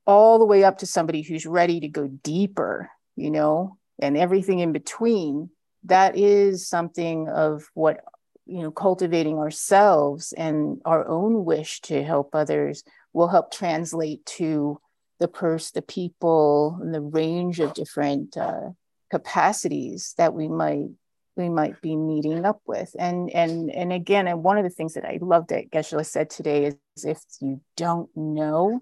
all 0.07 0.39
the 0.39 0.45
way 0.45 0.65
up 0.65 0.79
to 0.79 0.87
somebody 0.87 1.23
who's 1.23 1.47
ready 1.47 1.81
to 1.81 1.89
go 1.89 2.07
deeper 2.07 2.91
you 3.17 3.31
know 3.31 3.77
and 3.99 4.17
everything 4.17 4.59
in 4.61 4.73
between 4.73 5.51
that 5.85 6.17
is 6.17 6.69
something 6.69 7.29
of 7.29 7.69
what 7.75 8.01
you 8.47 8.63
know 8.63 8.71
cultivating 8.71 9.39
ourselves 9.39 10.33
and 10.33 10.81
our 10.85 11.07
own 11.09 11.45
wish 11.45 11.81
to 11.81 12.03
help 12.03 12.35
others 12.35 12.85
will 13.13 13.29
help 13.29 13.53
translate 13.53 14.25
to 14.27 14.79
the 15.19 15.29
purse, 15.29 15.71
the 15.71 15.83
people, 15.83 16.79
and 16.83 16.95
the 16.95 17.01
range 17.01 17.61
of 17.61 17.75
different 17.75 18.37
uh, 18.37 18.71
capacities 19.11 20.15
that 20.19 20.35
we 20.35 20.49
might 20.49 20.89
we 21.37 21.49
might 21.51 21.81
be 21.83 21.97
meeting 21.97 22.45
up 22.45 22.61
with. 22.67 22.95
And 22.99 23.31
and 23.31 23.71
and 23.71 23.93
again, 23.93 24.27
and 24.27 24.43
one 24.43 24.59
of 24.59 24.65
the 24.65 24.71
things 24.71 24.95
that 24.95 25.05
I 25.05 25.19
loved 25.21 25.51
that 25.51 25.71
Geshe-la 25.71 26.03
said 26.03 26.31
today 26.31 26.67
is 26.67 27.05
if 27.05 27.21
you 27.41 27.61
don't 27.77 28.11
know, 28.17 28.81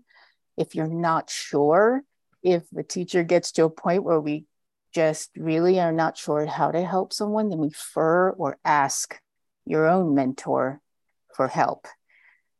if 0.56 0.74
you're 0.74 0.88
not 0.88 1.30
sure, 1.30 2.02
if 2.42 2.64
the 2.70 2.82
teacher 2.82 3.22
gets 3.22 3.52
to 3.52 3.64
a 3.64 3.70
point 3.70 4.04
where 4.04 4.20
we 4.20 4.44
just 4.94 5.30
really 5.36 5.80
are 5.80 5.92
not 5.92 6.16
sure 6.16 6.46
how 6.46 6.70
to 6.70 6.84
help 6.84 7.12
someone, 7.12 7.50
then 7.50 7.60
refer 7.60 8.30
or 8.30 8.56
ask 8.64 9.18
your 9.66 9.88
own 9.88 10.14
mentor 10.14 10.80
for 11.34 11.48
help. 11.48 11.86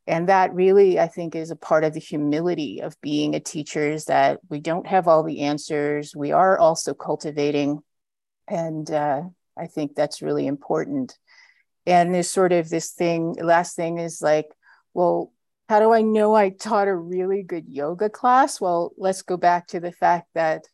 And 0.06 0.28
that 0.28 0.52
really 0.52 0.98
i 1.00 1.06
think 1.06 1.34
is 1.34 1.50
a 1.50 1.56
part 1.56 1.84
of 1.84 1.94
the 1.94 2.00
humility 2.00 2.82
of 2.82 3.00
being 3.00 3.34
a 3.34 3.40
teacher 3.40 3.88
is 3.88 4.06
that 4.06 4.40
we 4.50 4.60
don't 4.60 4.86
have 4.86 5.08
all 5.08 5.22
the 5.22 5.40
answers. 5.42 6.14
We 6.14 6.32
are 6.32 6.58
also 6.58 6.92
cultivating 6.92 7.80
and 8.48 8.90
uh, 8.90 9.22
i 9.56 9.66
think 9.66 9.94
that's 9.94 10.22
really 10.22 10.46
important. 10.46 11.16
And 11.86 12.14
there's 12.14 12.30
sort 12.30 12.52
of 12.52 12.68
this 12.68 12.90
thing 12.90 13.36
last 13.40 13.76
thing 13.76 13.98
is 13.98 14.20
like 14.20 14.46
well 14.92 15.32
how 15.68 15.80
do 15.80 15.94
i 15.94 16.02
know 16.02 16.34
i 16.34 16.50
taught 16.50 16.88
a 16.88 16.94
really 16.94 17.42
good 17.42 17.66
yoga 17.68 18.10
class? 18.10 18.60
Well 18.60 18.92
let's 18.98 19.22
go 19.22 19.36
back 19.38 19.68
to 19.68 19.80
the 19.80 19.92
fact 19.92 20.28
that 20.34 20.64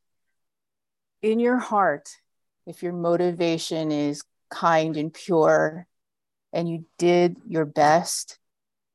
in 1.23 1.39
your 1.41 1.59
heart 1.59 2.09
if 2.67 2.83
your 2.83 2.93
motivation 2.93 3.91
is 3.91 4.23
kind 4.51 4.97
and 4.97 5.13
pure 5.13 5.87
and 6.53 6.69
you 6.69 6.85
did 6.99 7.37
your 7.47 7.65
best 7.65 8.39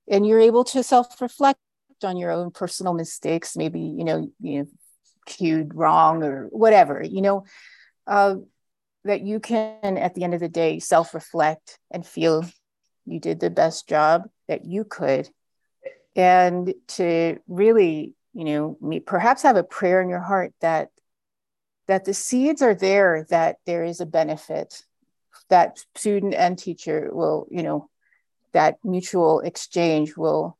and 0.10 0.28
you're 0.28 0.40
able 0.40 0.64
to 0.64 0.84
self-reflect 0.84 1.60
on 2.04 2.18
your 2.18 2.32
own 2.32 2.52
personal 2.52 2.94
mistakes 2.94 3.56
maybe 3.56 3.80
you 3.80 4.04
know 4.04 4.30
you 4.42 4.60
know 4.60 4.68
cued 5.26 5.74
wrong 5.74 6.24
or 6.24 6.46
whatever 6.52 7.02
you 7.04 7.22
know 7.22 7.46
uh, 8.08 8.36
that 9.06 9.22
you 9.22 9.40
can 9.40 9.98
at 9.98 10.14
the 10.14 10.24
end 10.24 10.34
of 10.34 10.40
the 10.40 10.50
day 10.50 10.80
self-reflect 10.80 11.80
and 11.92 12.06
feel 12.06 12.44
you 13.06 13.20
did 13.20 13.40
the 13.40 13.50
best 13.50 13.88
job 13.88 14.24
that 14.48 14.66
you 14.66 14.84
could. 14.84 15.30
And 16.16 16.74
to 16.90 17.38
really, 17.48 18.16
you 18.34 18.46
know, 18.46 19.02
perhaps 19.06 19.44
have 19.44 19.58
a 19.58 19.64
prayer 19.64 20.02
in 20.02 20.10
your 20.10 20.22
heart 20.22 20.54
that 20.62 20.90
that 21.88 22.06
the 22.06 22.14
seeds 22.14 22.62
are 22.62 22.76
there, 22.76 23.26
that 23.30 23.58
there 23.66 23.84
is 23.84 24.02
a 24.02 24.06
benefit, 24.06 24.84
that 25.50 25.80
student 25.96 26.34
and 26.34 26.58
teacher 26.58 27.10
will, 27.12 27.48
you 27.50 27.64
know, 27.64 27.90
that 28.54 28.78
mutual 28.84 29.42
exchange 29.42 30.16
will 30.16 30.58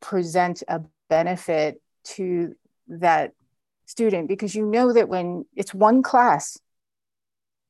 present 0.00 0.62
a 0.68 0.80
benefit 1.08 1.80
to 2.04 2.54
that 2.88 3.32
student. 3.86 4.28
Because 4.28 4.54
you 4.54 4.66
know 4.66 4.92
that 4.92 5.08
when 5.08 5.44
it's 5.54 5.72
one 5.72 6.02
class 6.02 6.58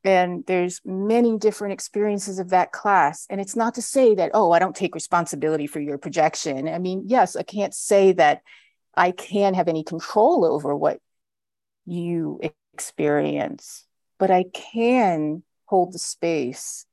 and 0.04 0.44
there's 0.46 0.80
many 0.84 1.38
different 1.38 1.74
experiences 1.74 2.38
of 2.38 2.50
that 2.50 2.72
class 2.72 3.26
and 3.30 3.40
it's 3.40 3.54
not 3.54 3.74
to 3.74 3.82
say 3.82 4.14
that 4.14 4.32
oh 4.34 4.50
i 4.50 4.58
don't 4.58 4.74
take 4.74 4.94
responsibility 4.96 5.66
for 5.66 5.80
your 5.80 5.98
projection. 5.98 6.68
I 6.68 6.78
mean 6.78 7.04
yes 7.06 7.36
i 7.36 7.42
can't 7.42 7.74
say 7.74 8.12
that 8.12 8.42
i 8.96 9.12
can 9.12 9.54
have 9.54 9.68
any 9.68 9.84
control 9.84 10.44
over 10.44 10.74
what 10.74 10.98
you 11.86 12.40
experience 12.74 13.86
but 14.18 14.30
i 14.30 14.44
can 14.52 15.42
hold 15.66 15.92
the 15.92 15.98
space 15.98 16.86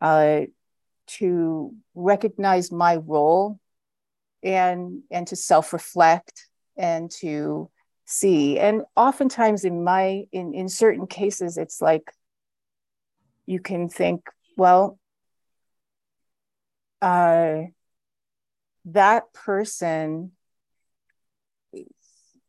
uh, 0.00 0.40
to 1.06 1.74
recognize 1.94 2.72
my 2.72 2.96
role 2.96 3.58
and 4.42 5.02
and 5.10 5.26
to 5.28 5.36
self-reflect 5.36 6.48
and 6.76 7.10
to 7.10 7.70
see. 8.04 8.58
And 8.58 8.82
oftentimes 8.96 9.64
in 9.64 9.82
my 9.84 10.24
in 10.32 10.54
in 10.54 10.68
certain 10.68 11.06
cases 11.06 11.56
it's 11.56 11.80
like 11.80 12.12
you 13.46 13.60
can 13.60 13.88
think 13.88 14.26
well 14.56 14.98
uh 17.02 17.62
that 18.86 19.32
person 19.32 20.32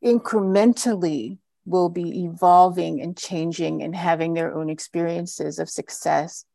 incrementally 0.03 1.37
will 1.65 1.89
be 1.89 2.23
evolving 2.23 3.01
and 3.01 3.17
changing 3.17 3.81
and 3.81 3.95
having 3.95 4.33
their 4.33 4.55
own 4.55 4.69
experiences 4.69 5.59
of 5.59 5.69
success 5.69 6.45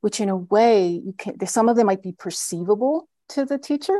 which 0.00 0.20
in 0.20 0.28
a 0.28 0.36
way 0.36 0.88
you 0.88 1.14
can 1.16 1.46
some 1.46 1.68
of 1.68 1.76
them 1.76 1.86
might 1.86 2.02
be 2.02 2.12
perceivable 2.12 3.08
to 3.28 3.44
the 3.44 3.58
teacher 3.58 3.98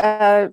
uh, 0.00 0.48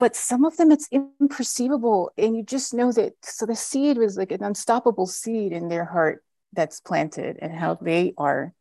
but 0.00 0.16
some 0.16 0.44
of 0.44 0.56
them 0.56 0.70
it's 0.70 0.88
imperceivable 0.90 2.08
and 2.16 2.36
you 2.36 2.42
just 2.42 2.74
know 2.74 2.90
that 2.92 3.12
so 3.22 3.46
the 3.46 3.54
seed 3.54 3.98
was 3.98 4.16
like 4.16 4.32
an 4.32 4.42
unstoppable 4.42 5.06
seed 5.06 5.52
in 5.52 5.68
their 5.68 5.84
heart 5.84 6.22
that's 6.54 6.80
planted 6.80 7.38
and 7.40 7.52
how 7.52 7.74
they 7.74 8.14
are 8.16 8.54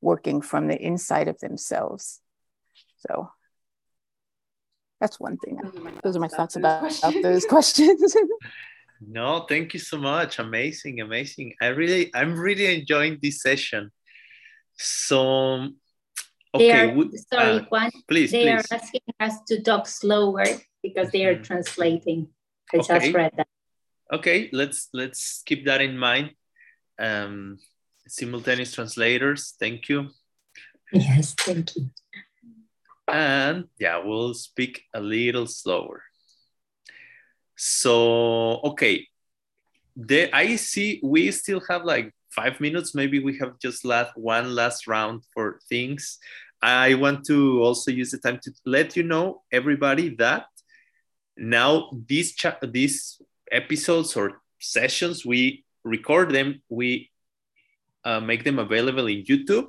working 0.00 0.40
from 0.40 0.68
the 0.68 0.80
inside 0.80 1.28
of 1.28 1.38
themselves. 1.40 2.20
So 2.98 3.30
that's 5.00 5.20
one 5.20 5.36
thing. 5.38 5.60
Those 6.02 6.16
are 6.16 6.20
my 6.20 6.28
thoughts 6.28 6.56
about, 6.56 6.98
about 6.98 7.22
those 7.22 7.44
questions 7.48 8.16
no 9.00 9.40
thank 9.48 9.74
you 9.74 9.80
so 9.80 9.98
much 9.98 10.38
amazing 10.38 11.00
amazing 11.00 11.54
i 11.60 11.66
really 11.66 12.10
i'm 12.14 12.38
really 12.38 12.74
enjoying 12.78 13.18
this 13.22 13.42
session 13.42 13.90
so 14.74 15.68
okay 16.54 16.90
are, 16.90 17.04
sorry 17.32 17.58
uh, 17.58 17.64
Juan, 17.70 17.90
please 18.08 18.30
they 18.30 18.44
please. 18.44 18.66
are 18.70 18.74
asking 18.74 19.00
us 19.20 19.34
to 19.46 19.62
talk 19.62 19.86
slower 19.86 20.44
because 20.82 21.10
they 21.10 21.24
are 21.24 21.34
mm-hmm. 21.34 21.42
translating. 21.42 22.28
I 22.72 22.78
okay. 22.78 22.98
just 22.98 23.14
read 23.14 23.32
that. 23.36 23.48
Okay, 24.12 24.48
let's 24.52 24.88
let's 24.92 25.42
keep 25.44 25.66
that 25.66 25.80
in 25.80 25.98
mind. 25.98 26.32
Um, 26.98 27.58
simultaneous 28.06 28.72
translators, 28.72 29.54
thank 29.60 29.88
you. 29.88 30.08
Yes, 30.92 31.34
thank 31.34 31.76
you. 31.76 31.90
And 33.06 33.64
yeah, 33.78 33.98
we'll 34.04 34.34
speak 34.34 34.84
a 34.94 35.00
little 35.00 35.46
slower. 35.46 36.02
So, 37.58 38.60
okay, 38.62 39.06
the, 39.96 40.34
I 40.34 40.56
see 40.56 41.00
we 41.02 41.30
still 41.32 41.60
have 41.68 41.84
like 41.84 42.14
five 42.30 42.60
minutes. 42.60 42.94
Maybe 42.94 43.18
we 43.18 43.36
have 43.38 43.58
just 43.58 43.84
last 43.84 44.12
one 44.16 44.54
last 44.54 44.86
round 44.86 45.24
for 45.34 45.60
things. 45.68 46.18
I 46.62 46.94
want 46.94 47.24
to 47.26 47.60
also 47.62 47.90
use 47.90 48.12
the 48.12 48.18
time 48.18 48.40
to 48.42 48.52
let 48.64 48.96
you 48.96 49.02
know, 49.02 49.42
everybody, 49.52 50.14
that 50.16 50.46
now 51.38 51.90
these 52.06 52.34
these 52.62 53.22
episodes 53.50 54.16
or 54.16 54.42
sessions 54.58 55.24
we 55.24 55.64
record 55.84 56.30
them 56.30 56.60
we 56.68 57.10
uh, 58.04 58.20
make 58.20 58.44
them 58.44 58.58
available 58.58 59.06
in 59.06 59.24
youtube 59.24 59.68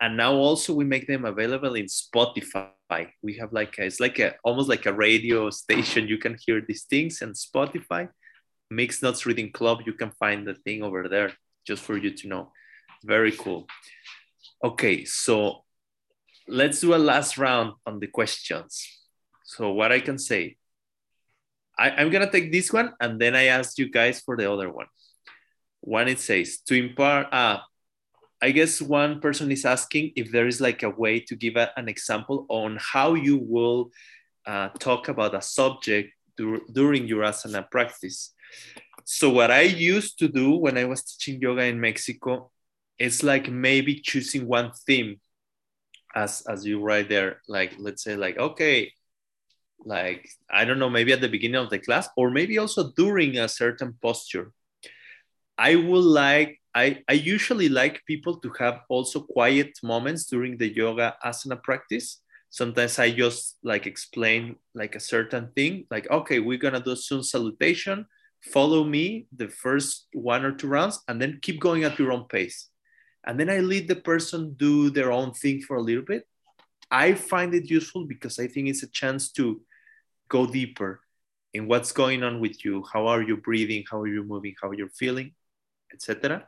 and 0.00 0.16
now 0.16 0.34
also 0.34 0.74
we 0.74 0.84
make 0.84 1.06
them 1.06 1.24
available 1.24 1.74
in 1.74 1.86
spotify. 1.86 3.08
We 3.22 3.34
have 3.38 3.52
like 3.52 3.78
a, 3.78 3.84
it's 3.84 4.00
like 4.00 4.18
a 4.18 4.34
almost 4.44 4.68
like 4.68 4.86
a 4.86 4.92
radio 4.92 5.50
station. 5.50 6.08
You 6.08 6.18
can 6.18 6.36
hear 6.44 6.60
these 6.60 6.84
things 6.84 7.22
and 7.22 7.34
spotify. 7.34 8.08
Mixed 8.70 9.02
nuts 9.02 9.26
reading 9.26 9.52
club 9.52 9.82
you 9.86 9.92
can 9.92 10.10
find 10.10 10.46
the 10.46 10.54
thing 10.54 10.82
over 10.82 11.08
there 11.08 11.32
just 11.66 11.82
for 11.82 11.96
you 11.96 12.10
to 12.10 12.28
know. 12.28 12.52
Very 13.04 13.32
cool. 13.32 13.66
Okay 14.62 15.04
so 15.04 15.64
let's 16.48 16.80
do 16.80 16.94
a 16.94 16.98
last 16.98 17.38
round 17.38 17.72
on 17.86 18.00
the 18.00 18.06
questions. 18.06 18.86
So 19.44 19.72
what 19.72 19.92
i 19.92 20.00
can 20.00 20.18
say 20.18 20.56
I, 21.78 22.02
am 22.02 22.10
gonna 22.10 22.30
take 22.30 22.50
this 22.50 22.72
one 22.72 22.92
and 23.00 23.20
then 23.20 23.36
I 23.36 23.44
ask 23.44 23.78
you 23.78 23.90
guys 23.90 24.20
for 24.20 24.36
the 24.36 24.50
other 24.50 24.70
one. 24.70 24.86
One 25.80 26.08
it 26.08 26.20
says 26.20 26.58
to 26.66 26.74
impart. 26.74 27.32
Uh, 27.32 27.60
I 28.42 28.50
guess 28.50 28.82
one 28.82 29.20
person 29.20 29.50
is 29.50 29.64
asking 29.64 30.12
if 30.16 30.30
there 30.30 30.46
is 30.46 30.60
like 30.60 30.82
a 30.82 30.90
way 30.90 31.20
to 31.20 31.34
give 31.36 31.56
a, 31.56 31.70
an 31.76 31.88
example 31.88 32.46
on 32.48 32.78
how 32.80 33.14
you 33.14 33.38
will 33.38 33.90
uh, 34.46 34.68
talk 34.78 35.08
about 35.08 35.34
a 35.34 35.42
subject 35.42 36.12
dur 36.36 36.60
during 36.70 37.08
your 37.08 37.22
asana 37.22 37.68
practice. 37.70 38.34
So 39.04 39.30
what 39.30 39.50
I 39.50 39.62
used 39.62 40.18
to 40.18 40.28
do 40.28 40.56
when 40.56 40.76
I 40.76 40.84
was 40.84 41.02
teaching 41.02 41.40
yoga 41.40 41.64
in 41.64 41.80
Mexico 41.80 42.50
is 42.98 43.22
like 43.22 43.50
maybe 43.50 44.00
choosing 44.00 44.46
one 44.46 44.72
theme 44.86 45.20
as 46.14 46.42
as 46.48 46.64
you 46.64 46.80
write 46.80 47.08
there 47.08 47.42
like 47.46 47.74
let's 47.78 48.02
say 48.02 48.16
like 48.16 48.38
okay 48.38 48.90
like 49.84 50.28
i 50.50 50.64
don't 50.64 50.78
know 50.78 50.88
maybe 50.88 51.12
at 51.12 51.20
the 51.20 51.28
beginning 51.28 51.60
of 51.60 51.68
the 51.68 51.78
class 51.78 52.08
or 52.16 52.30
maybe 52.30 52.56
also 52.58 52.90
during 52.96 53.36
a 53.36 53.46
certain 53.46 53.94
posture 54.00 54.50
i 55.58 55.76
would 55.76 56.04
like 56.04 56.58
i 56.76 57.02
i 57.08 57.12
usually 57.12 57.68
like 57.68 58.04
people 58.06 58.36
to 58.38 58.50
have 58.58 58.80
also 58.88 59.20
quiet 59.20 59.72
moments 59.82 60.26
during 60.26 60.56
the 60.56 60.68
yoga 60.80 61.16
asana 61.24 61.60
practice 61.62 62.22
sometimes 62.50 62.98
i 62.98 63.10
just 63.10 63.58
like 63.62 63.86
explain 63.86 64.54
like 64.74 64.94
a 64.94 65.00
certain 65.00 65.50
thing 65.56 65.84
like 65.90 66.08
okay 66.10 66.38
we're 66.38 66.64
gonna 66.64 66.80
do 66.88 66.94
sun 66.94 67.22
salutation 67.22 68.06
follow 68.52 68.84
me 68.84 69.26
the 69.36 69.48
first 69.48 70.06
one 70.12 70.44
or 70.44 70.52
two 70.52 70.68
rounds 70.68 71.02
and 71.08 71.20
then 71.20 71.38
keep 71.42 71.58
going 71.60 71.82
at 71.84 71.98
your 71.98 72.12
own 72.12 72.24
pace 72.28 72.68
and 73.26 73.40
then 73.40 73.50
i 73.50 73.58
lead 73.58 73.88
the 73.88 74.00
person 74.10 74.54
do 74.56 74.90
their 74.90 75.10
own 75.10 75.32
thing 75.32 75.60
for 75.60 75.76
a 75.76 75.82
little 75.82 76.04
bit 76.04 76.24
I 76.90 77.14
find 77.14 77.54
it 77.54 77.68
useful 77.68 78.04
because 78.04 78.38
I 78.38 78.46
think 78.46 78.68
it's 78.68 78.82
a 78.82 78.90
chance 78.90 79.30
to 79.32 79.60
go 80.28 80.46
deeper 80.46 81.00
in 81.52 81.66
what's 81.66 81.92
going 81.92 82.22
on 82.22 82.40
with 82.40 82.64
you. 82.64 82.84
How 82.92 83.06
are 83.08 83.22
you 83.22 83.38
breathing? 83.38 83.84
How 83.90 84.00
are 84.00 84.08
you 84.08 84.22
moving? 84.22 84.54
How 84.60 84.70
you're 84.72 84.90
feeling, 84.90 85.34
etc. 85.92 86.46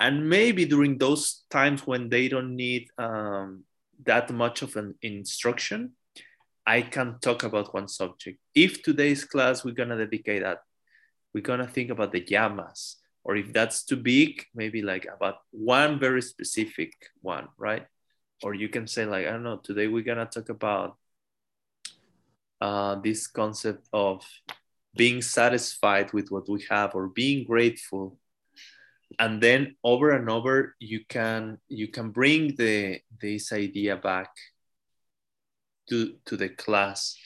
And 0.00 0.28
maybe 0.28 0.64
during 0.64 0.98
those 0.98 1.44
times 1.50 1.86
when 1.86 2.08
they 2.08 2.28
don't 2.28 2.54
need 2.56 2.88
um, 2.98 3.64
that 4.04 4.30
much 4.30 4.62
of 4.62 4.76
an 4.76 4.94
instruction, 5.02 5.92
I 6.66 6.82
can 6.82 7.18
talk 7.20 7.44
about 7.44 7.72
one 7.72 7.88
subject. 7.88 8.38
If 8.54 8.82
today's 8.82 9.24
class 9.24 9.64
we're 9.64 9.74
gonna 9.74 9.96
dedicate 9.96 10.42
that, 10.42 10.58
we're 11.32 11.40
gonna 11.42 11.66
think 11.66 11.90
about 11.90 12.12
the 12.12 12.20
yamas, 12.20 12.96
or 13.24 13.36
if 13.36 13.52
that's 13.52 13.84
too 13.84 13.96
big, 13.96 14.44
maybe 14.54 14.82
like 14.82 15.06
about 15.06 15.36
one 15.50 15.98
very 15.98 16.22
specific 16.22 16.92
one, 17.22 17.48
right? 17.56 17.86
or 18.42 18.54
you 18.54 18.68
can 18.68 18.86
say 18.86 19.04
like 19.04 19.26
i 19.26 19.30
don't 19.30 19.42
know 19.42 19.56
today 19.56 19.86
we're 19.86 20.02
gonna 20.02 20.26
talk 20.26 20.48
about 20.48 20.96
uh, 22.60 22.94
this 22.96 23.26
concept 23.26 23.86
of 23.92 24.24
being 24.96 25.20
satisfied 25.20 26.10
with 26.14 26.30
what 26.30 26.48
we 26.48 26.64
have 26.70 26.94
or 26.94 27.08
being 27.08 27.44
grateful 27.44 28.18
and 29.18 29.42
then 29.42 29.76
over 29.84 30.10
and 30.10 30.28
over 30.28 30.74
you 30.78 31.00
can 31.08 31.58
you 31.68 31.88
can 31.88 32.10
bring 32.10 32.54
the 32.56 33.00
this 33.20 33.52
idea 33.52 33.96
back 33.96 34.30
to 35.88 36.14
to 36.26 36.36
the 36.36 36.48
class. 36.48 37.16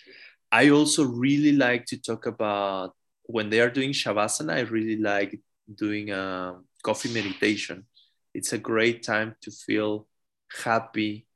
I 0.53 0.71
also 0.71 1.05
really 1.05 1.53
like 1.53 1.87
to 1.87 2.01
talk 2.01 2.27
about 2.27 2.95
when 3.25 3.51
they 3.51 3.61
are 3.61 3.71
doing 3.71 3.93
shavasana 3.93 4.55
i 4.55 4.61
really 4.61 4.97
like 4.97 5.41
doing 5.73 6.11
a 6.11 6.57
coffee 6.83 7.13
meditation. 7.13 7.87
It's 8.35 8.53
a 8.53 8.59
great 8.59 9.03
time 9.03 9.37
to 9.43 9.51
feel 9.51 10.07
happy 10.65 11.27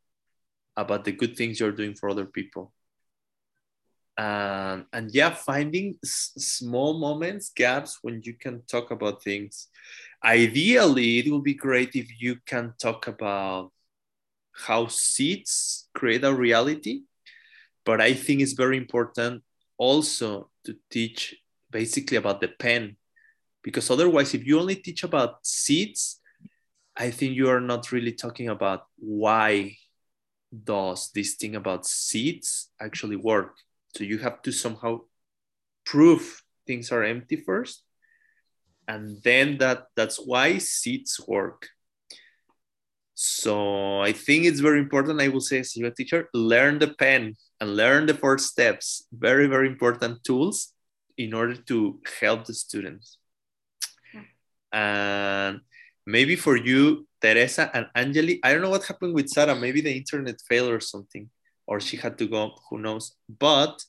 about 0.77 1.05
the 1.05 1.13
good 1.13 1.37
things 1.37 1.61
you're 1.61 1.73
doing 1.73 1.95
for 1.95 2.11
other 2.11 2.27
people 2.27 2.73
and 4.17 4.85
and 4.93 5.11
yeah 5.13 5.31
finding 5.31 5.97
small 6.05 6.99
moments 6.99 7.51
gaps 7.51 7.99
when 8.03 8.21
you 8.25 8.35
can 8.35 8.63
talk 8.67 8.91
about 8.91 9.23
things. 9.23 9.69
Ideally 10.25 11.19
it 11.19 11.31
will 11.31 11.43
be 11.43 11.55
great 11.55 11.95
if 11.95 12.09
you 12.21 12.37
can 12.47 12.75
talk 12.79 13.09
about 13.09 13.73
how 14.53 14.87
seeds 14.87 15.89
create 15.95 16.25
a 16.25 16.33
reality 16.33 17.03
but 17.85 18.01
I 18.01 18.15
think 18.15 18.41
it's 18.41 18.53
very 18.53 18.77
important 18.77 19.43
also 19.77 20.51
to 20.65 20.77
teach 20.91 21.35
basically 21.71 22.17
about 22.17 22.41
the 22.41 22.49
pen 22.49 22.97
because 23.63 23.91
otherwise 23.91 24.35
if 24.35 24.47
you 24.47 24.61
only 24.61 24.77
teach 24.77 25.03
about 25.03 25.45
seeds 25.45 26.21
i 26.97 27.11
think 27.11 27.35
you 27.35 27.49
are 27.49 27.61
not 27.61 27.91
really 27.91 28.13
talking 28.13 28.49
about 28.49 28.87
why 28.97 29.75
does 30.53 31.11
this 31.15 31.35
thing 31.35 31.57
about 31.57 31.85
seeds 31.85 32.71
actually 32.81 33.17
work 33.17 33.57
so 33.95 34.05
you 34.05 34.19
have 34.19 34.43
to 34.43 34.53
somehow 34.53 35.01
prove 35.85 36.43
things 36.67 36.91
are 36.91 37.05
empty 37.05 37.37
first 37.37 37.85
and 38.89 39.23
then 39.23 39.59
that 39.59 39.87
that's 39.97 40.17
why 40.17 40.59
seeds 40.59 41.21
work. 41.27 41.69
So 43.15 44.01
i 44.01 44.13
think 44.13 44.45
it's 44.45 44.61
very 44.61 44.81
important 44.81 45.21
i 45.21 45.29
will 45.29 45.41
say 45.41 45.61
as 45.61 45.77
a 45.77 45.91
teacher 45.91 46.29
learn 46.35 46.79
the 46.81 46.89
pen 46.89 47.35
and 47.61 47.77
learn 47.77 48.07
the 48.07 48.15
four 48.15 48.39
steps. 48.39 49.07
Very 49.13 49.47
very 49.47 49.69
important 49.69 50.25
tools 50.25 50.73
in 51.17 51.33
order 51.33 51.55
to 51.55 52.01
help 52.21 52.45
the 52.45 52.55
students. 52.55 53.19
And 54.73 55.61
maybe 56.05 56.35
for 56.35 56.57
you 56.57 57.07
teresa 57.21 57.71
and 57.73 57.87
Anjali 57.97 58.41
i 58.43 58.53
don't 58.53 58.63
know 58.63 58.71
what 58.71 58.85
happened 58.85 59.15
with 59.15 59.29
sarah. 59.29 59.55
Maybe 59.55 59.81
the 59.81 59.97
internet 59.97 60.41
failed 60.49 60.71
or 60.71 60.81
something 60.81 61.31
or 61.67 61.81
she 61.81 61.97
had 61.97 62.19
to 62.19 62.27
go 62.27 62.53
who 62.69 62.79
knows 62.79 63.17
but 63.39 63.83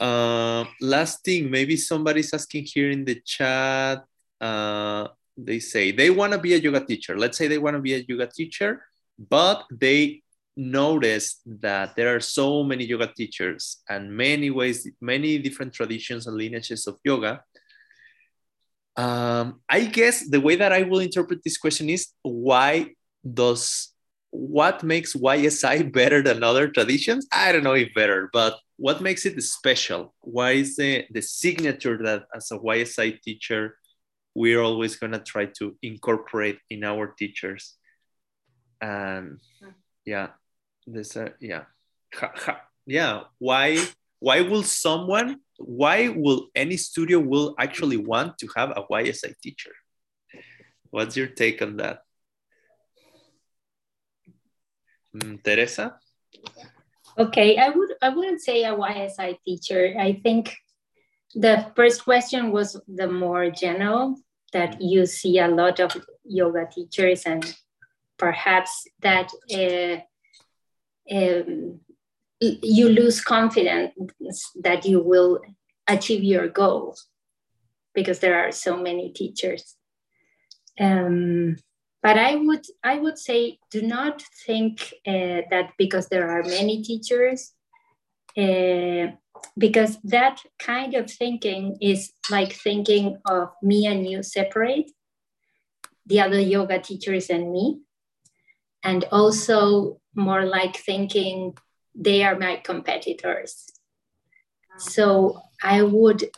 uh, 0.00 0.64
last 0.80 1.24
thing 1.24 1.50
maybe 1.50 1.76
somebody's 1.76 2.32
asking 2.32 2.64
here 2.64 2.90
in 2.90 3.04
the 3.04 3.20
chat 3.24 4.04
uh, 4.40 5.08
they 5.36 5.58
say 5.58 5.90
they 5.90 6.10
want 6.10 6.32
to 6.32 6.38
be 6.38 6.54
a 6.54 6.58
yoga 6.58 6.84
teacher 6.84 7.18
let's 7.18 7.36
say 7.38 7.48
they 7.48 7.58
want 7.58 7.74
to 7.74 7.82
be 7.82 7.94
a 7.94 8.04
yoga 8.08 8.26
teacher 8.26 8.82
but 9.18 9.64
they 9.70 10.22
notice 10.58 11.40
that 11.46 11.94
there 11.94 12.14
are 12.14 12.20
so 12.20 12.64
many 12.64 12.84
yoga 12.84 13.06
teachers 13.06 13.78
and 13.88 14.12
many 14.14 14.50
ways, 14.50 14.90
many 15.00 15.38
different 15.38 15.72
traditions 15.72 16.26
and 16.26 16.36
lineages 16.36 16.86
of 16.86 16.98
yoga. 17.04 17.42
Um, 18.96 19.60
I 19.68 19.84
guess 19.84 20.28
the 20.28 20.40
way 20.40 20.56
that 20.56 20.72
I 20.72 20.82
will 20.82 20.98
interpret 20.98 21.40
this 21.44 21.56
question 21.56 21.88
is 21.88 22.08
why 22.22 22.94
does 23.22 23.94
what 24.30 24.82
makes 24.82 25.14
YSI 25.14 25.92
better 25.92 26.22
than 26.22 26.42
other 26.42 26.68
traditions? 26.68 27.26
I 27.32 27.52
don't 27.52 27.64
know 27.64 27.74
if 27.74 27.94
better, 27.94 28.30
but 28.32 28.58
what 28.76 29.00
makes 29.00 29.26
it 29.26 29.42
special? 29.42 30.14
Why 30.20 30.52
is 30.52 30.76
the, 30.76 31.04
the 31.10 31.22
signature 31.22 31.98
that 32.04 32.24
as 32.34 32.50
a 32.50 32.58
YSI 32.58 33.20
teacher, 33.22 33.76
we're 34.34 34.60
always 34.60 34.96
gonna 34.96 35.18
try 35.22 35.46
to 35.58 35.76
incorporate 35.82 36.58
in 36.70 36.84
our 36.84 37.08
teachers? 37.18 37.74
And 38.80 39.40
yeah, 40.04 40.28
this 40.92 41.16
uh, 41.16 41.30
yeah 41.40 41.64
ha, 42.14 42.32
ha, 42.34 42.60
yeah 42.86 43.22
why 43.38 43.78
why 44.18 44.40
will 44.40 44.62
someone 44.62 45.40
why 45.58 46.08
will 46.08 46.48
any 46.54 46.76
studio 46.76 47.18
will 47.18 47.54
actually 47.58 47.96
want 47.96 48.38
to 48.38 48.48
have 48.56 48.70
a 48.70 48.82
ysi 48.82 49.34
teacher 49.42 49.72
what's 50.90 51.16
your 51.16 51.26
take 51.26 51.60
on 51.60 51.76
that 51.76 52.00
mm, 54.28 54.32
teresa? 55.42 55.98
Okay 57.18 57.56
i 57.56 57.68
would 57.68 57.94
i 58.02 58.08
wouldn't 58.08 58.40
say 58.40 58.64
a 58.64 58.74
ysi 58.74 59.38
teacher. 59.44 59.94
I 59.98 60.20
think 60.22 60.54
the 61.34 61.70
first 61.76 62.04
question 62.04 62.52
was 62.52 62.80
the 62.86 63.08
more 63.08 63.50
general 63.50 64.16
that 64.52 64.80
you 64.80 65.04
see 65.06 65.38
a 65.38 65.48
lot 65.48 65.80
of 65.80 65.96
yoga 66.24 66.66
teachers 66.70 67.24
and 67.24 67.44
perhaps 68.18 68.86
that 69.00 69.30
uh, 69.52 69.98
um, 71.14 71.80
you 72.40 72.88
lose 72.88 73.20
confidence 73.20 73.92
that 74.62 74.86
you 74.86 75.02
will 75.02 75.40
achieve 75.86 76.22
your 76.22 76.48
goals 76.48 77.06
because 77.94 78.20
there 78.20 78.38
are 78.38 78.52
so 78.52 78.76
many 78.76 79.10
teachers. 79.10 79.74
Um, 80.78 81.56
but 82.02 82.16
I 82.18 82.36
would 82.36 82.64
I 82.84 82.98
would 82.98 83.18
say 83.18 83.58
do 83.70 83.82
not 83.82 84.22
think 84.46 84.94
uh, 85.06 85.42
that 85.50 85.72
because 85.78 86.08
there 86.08 86.28
are 86.30 86.42
many 86.42 86.82
teachers, 86.82 87.52
uh, 88.36 89.08
because 89.56 89.98
that 90.04 90.40
kind 90.58 90.94
of 90.94 91.10
thinking 91.10 91.76
is 91.80 92.12
like 92.30 92.52
thinking 92.52 93.18
of 93.24 93.50
me 93.62 93.86
and 93.86 94.06
you 94.08 94.22
separate, 94.22 94.90
the 96.06 96.20
other 96.20 96.40
yoga 96.40 96.78
teachers 96.78 97.30
and 97.30 97.50
me, 97.52 97.80
and 98.84 99.04
also 99.10 100.00
more 100.14 100.44
like 100.44 100.76
thinking 100.76 101.56
they 101.94 102.22
are 102.22 102.38
my 102.38 102.56
competitors. 102.56 103.66
So 104.78 105.40
I 105.62 105.82
would 105.82 106.30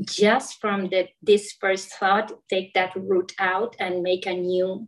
just 0.00 0.58
from 0.60 0.88
the 0.88 1.08
this 1.22 1.52
first 1.60 1.92
thought 1.92 2.32
take 2.48 2.72
that 2.72 2.96
root 2.96 3.32
out 3.38 3.76
and 3.78 4.02
make 4.02 4.24
a 4.24 4.32
new 4.32 4.86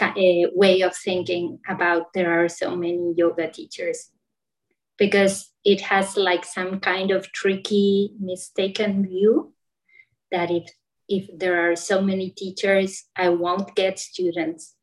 uh, 0.00 0.50
way 0.54 0.82
of 0.82 0.96
thinking 0.96 1.58
about 1.68 2.12
there 2.14 2.44
are 2.44 2.48
so 2.48 2.76
many 2.76 3.14
yoga 3.16 3.50
teachers 3.50 4.10
because 4.98 5.52
it 5.64 5.80
has 5.80 6.16
like 6.16 6.44
some 6.44 6.80
kind 6.80 7.10
of 7.10 7.30
tricky 7.32 8.12
mistaken 8.20 9.06
view 9.06 9.52
that 10.30 10.50
if 10.50 10.70
if 11.08 11.28
there 11.38 11.70
are 11.70 11.76
so 11.76 12.00
many 12.00 12.30
teachers 12.30 13.04
i 13.14 13.28
won't 13.28 13.74
get 13.74 13.98
students 13.98 14.74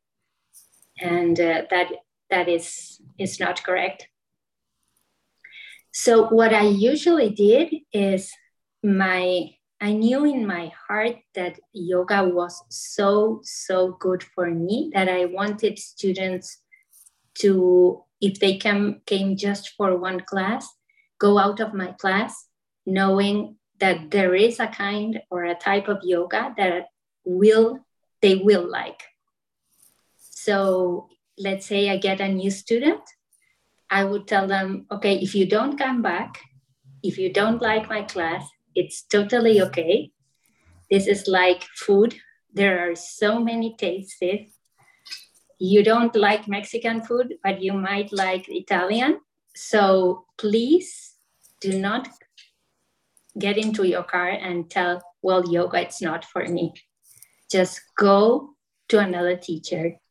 and 1.01 1.39
uh, 1.39 1.63
that 1.69 1.87
that 2.29 2.47
is 2.47 3.01
is 3.19 3.39
not 3.39 3.63
correct. 3.63 4.07
So 5.91 6.27
what 6.29 6.53
I 6.53 6.63
usually 6.63 7.29
did 7.29 7.73
is 7.91 8.31
my 8.81 9.49
I 9.81 9.93
knew 9.93 10.25
in 10.25 10.45
my 10.45 10.71
heart 10.87 11.17
that 11.33 11.59
yoga 11.73 12.23
was 12.23 12.63
so 12.69 13.41
so 13.43 13.97
good 13.99 14.23
for 14.23 14.51
me 14.51 14.91
that 14.93 15.09
I 15.09 15.25
wanted 15.25 15.79
students 15.79 16.59
to 17.39 18.03
if 18.21 18.39
they 18.39 18.57
came 18.57 19.01
came 19.07 19.35
just 19.35 19.73
for 19.75 19.97
one 19.97 20.19
class 20.21 20.69
go 21.17 21.39
out 21.39 21.59
of 21.59 21.73
my 21.73 21.93
class 21.93 22.45
knowing 22.85 23.55
that 23.79 24.11
there 24.11 24.35
is 24.35 24.59
a 24.59 24.67
kind 24.67 25.19
or 25.31 25.45
a 25.45 25.55
type 25.55 25.87
of 25.87 25.99
yoga 26.03 26.53
that 26.57 26.85
will 27.25 27.79
they 28.21 28.35
will 28.35 28.69
like. 28.69 29.01
So 30.19 31.09
let's 31.37 31.65
say 31.65 31.89
I 31.89 31.97
get 31.97 32.21
a 32.21 32.27
new 32.27 32.51
student, 32.51 33.01
I 33.89 34.03
would 34.05 34.27
tell 34.27 34.47
them, 34.47 34.85
okay, 34.91 35.17
if 35.17 35.35
you 35.35 35.47
don't 35.47 35.77
come 35.77 36.01
back, 36.01 36.39
if 37.03 37.17
you 37.17 37.33
don't 37.33 37.61
like 37.61 37.89
my 37.89 38.03
class, 38.03 38.47
it's 38.75 39.03
totally 39.03 39.61
okay. 39.61 40.11
This 40.89 41.07
is 41.07 41.27
like 41.27 41.63
food. 41.75 42.15
There 42.53 42.89
are 42.89 42.95
so 42.95 43.39
many 43.39 43.75
tastes. 43.77 44.19
You 45.59 45.83
don't 45.83 46.15
like 46.15 46.47
Mexican 46.47 47.01
food, 47.03 47.35
but 47.43 47.61
you 47.61 47.73
might 47.73 48.11
like 48.11 48.45
Italian. 48.49 49.19
So 49.55 50.25
please 50.37 51.15
do 51.59 51.79
not 51.79 52.09
get 53.37 53.57
into 53.57 53.87
your 53.87 54.03
car 54.03 54.29
and 54.29 54.69
tell, 54.69 55.01
well, 55.21 55.49
yoga, 55.49 55.81
it's 55.81 56.01
not 56.01 56.25
for 56.25 56.45
me. 56.45 56.73
Just 57.49 57.81
go 57.97 58.55
to 58.89 58.99
another 58.99 59.37
teacher 59.37 60.01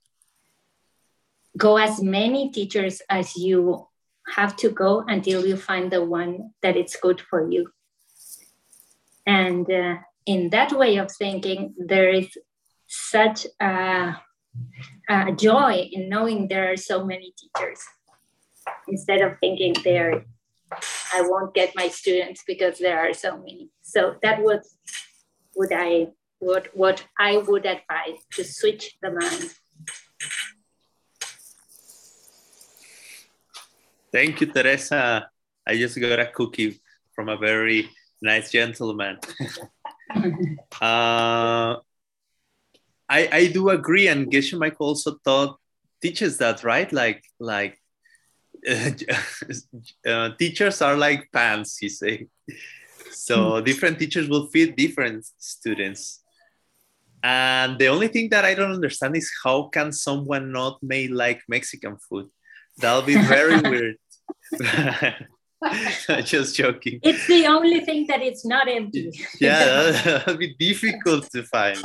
go 1.57 1.77
as 1.77 2.03
many 2.03 2.51
teachers 2.51 3.03
as 3.09 3.37
you 3.37 3.87
have 4.35 4.57
to 4.57 4.71
go 4.71 5.05
until 5.07 5.47
you 5.47 5.57
find 5.57 5.91
the 5.91 6.05
one 6.05 6.51
that 6.63 6.77
it's 6.77 6.97
good 6.97 7.21
for 7.21 7.51
you 7.51 7.71
and 9.31 9.67
uh, 9.71 9.97
in 10.27 10.51
that 10.51 10.71
way 10.73 10.93
of 11.03 11.09
thinking 11.23 11.61
there 11.93 12.11
is 12.21 12.29
such 12.87 13.47
a, 13.61 14.17
a, 15.09 15.33
joy 15.49 15.75
in 15.93 16.09
knowing 16.09 16.49
there 16.49 16.73
are 16.73 16.77
so 16.77 16.97
many 17.05 17.33
teachers. 17.41 17.81
Instead 18.89 19.21
of 19.23 19.33
thinking 19.41 19.75
there 19.85 20.25
i 21.17 21.21
won't 21.31 21.53
get 21.53 21.75
my 21.75 21.89
students 21.89 22.41
because 22.47 22.79
there 22.79 22.99
are 23.05 23.15
so 23.25 23.31
many. 23.39 23.71
So 23.83 24.01
that 24.25 24.37
was 24.47 24.63
what 25.59 25.73
i 25.73 25.91
what 26.39 26.65
what 26.83 26.99
i 27.19 27.33
would 27.49 27.67
advise 27.77 28.21
to 28.37 28.43
switch 28.45 28.85
the 29.03 29.11
mind. 29.21 29.49
Thank 34.13 34.41
you, 34.41 34.47
Teresa. 34.55 35.03
I 35.67 35.73
just 35.77 35.97
got 36.01 36.19
a 36.27 36.27
cookie 36.27 36.81
from 37.15 37.29
a 37.29 37.37
very 37.37 37.91
nice 38.21 38.51
gentleman. 38.51 39.19
uh, 40.81 41.77
I, 43.09 43.29
I 43.33 43.51
do 43.53 43.71
agree, 43.71 44.09
and 44.09 44.31
Geshe 44.31 44.57
Michael 44.59 44.87
also 44.87 45.17
taught 45.25 45.59
teaches 46.01 46.39
that, 46.39 46.65
right? 46.65 46.91
Like 46.93 47.25
like 47.39 47.79
uh, 50.07 50.31
teachers 50.39 50.83
are 50.83 50.97
like 50.97 51.31
pants, 51.33 51.79
he 51.79 51.89
say. 51.89 52.29
So 53.11 53.59
hmm. 53.59 53.65
different 53.65 53.99
teachers 53.99 54.29
will 54.29 54.47
fit 54.47 54.77
different 54.77 55.27
students. 55.39 56.23
And 57.23 57.79
the 57.79 57.89
only 57.89 58.09
thing 58.09 58.31
that 58.31 58.45
I 58.45 58.55
don't 58.55 58.73
understand 58.73 59.17
is 59.17 59.31
how 59.45 59.65
can 59.65 59.93
someone 59.93 60.53
not 60.53 60.83
may 60.83 61.09
like 61.09 61.43
Mexican 61.49 61.99
food? 61.99 62.31
That'll 62.79 63.03
be 63.03 63.17
very 63.17 63.61
weird. 63.71 63.97
Just 66.25 66.57
joking. 66.57 67.01
It's 67.03 67.27
the 67.27 67.47
only 67.47 67.81
thing 67.81 68.07
that 68.09 68.23
it's 68.23 68.45
not 68.45 68.69
empty. 68.69 69.13
yeah, 69.41 69.91
that'll 70.05 70.37
be 70.37 70.55
difficult 70.55 71.31
to 71.33 71.43
find. 71.43 71.79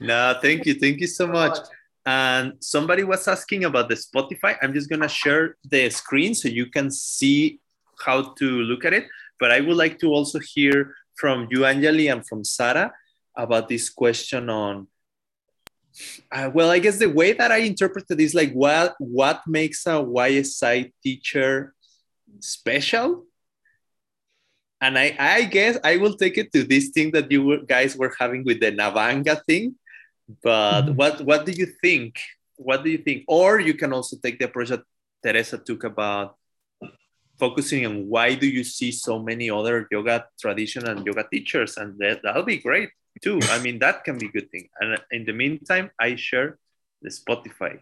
no, 0.00 0.38
thank 0.40 0.66
you. 0.66 0.74
Thank 0.74 1.00
you 1.00 1.06
so 1.06 1.26
much. 1.26 1.58
And 2.04 2.52
somebody 2.60 3.02
was 3.02 3.26
asking 3.26 3.64
about 3.64 3.88
the 3.88 3.96
Spotify. 3.96 4.56
I'm 4.62 4.72
just 4.72 4.88
gonna 4.88 5.08
share 5.08 5.56
the 5.64 5.90
screen 5.90 6.34
so 6.34 6.48
you 6.48 6.66
can 6.66 6.90
see 6.90 7.58
how 8.04 8.34
to 8.34 8.44
look 8.44 8.84
at 8.84 8.92
it. 8.92 9.06
But 9.40 9.50
I 9.50 9.60
would 9.60 9.76
like 9.76 9.98
to 10.00 10.08
also 10.08 10.38
hear 10.38 10.94
from 11.16 11.48
you, 11.50 11.60
Anjali, 11.60 12.12
and 12.12 12.26
from 12.26 12.44
Sarah 12.44 12.92
about 13.36 13.68
this 13.68 13.90
question 13.90 14.48
on 14.48 14.86
uh, 16.32 16.50
well 16.52 16.70
i 16.70 16.78
guess 16.78 16.98
the 16.98 17.08
way 17.08 17.32
that 17.32 17.52
i 17.52 17.58
interpreted 17.58 18.20
is 18.20 18.34
like 18.34 18.52
what 18.52 18.94
what 18.98 19.40
makes 19.46 19.86
a 19.86 19.90
ysi 19.90 20.92
teacher 21.02 21.74
special 22.40 23.24
and 24.80 24.98
i 24.98 25.16
i 25.18 25.44
guess 25.44 25.78
i 25.84 25.96
will 25.96 26.14
take 26.14 26.36
it 26.38 26.52
to 26.52 26.64
this 26.64 26.90
thing 26.90 27.10
that 27.10 27.30
you 27.30 27.64
guys 27.66 27.96
were 27.96 28.14
having 28.18 28.44
with 28.44 28.60
the 28.60 28.72
navanga 28.72 29.42
thing 29.46 29.74
but 30.42 30.82
mm-hmm. 30.82 30.96
what 30.96 31.20
what 31.22 31.46
do 31.46 31.52
you 31.52 31.66
think 31.80 32.18
what 32.56 32.82
do 32.84 32.90
you 32.90 32.98
think 32.98 33.24
or 33.28 33.60
you 33.60 33.74
can 33.74 33.92
also 33.92 34.16
take 34.22 34.38
the 34.38 34.44
approach 34.44 34.68
that 34.68 34.82
teresa 35.22 35.58
took 35.58 35.84
about 35.84 36.36
focusing 37.38 37.84
on 37.84 38.08
why 38.08 38.34
do 38.34 38.46
you 38.46 38.64
see 38.64 38.90
so 38.90 39.18
many 39.18 39.50
other 39.50 39.86
yoga 39.90 40.24
tradition 40.40 40.86
and 40.88 41.04
yoga 41.04 41.24
teachers 41.30 41.76
and 41.76 41.98
that, 41.98 42.20
that'll 42.22 42.42
be 42.42 42.56
great 42.56 42.88
too. 43.22 43.40
I 43.50 43.58
mean, 43.60 43.78
that 43.80 44.04
can 44.04 44.18
be 44.18 44.26
a 44.26 44.30
good 44.30 44.50
thing. 44.50 44.68
And 44.80 44.98
in 45.10 45.24
the 45.24 45.32
meantime, 45.32 45.90
I 45.98 46.16
share 46.16 46.58
the 47.02 47.10
Spotify. 47.10 47.80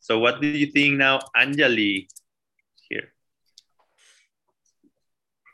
So 0.00 0.18
what 0.18 0.40
do 0.40 0.46
you 0.46 0.66
think 0.66 0.96
now, 0.96 1.20
Anjali, 1.36 2.06
here? 2.88 3.12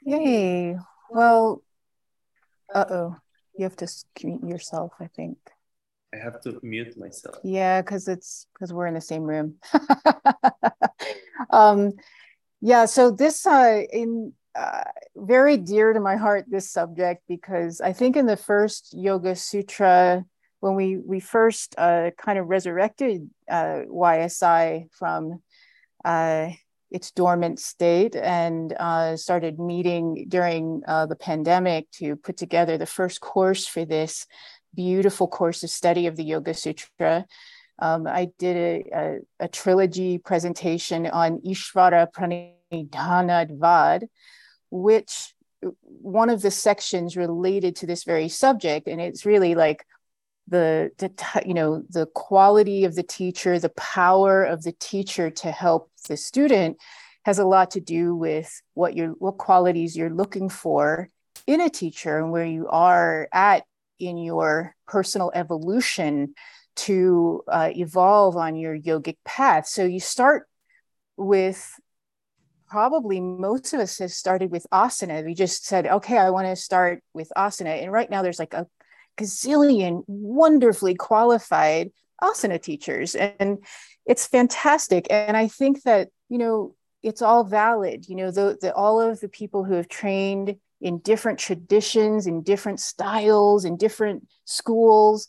Yay. 0.04 0.76
Well, 1.10 1.62
uh-oh. 2.74 3.16
You 3.56 3.64
have 3.64 3.76
to 3.76 3.88
mute 4.22 4.44
yourself, 4.44 4.92
I 5.00 5.06
think. 5.06 5.38
I 6.12 6.18
have 6.18 6.40
to 6.42 6.58
mute 6.62 6.96
myself. 6.96 7.36
Yeah, 7.44 7.82
because 7.82 8.08
it's 8.08 8.46
because 8.52 8.72
we're 8.72 8.86
in 8.86 8.94
the 8.94 9.00
same 9.00 9.22
room. 9.22 9.56
um, 11.50 11.92
yeah, 12.60 12.84
so 12.84 13.10
this 13.10 13.46
uh 13.46 13.82
in 13.92 14.32
uh, 14.54 14.84
very 15.16 15.56
dear 15.56 15.92
to 15.92 16.00
my 16.00 16.16
heart 16.16 16.44
this 16.48 16.70
subject 16.70 17.22
because 17.28 17.80
I 17.80 17.92
think 17.92 18.16
in 18.16 18.26
the 18.26 18.36
first 18.36 18.94
Yoga 18.96 19.34
Sutra, 19.34 20.24
when 20.60 20.74
we 20.76 20.96
we 20.96 21.20
first 21.20 21.74
uh, 21.78 22.10
kind 22.16 22.38
of 22.38 22.46
resurrected 22.46 23.28
uh, 23.48 23.82
YSI 23.88 24.90
from 24.92 25.42
uh, 26.04 26.50
its 26.94 27.10
dormant 27.10 27.58
state 27.58 28.14
and 28.14 28.72
uh, 28.78 29.16
started 29.16 29.58
meeting 29.58 30.26
during 30.28 30.80
uh, 30.86 31.06
the 31.06 31.16
pandemic 31.16 31.90
to 31.90 32.14
put 32.14 32.36
together 32.36 32.78
the 32.78 32.86
first 32.86 33.20
course 33.20 33.66
for 33.66 33.84
this 33.84 34.26
beautiful 34.76 35.26
course 35.26 35.64
of 35.64 35.70
study 35.70 36.06
of 36.06 36.14
the 36.14 36.22
Yoga 36.22 36.54
Sutra. 36.54 37.26
Um, 37.80 38.06
I 38.06 38.30
did 38.38 38.56
a, 38.56 38.96
a, 38.96 39.18
a, 39.40 39.48
trilogy 39.48 40.18
presentation 40.18 41.08
on 41.08 41.40
Ishvara 41.40 42.06
Pranidhanadvad, 42.72 44.06
which 44.70 45.34
one 45.80 46.30
of 46.30 46.42
the 46.42 46.52
sections 46.52 47.16
related 47.16 47.74
to 47.76 47.86
this 47.86 48.04
very 48.04 48.28
subject 48.28 48.86
and 48.86 49.00
it's 49.00 49.26
really 49.26 49.56
like 49.56 49.84
the, 50.48 50.90
the 50.98 51.10
you 51.46 51.54
know 51.54 51.82
the 51.88 52.06
quality 52.06 52.84
of 52.84 52.94
the 52.94 53.02
teacher 53.02 53.58
the 53.58 53.70
power 53.70 54.44
of 54.44 54.62
the 54.62 54.72
teacher 54.72 55.30
to 55.30 55.50
help 55.50 55.90
the 56.08 56.16
student 56.16 56.76
has 57.24 57.38
a 57.38 57.46
lot 57.46 57.70
to 57.70 57.80
do 57.80 58.14
with 58.14 58.60
what 58.74 58.94
you're 58.94 59.12
what 59.12 59.38
qualities 59.38 59.96
you're 59.96 60.10
looking 60.10 60.48
for 60.48 61.08
in 61.46 61.60
a 61.60 61.70
teacher 61.70 62.18
and 62.18 62.30
where 62.30 62.44
you 62.44 62.68
are 62.68 63.28
at 63.32 63.64
in 63.98 64.18
your 64.18 64.74
personal 64.86 65.32
evolution 65.34 66.34
to 66.76 67.42
uh, 67.48 67.70
evolve 67.74 68.36
on 68.36 68.56
your 68.56 68.78
yogic 68.78 69.16
path 69.24 69.66
so 69.66 69.84
you 69.84 70.00
start 70.00 70.46
with 71.16 71.78
probably 72.74 73.20
most 73.20 73.72
of 73.72 73.78
us 73.78 73.98
have 73.98 74.10
started 74.10 74.50
with 74.50 74.66
asana. 74.72 75.24
We 75.24 75.34
just 75.34 75.64
said, 75.64 75.86
okay, 75.86 76.18
I 76.18 76.30
want 76.30 76.48
to 76.48 76.56
start 76.56 77.04
with 77.12 77.30
asana. 77.36 77.80
And 77.80 77.92
right 77.92 78.10
now 78.10 78.22
there's 78.22 78.40
like 78.40 78.52
a 78.52 78.66
gazillion 79.16 80.02
wonderfully 80.06 80.94
qualified 80.94 81.90
asana 82.22 82.60
teachers. 82.60 83.14
And 83.14 83.64
it's 84.06 84.26
fantastic. 84.26 85.06
And 85.10 85.36
I 85.36 85.48
think 85.48 85.82
that, 85.82 86.08
you 86.28 86.38
know, 86.38 86.74
it's 87.02 87.22
all 87.22 87.44
valid. 87.44 88.08
You 88.08 88.16
know, 88.16 88.30
the, 88.30 88.56
the 88.60 88.74
all 88.74 89.00
of 89.00 89.20
the 89.20 89.28
people 89.28 89.64
who 89.64 89.74
have 89.74 89.88
trained 89.88 90.56
in 90.80 90.98
different 90.98 91.38
traditions, 91.38 92.26
in 92.26 92.42
different 92.42 92.80
styles, 92.80 93.64
in 93.64 93.76
different 93.76 94.26
schools, 94.44 95.28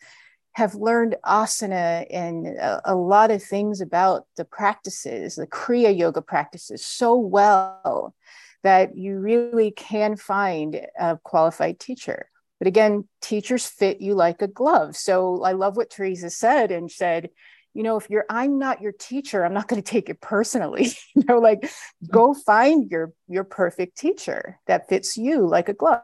have 0.53 0.73
learned 0.73 1.17
asana 1.25 2.05
and 2.09 2.47
a, 2.47 2.81
a, 2.85 2.95
lot 2.95 3.29
of 3.29 3.43
things 3.43 3.81
about 3.81 4.25
the 4.37 4.45
practices, 4.45 5.35
the 5.35 5.47
Kriya 5.47 5.95
Yoga 5.97 6.21
practices, 6.21 6.85
so 6.85 7.17
well 7.17 8.15
that 8.63 8.97
you 8.97 9.19
really 9.19 9.71
can 9.71 10.15
find 10.15 10.79
a 10.97 11.19
qualified 11.23 11.79
teacher. 11.79 12.29
But 12.59 12.67
again, 12.67 13.07
teachers 13.21 13.67
fit 13.67 14.01
you 14.01 14.15
like 14.15 14.41
a 14.41 14.47
glove. 14.47 14.95
So 14.95 15.43
I 15.43 15.51
love 15.51 15.75
what 15.75 15.89
Teresa 15.89 16.29
said 16.29 16.71
and 16.71 16.89
said, 16.89 17.29
you 17.73 17.83
know, 17.83 17.97
if 17.97 18.09
you're 18.09 18.25
I'm 18.29 18.57
not 18.57 18.81
your 18.81 18.93
teacher, 18.93 19.43
I'm 19.43 19.53
not 19.53 19.67
going 19.67 19.81
to 19.83 19.89
take 19.89 20.09
it 20.09 20.21
personally. 20.21 20.91
you 21.15 21.23
know, 21.27 21.39
like 21.39 21.69
go 22.09 22.33
find 22.33 22.89
your 22.89 23.13
your 23.27 23.43
perfect 23.43 23.97
teacher 23.97 24.59
that 24.67 24.87
fits 24.89 25.17
you 25.17 25.47
like 25.47 25.69
a 25.69 25.73
glove. 25.73 26.01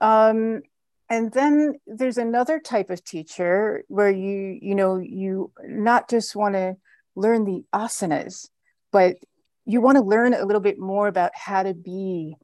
Um, 0.00 0.62
and 1.10 1.32
then 1.32 1.74
there's 1.86 2.18
another 2.18 2.60
type 2.60 2.90
of 2.90 3.02
teacher 3.04 3.84
where 3.88 4.10
you 4.10 4.58
you 4.60 4.74
know 4.74 4.98
you 4.98 5.52
not 5.64 6.08
just 6.08 6.36
want 6.36 6.54
to 6.54 6.76
learn 7.16 7.44
the 7.44 7.64
asanas 7.72 8.48
but 8.92 9.16
you 9.64 9.80
want 9.80 9.96
to 9.96 10.04
learn 10.04 10.34
a 10.34 10.44
little 10.44 10.60
bit 10.60 10.78
more 10.78 11.08
about 11.08 11.32
how 11.34 11.62
to 11.62 11.74
be 11.74 12.36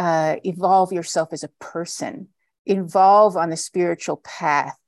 uh, 0.00 0.36
evolve 0.44 0.92
yourself 0.92 1.28
as 1.32 1.44
a 1.44 1.50
person 1.60 2.28
evolve 2.64 3.36
on 3.36 3.50
the 3.50 3.56
spiritual 3.56 4.16
path 4.16 4.78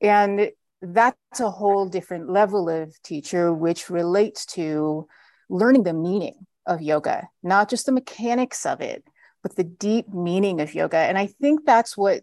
and 0.00 0.50
that's 0.80 1.40
a 1.40 1.50
whole 1.50 1.88
different 1.88 2.30
level 2.30 2.68
of 2.68 2.94
teacher 3.02 3.52
which 3.52 3.90
relates 3.90 4.46
to 4.46 5.08
learning 5.50 5.82
the 5.82 5.92
meaning 5.92 6.46
of 6.66 6.80
yoga 6.80 7.28
not 7.42 7.68
just 7.68 7.86
the 7.86 7.92
mechanics 7.92 8.64
of 8.64 8.80
it 8.80 9.02
but 9.42 9.56
the 9.56 9.64
deep 9.64 10.08
meaning 10.14 10.60
of 10.60 10.72
yoga 10.72 10.98
and 10.98 11.18
i 11.18 11.26
think 11.26 11.64
that's 11.66 11.96
what 11.96 12.22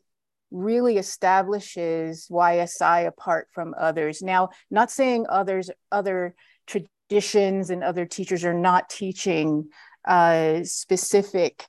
really 0.51 0.97
establishes 0.97 2.27
YSI 2.31 3.07
apart 3.07 3.49
from 3.51 3.75
others. 3.77 4.21
Now, 4.21 4.49
not 4.71 4.89
saying 4.89 5.25
others, 5.27 5.69
other 5.91 6.33
traditions 6.65 7.69
and 7.71 7.83
other 7.83 8.05
teachers 8.05 8.45
are 8.45 8.53
not 8.53 8.89
teaching 8.89 9.69
uh, 10.05 10.63
specific 10.63 11.65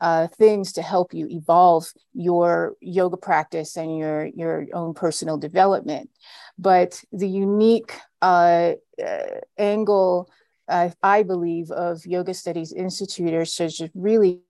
uh, 0.00 0.28
things 0.28 0.72
to 0.72 0.82
help 0.82 1.12
you 1.12 1.26
evolve 1.28 1.92
your 2.14 2.74
yoga 2.80 3.16
practice 3.16 3.76
and 3.76 3.98
your 3.98 4.26
your 4.26 4.66
own 4.72 4.94
personal 4.94 5.36
development. 5.36 6.10
But 6.58 7.02
the 7.12 7.28
unique 7.28 7.94
uh, 8.22 8.72
uh 9.02 9.40
angle, 9.58 10.30
uh, 10.68 10.90
I 11.02 11.22
believe, 11.22 11.70
of 11.70 12.06
Yoga 12.06 12.34
Studies 12.34 12.72
Institute 12.72 13.34
is 13.34 13.82
really 13.94 14.42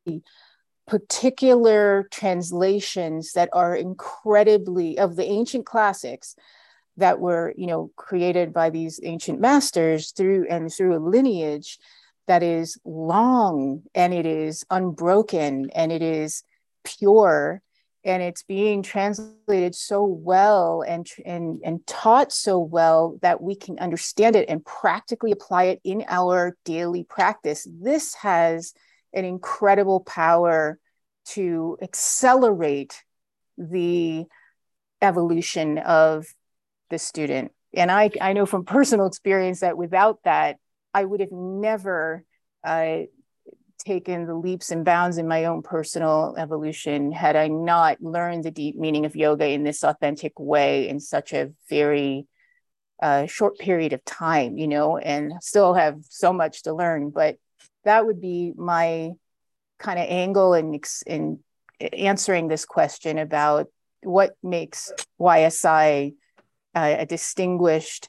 particular 0.86 2.08
translations 2.10 3.32
that 3.32 3.48
are 3.52 3.76
incredibly 3.76 4.98
of 4.98 5.16
the 5.16 5.24
ancient 5.24 5.64
classics 5.66 6.34
that 6.96 7.20
were 7.20 7.54
you 7.56 7.66
know 7.66 7.90
created 7.96 8.52
by 8.52 8.70
these 8.70 9.00
ancient 9.02 9.40
masters 9.40 10.12
through 10.12 10.46
and 10.48 10.72
through 10.72 10.96
a 10.96 10.98
lineage 10.98 11.78
that 12.30 12.44
is 12.44 12.78
long 12.84 13.82
and 13.92 14.14
it 14.14 14.24
is 14.24 14.64
unbroken 14.70 15.68
and 15.74 15.90
it 15.90 16.00
is 16.00 16.44
pure 16.84 17.60
and 18.04 18.22
it's 18.22 18.44
being 18.44 18.84
translated 18.84 19.74
so 19.74 20.04
well 20.04 20.84
and, 20.86 21.08
and, 21.26 21.60
and 21.64 21.84
taught 21.88 22.30
so 22.30 22.60
well 22.60 23.18
that 23.20 23.42
we 23.42 23.56
can 23.56 23.80
understand 23.80 24.36
it 24.36 24.48
and 24.48 24.64
practically 24.64 25.32
apply 25.32 25.64
it 25.64 25.80
in 25.82 26.04
our 26.06 26.56
daily 26.64 27.02
practice. 27.02 27.66
This 27.68 28.14
has 28.14 28.74
an 29.12 29.24
incredible 29.24 29.98
power 29.98 30.78
to 31.30 31.78
accelerate 31.82 33.02
the 33.58 34.24
evolution 35.02 35.78
of 35.78 36.28
the 36.90 36.98
student. 37.00 37.50
And 37.74 37.90
I, 37.90 38.12
I 38.20 38.34
know 38.34 38.46
from 38.46 38.64
personal 38.64 39.06
experience 39.06 39.60
that 39.60 39.76
without 39.76 40.20
that, 40.22 40.58
I 40.92 41.04
would 41.04 41.20
have 41.20 41.32
never 41.32 42.24
uh, 42.64 42.98
taken 43.78 44.26
the 44.26 44.34
leaps 44.34 44.70
and 44.70 44.84
bounds 44.84 45.18
in 45.18 45.26
my 45.26 45.46
own 45.46 45.62
personal 45.62 46.34
evolution 46.36 47.12
had 47.12 47.36
I 47.36 47.48
not 47.48 48.00
learned 48.02 48.44
the 48.44 48.50
deep 48.50 48.76
meaning 48.76 49.06
of 49.06 49.16
yoga 49.16 49.48
in 49.48 49.64
this 49.64 49.82
authentic 49.82 50.38
way, 50.38 50.88
in 50.88 51.00
such 51.00 51.32
a 51.32 51.50
very 51.68 52.26
a 53.02 53.26
short 53.26 53.58
period 53.58 53.94
of 53.94 54.04
time, 54.04 54.58
you 54.58 54.68
know, 54.68 54.98
and 54.98 55.32
still 55.40 55.74
have 55.74 56.00
so 56.08 56.32
much 56.32 56.64
to 56.64 56.74
learn. 56.74 57.10
But 57.10 57.36
that 57.84 58.04
would 58.04 58.20
be 58.20 58.52
my 58.54 59.12
kind 59.78 59.98
of 59.98 60.04
angle 60.08 60.52
in, 60.52 60.78
in 61.06 61.38
answering 61.80 62.48
this 62.48 62.66
question 62.66 63.16
about 63.18 63.68
what 64.02 64.34
makes 64.42 64.92
YSI 65.18 66.14
uh, 66.74 66.94
a 66.98 67.06
distinguished 67.06 68.08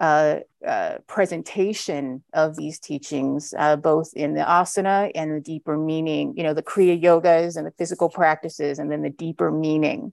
uh, 0.00 0.40
uh, 0.66 0.96
presentation 1.06 2.24
of 2.32 2.56
these 2.56 2.80
teachings, 2.80 3.54
uh, 3.56 3.76
both 3.76 4.12
in 4.14 4.34
the 4.34 4.40
asana 4.40 5.10
and 5.14 5.32
the 5.32 5.40
deeper 5.40 5.76
meaning, 5.76 6.34
you 6.36 6.42
know, 6.42 6.54
the 6.54 6.62
Kriya 6.62 7.00
yogas 7.00 7.56
and 7.56 7.66
the 7.66 7.70
physical 7.72 8.08
practices, 8.08 8.78
and 8.78 8.90
then 8.90 9.02
the 9.02 9.10
deeper 9.10 9.52
meaning, 9.52 10.12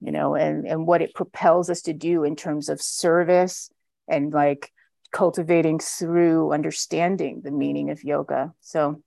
you 0.00 0.12
know, 0.12 0.36
and, 0.36 0.66
and 0.66 0.86
what 0.86 1.02
it 1.02 1.14
propels 1.14 1.70
us 1.70 1.82
to 1.82 1.92
do 1.92 2.22
in 2.22 2.36
terms 2.36 2.68
of 2.68 2.80
service 2.80 3.70
and 4.06 4.32
like 4.32 4.72
cultivating 5.10 5.80
through 5.80 6.52
understanding 6.52 7.40
the 7.42 7.50
meaning 7.50 7.90
of 7.90 8.04
yoga. 8.04 8.52
So, 8.60 9.02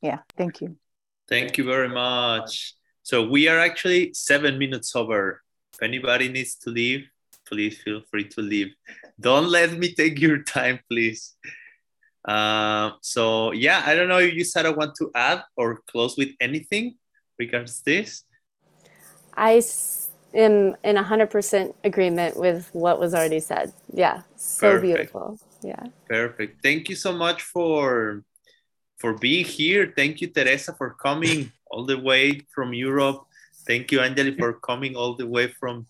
yeah, 0.00 0.20
thank 0.38 0.62
you. 0.62 0.76
Thank 1.28 1.58
you 1.58 1.64
very 1.64 1.88
much. 1.88 2.74
So, 3.02 3.28
we 3.28 3.48
are 3.48 3.58
actually 3.58 4.14
seven 4.14 4.58
minutes 4.58 4.96
over. 4.96 5.42
If 5.74 5.82
anybody 5.82 6.30
needs 6.30 6.54
to 6.56 6.70
leave, 6.70 7.10
please 7.46 7.78
feel 7.82 8.02
free 8.10 8.28
to 8.28 8.40
leave. 8.40 8.74
Don't 9.18 9.48
let 9.48 9.72
me 9.72 9.94
take 9.94 10.20
your 10.20 10.42
time, 10.42 10.80
please. 10.90 11.34
Uh, 12.26 12.90
so 13.00 13.52
yeah, 13.52 13.82
I 13.86 13.94
don't 13.94 14.08
know 14.08 14.18
if 14.18 14.34
you 14.34 14.44
said 14.44 14.66
I 14.66 14.70
want 14.70 14.94
to 14.96 15.10
add 15.14 15.42
or 15.56 15.80
close 15.86 16.16
with 16.16 16.30
anything 16.40 16.96
regards 17.38 17.82
this. 17.82 18.24
I 19.34 19.62
am 20.34 20.74
in 20.82 20.96
100% 20.96 21.74
agreement 21.84 22.36
with 22.36 22.68
what 22.72 22.98
was 22.98 23.14
already 23.14 23.40
said. 23.40 23.72
Yeah, 23.92 24.22
so 24.34 24.72
Perfect. 24.72 24.82
beautiful. 24.82 25.38
Yeah. 25.62 25.84
Perfect. 26.08 26.62
Thank 26.62 26.88
you 26.88 26.96
so 26.96 27.12
much 27.12 27.42
for 27.42 28.24
for 28.98 29.12
being 29.12 29.44
here. 29.44 29.92
Thank 29.94 30.20
you, 30.20 30.28
Teresa, 30.28 30.74
for 30.74 30.94
coming 30.94 31.52
all 31.70 31.84
the 31.84 31.98
way 31.98 32.40
from 32.54 32.72
Europe. 32.72 33.26
Thank 33.66 33.92
you, 33.92 33.98
Anjali, 33.98 34.38
for 34.38 34.54
coming 34.54 34.96
all 34.96 35.14
the 35.14 35.26
way 35.26 35.48
from 35.48 35.86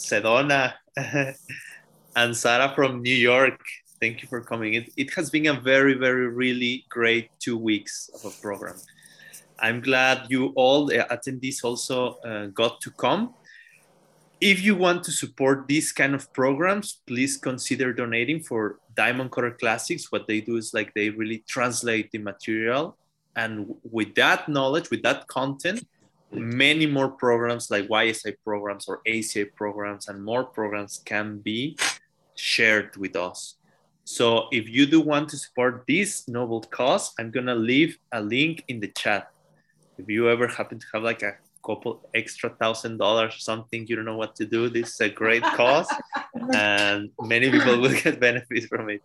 Sedona. 0.00 0.72
and 2.16 2.36
Sarah 2.36 2.72
from 2.74 3.02
New 3.02 3.14
York. 3.14 3.60
Thank 4.00 4.22
you 4.22 4.28
for 4.28 4.40
coming. 4.40 4.74
It, 4.74 4.90
it 4.96 5.14
has 5.14 5.30
been 5.30 5.46
a 5.46 5.54
very, 5.54 5.94
very, 5.94 6.28
really 6.28 6.86
great 6.88 7.30
two 7.38 7.56
weeks 7.56 8.10
of 8.14 8.24
a 8.24 8.34
program. 8.40 8.76
I'm 9.58 9.80
glad 9.80 10.26
you 10.30 10.52
all, 10.56 10.86
the 10.86 11.06
attendees, 11.10 11.62
also 11.62 12.14
uh, 12.24 12.46
got 12.46 12.80
to 12.80 12.90
come. 12.90 13.34
If 14.40 14.62
you 14.62 14.74
want 14.74 15.04
to 15.04 15.12
support 15.12 15.68
these 15.68 15.92
kind 15.92 16.14
of 16.14 16.32
programs, 16.32 17.00
please 17.06 17.36
consider 17.36 17.92
donating 17.92 18.40
for 18.40 18.78
Diamond 18.96 19.32
Cutter 19.32 19.50
Classics. 19.50 20.10
What 20.10 20.26
they 20.26 20.40
do 20.40 20.56
is 20.56 20.72
like 20.72 20.94
they 20.94 21.10
really 21.10 21.44
translate 21.46 22.10
the 22.10 22.18
material. 22.18 22.96
And 23.36 23.74
with 23.82 24.14
that 24.14 24.48
knowledge, 24.48 24.88
with 24.90 25.02
that 25.02 25.26
content, 25.28 25.86
many 26.32 26.86
more 26.86 27.08
programs 27.08 27.70
like 27.70 27.88
YSI 27.88 28.34
programs 28.44 28.86
or 28.88 29.00
ACI 29.06 29.46
programs 29.54 30.08
and 30.08 30.24
more 30.24 30.44
programs 30.44 31.00
can 31.04 31.38
be 31.38 31.76
shared 32.34 32.96
with 32.96 33.16
us. 33.16 33.56
So 34.04 34.48
if 34.50 34.68
you 34.68 34.86
do 34.86 35.00
want 35.00 35.28
to 35.30 35.36
support 35.36 35.84
this 35.86 36.26
noble 36.26 36.62
cause, 36.62 37.12
I'm 37.18 37.30
gonna 37.30 37.54
leave 37.54 37.98
a 38.12 38.20
link 38.20 38.64
in 38.68 38.80
the 38.80 38.88
chat. 38.88 39.30
If 39.98 40.08
you 40.08 40.28
ever 40.28 40.46
happen 40.46 40.78
to 40.78 40.86
have 40.94 41.02
like 41.02 41.22
a 41.22 41.34
couple 41.64 42.08
extra 42.14 42.50
thousand 42.50 42.98
dollars 42.98 43.36
or 43.36 43.38
something, 43.38 43.86
you 43.86 43.96
don't 43.96 44.06
know 44.06 44.16
what 44.16 44.34
to 44.36 44.46
do, 44.46 44.68
this 44.68 44.94
is 44.94 45.00
a 45.00 45.08
great 45.08 45.42
cause 45.58 45.88
and 46.54 47.10
many 47.20 47.50
people 47.50 47.78
will 47.80 47.92
get 47.92 48.20
benefits 48.20 48.66
from 48.66 48.90
it. 48.90 49.02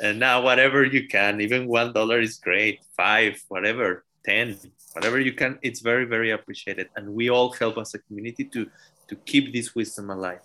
And 0.00 0.20
now 0.20 0.42
whatever 0.42 0.84
you 0.84 1.08
can, 1.08 1.40
even 1.40 1.66
one 1.66 1.92
dollar 1.92 2.20
is 2.20 2.36
great, 2.36 2.80
five, 2.96 3.42
whatever, 3.48 4.04
10, 4.24 4.58
whatever 4.94 5.20
you 5.20 5.32
can, 5.32 5.58
it's 5.62 5.80
very, 5.80 6.04
very 6.04 6.30
appreciated. 6.30 6.88
And 6.96 7.14
we 7.14 7.30
all 7.30 7.52
help 7.52 7.78
as 7.78 7.94
a 7.94 7.98
community 7.98 8.44
to, 8.44 8.66
to 9.08 9.16
keep 9.16 9.52
this 9.52 9.74
wisdom 9.74 10.10
alive. 10.10 10.40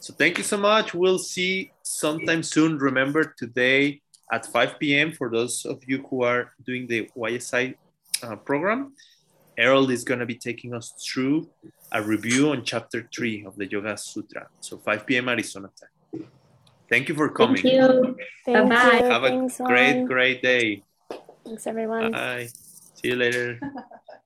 So 0.00 0.12
thank 0.12 0.38
you 0.38 0.44
so 0.44 0.56
much. 0.56 0.94
We'll 0.94 1.18
see 1.18 1.72
sometime 1.82 2.42
soon. 2.42 2.78
Remember 2.78 3.34
today 3.38 4.00
at 4.32 4.46
5 4.46 4.78
p.m. 4.80 5.12
for 5.12 5.30
those 5.30 5.64
of 5.64 5.82
you 5.86 6.04
who 6.08 6.22
are 6.22 6.52
doing 6.64 6.86
the 6.86 7.08
YSI 7.16 7.74
uh, 8.22 8.36
program, 8.36 8.94
Errol 9.56 9.90
is 9.90 10.02
going 10.02 10.20
to 10.20 10.26
be 10.26 10.34
taking 10.34 10.74
us 10.74 10.92
through 11.04 11.48
a 11.92 12.02
review 12.02 12.50
on 12.50 12.64
chapter 12.64 13.08
three 13.14 13.44
of 13.44 13.56
the 13.56 13.70
Yoga 13.70 13.96
Sutra. 13.96 14.48
So 14.60 14.78
5 14.78 15.06
p.m. 15.06 15.28
Arizona 15.28 15.68
time. 15.78 16.26
Thank 16.88 17.08
you 17.08 17.14
for 17.14 17.28
coming. 17.28 17.62
Thank 17.62 17.74
you. 17.74 18.16
Bye 18.46 18.64
bye. 18.64 18.74
Have 18.74 19.24
a 19.24 19.28
Thanks, 19.28 19.58
great, 19.58 20.04
great 20.04 20.42
day. 20.42 20.82
Thanks, 21.44 21.66
everyone. 21.66 22.12
Bye. 22.12 22.48
See 23.02 23.10
you 23.10 23.16
later. 23.16 23.58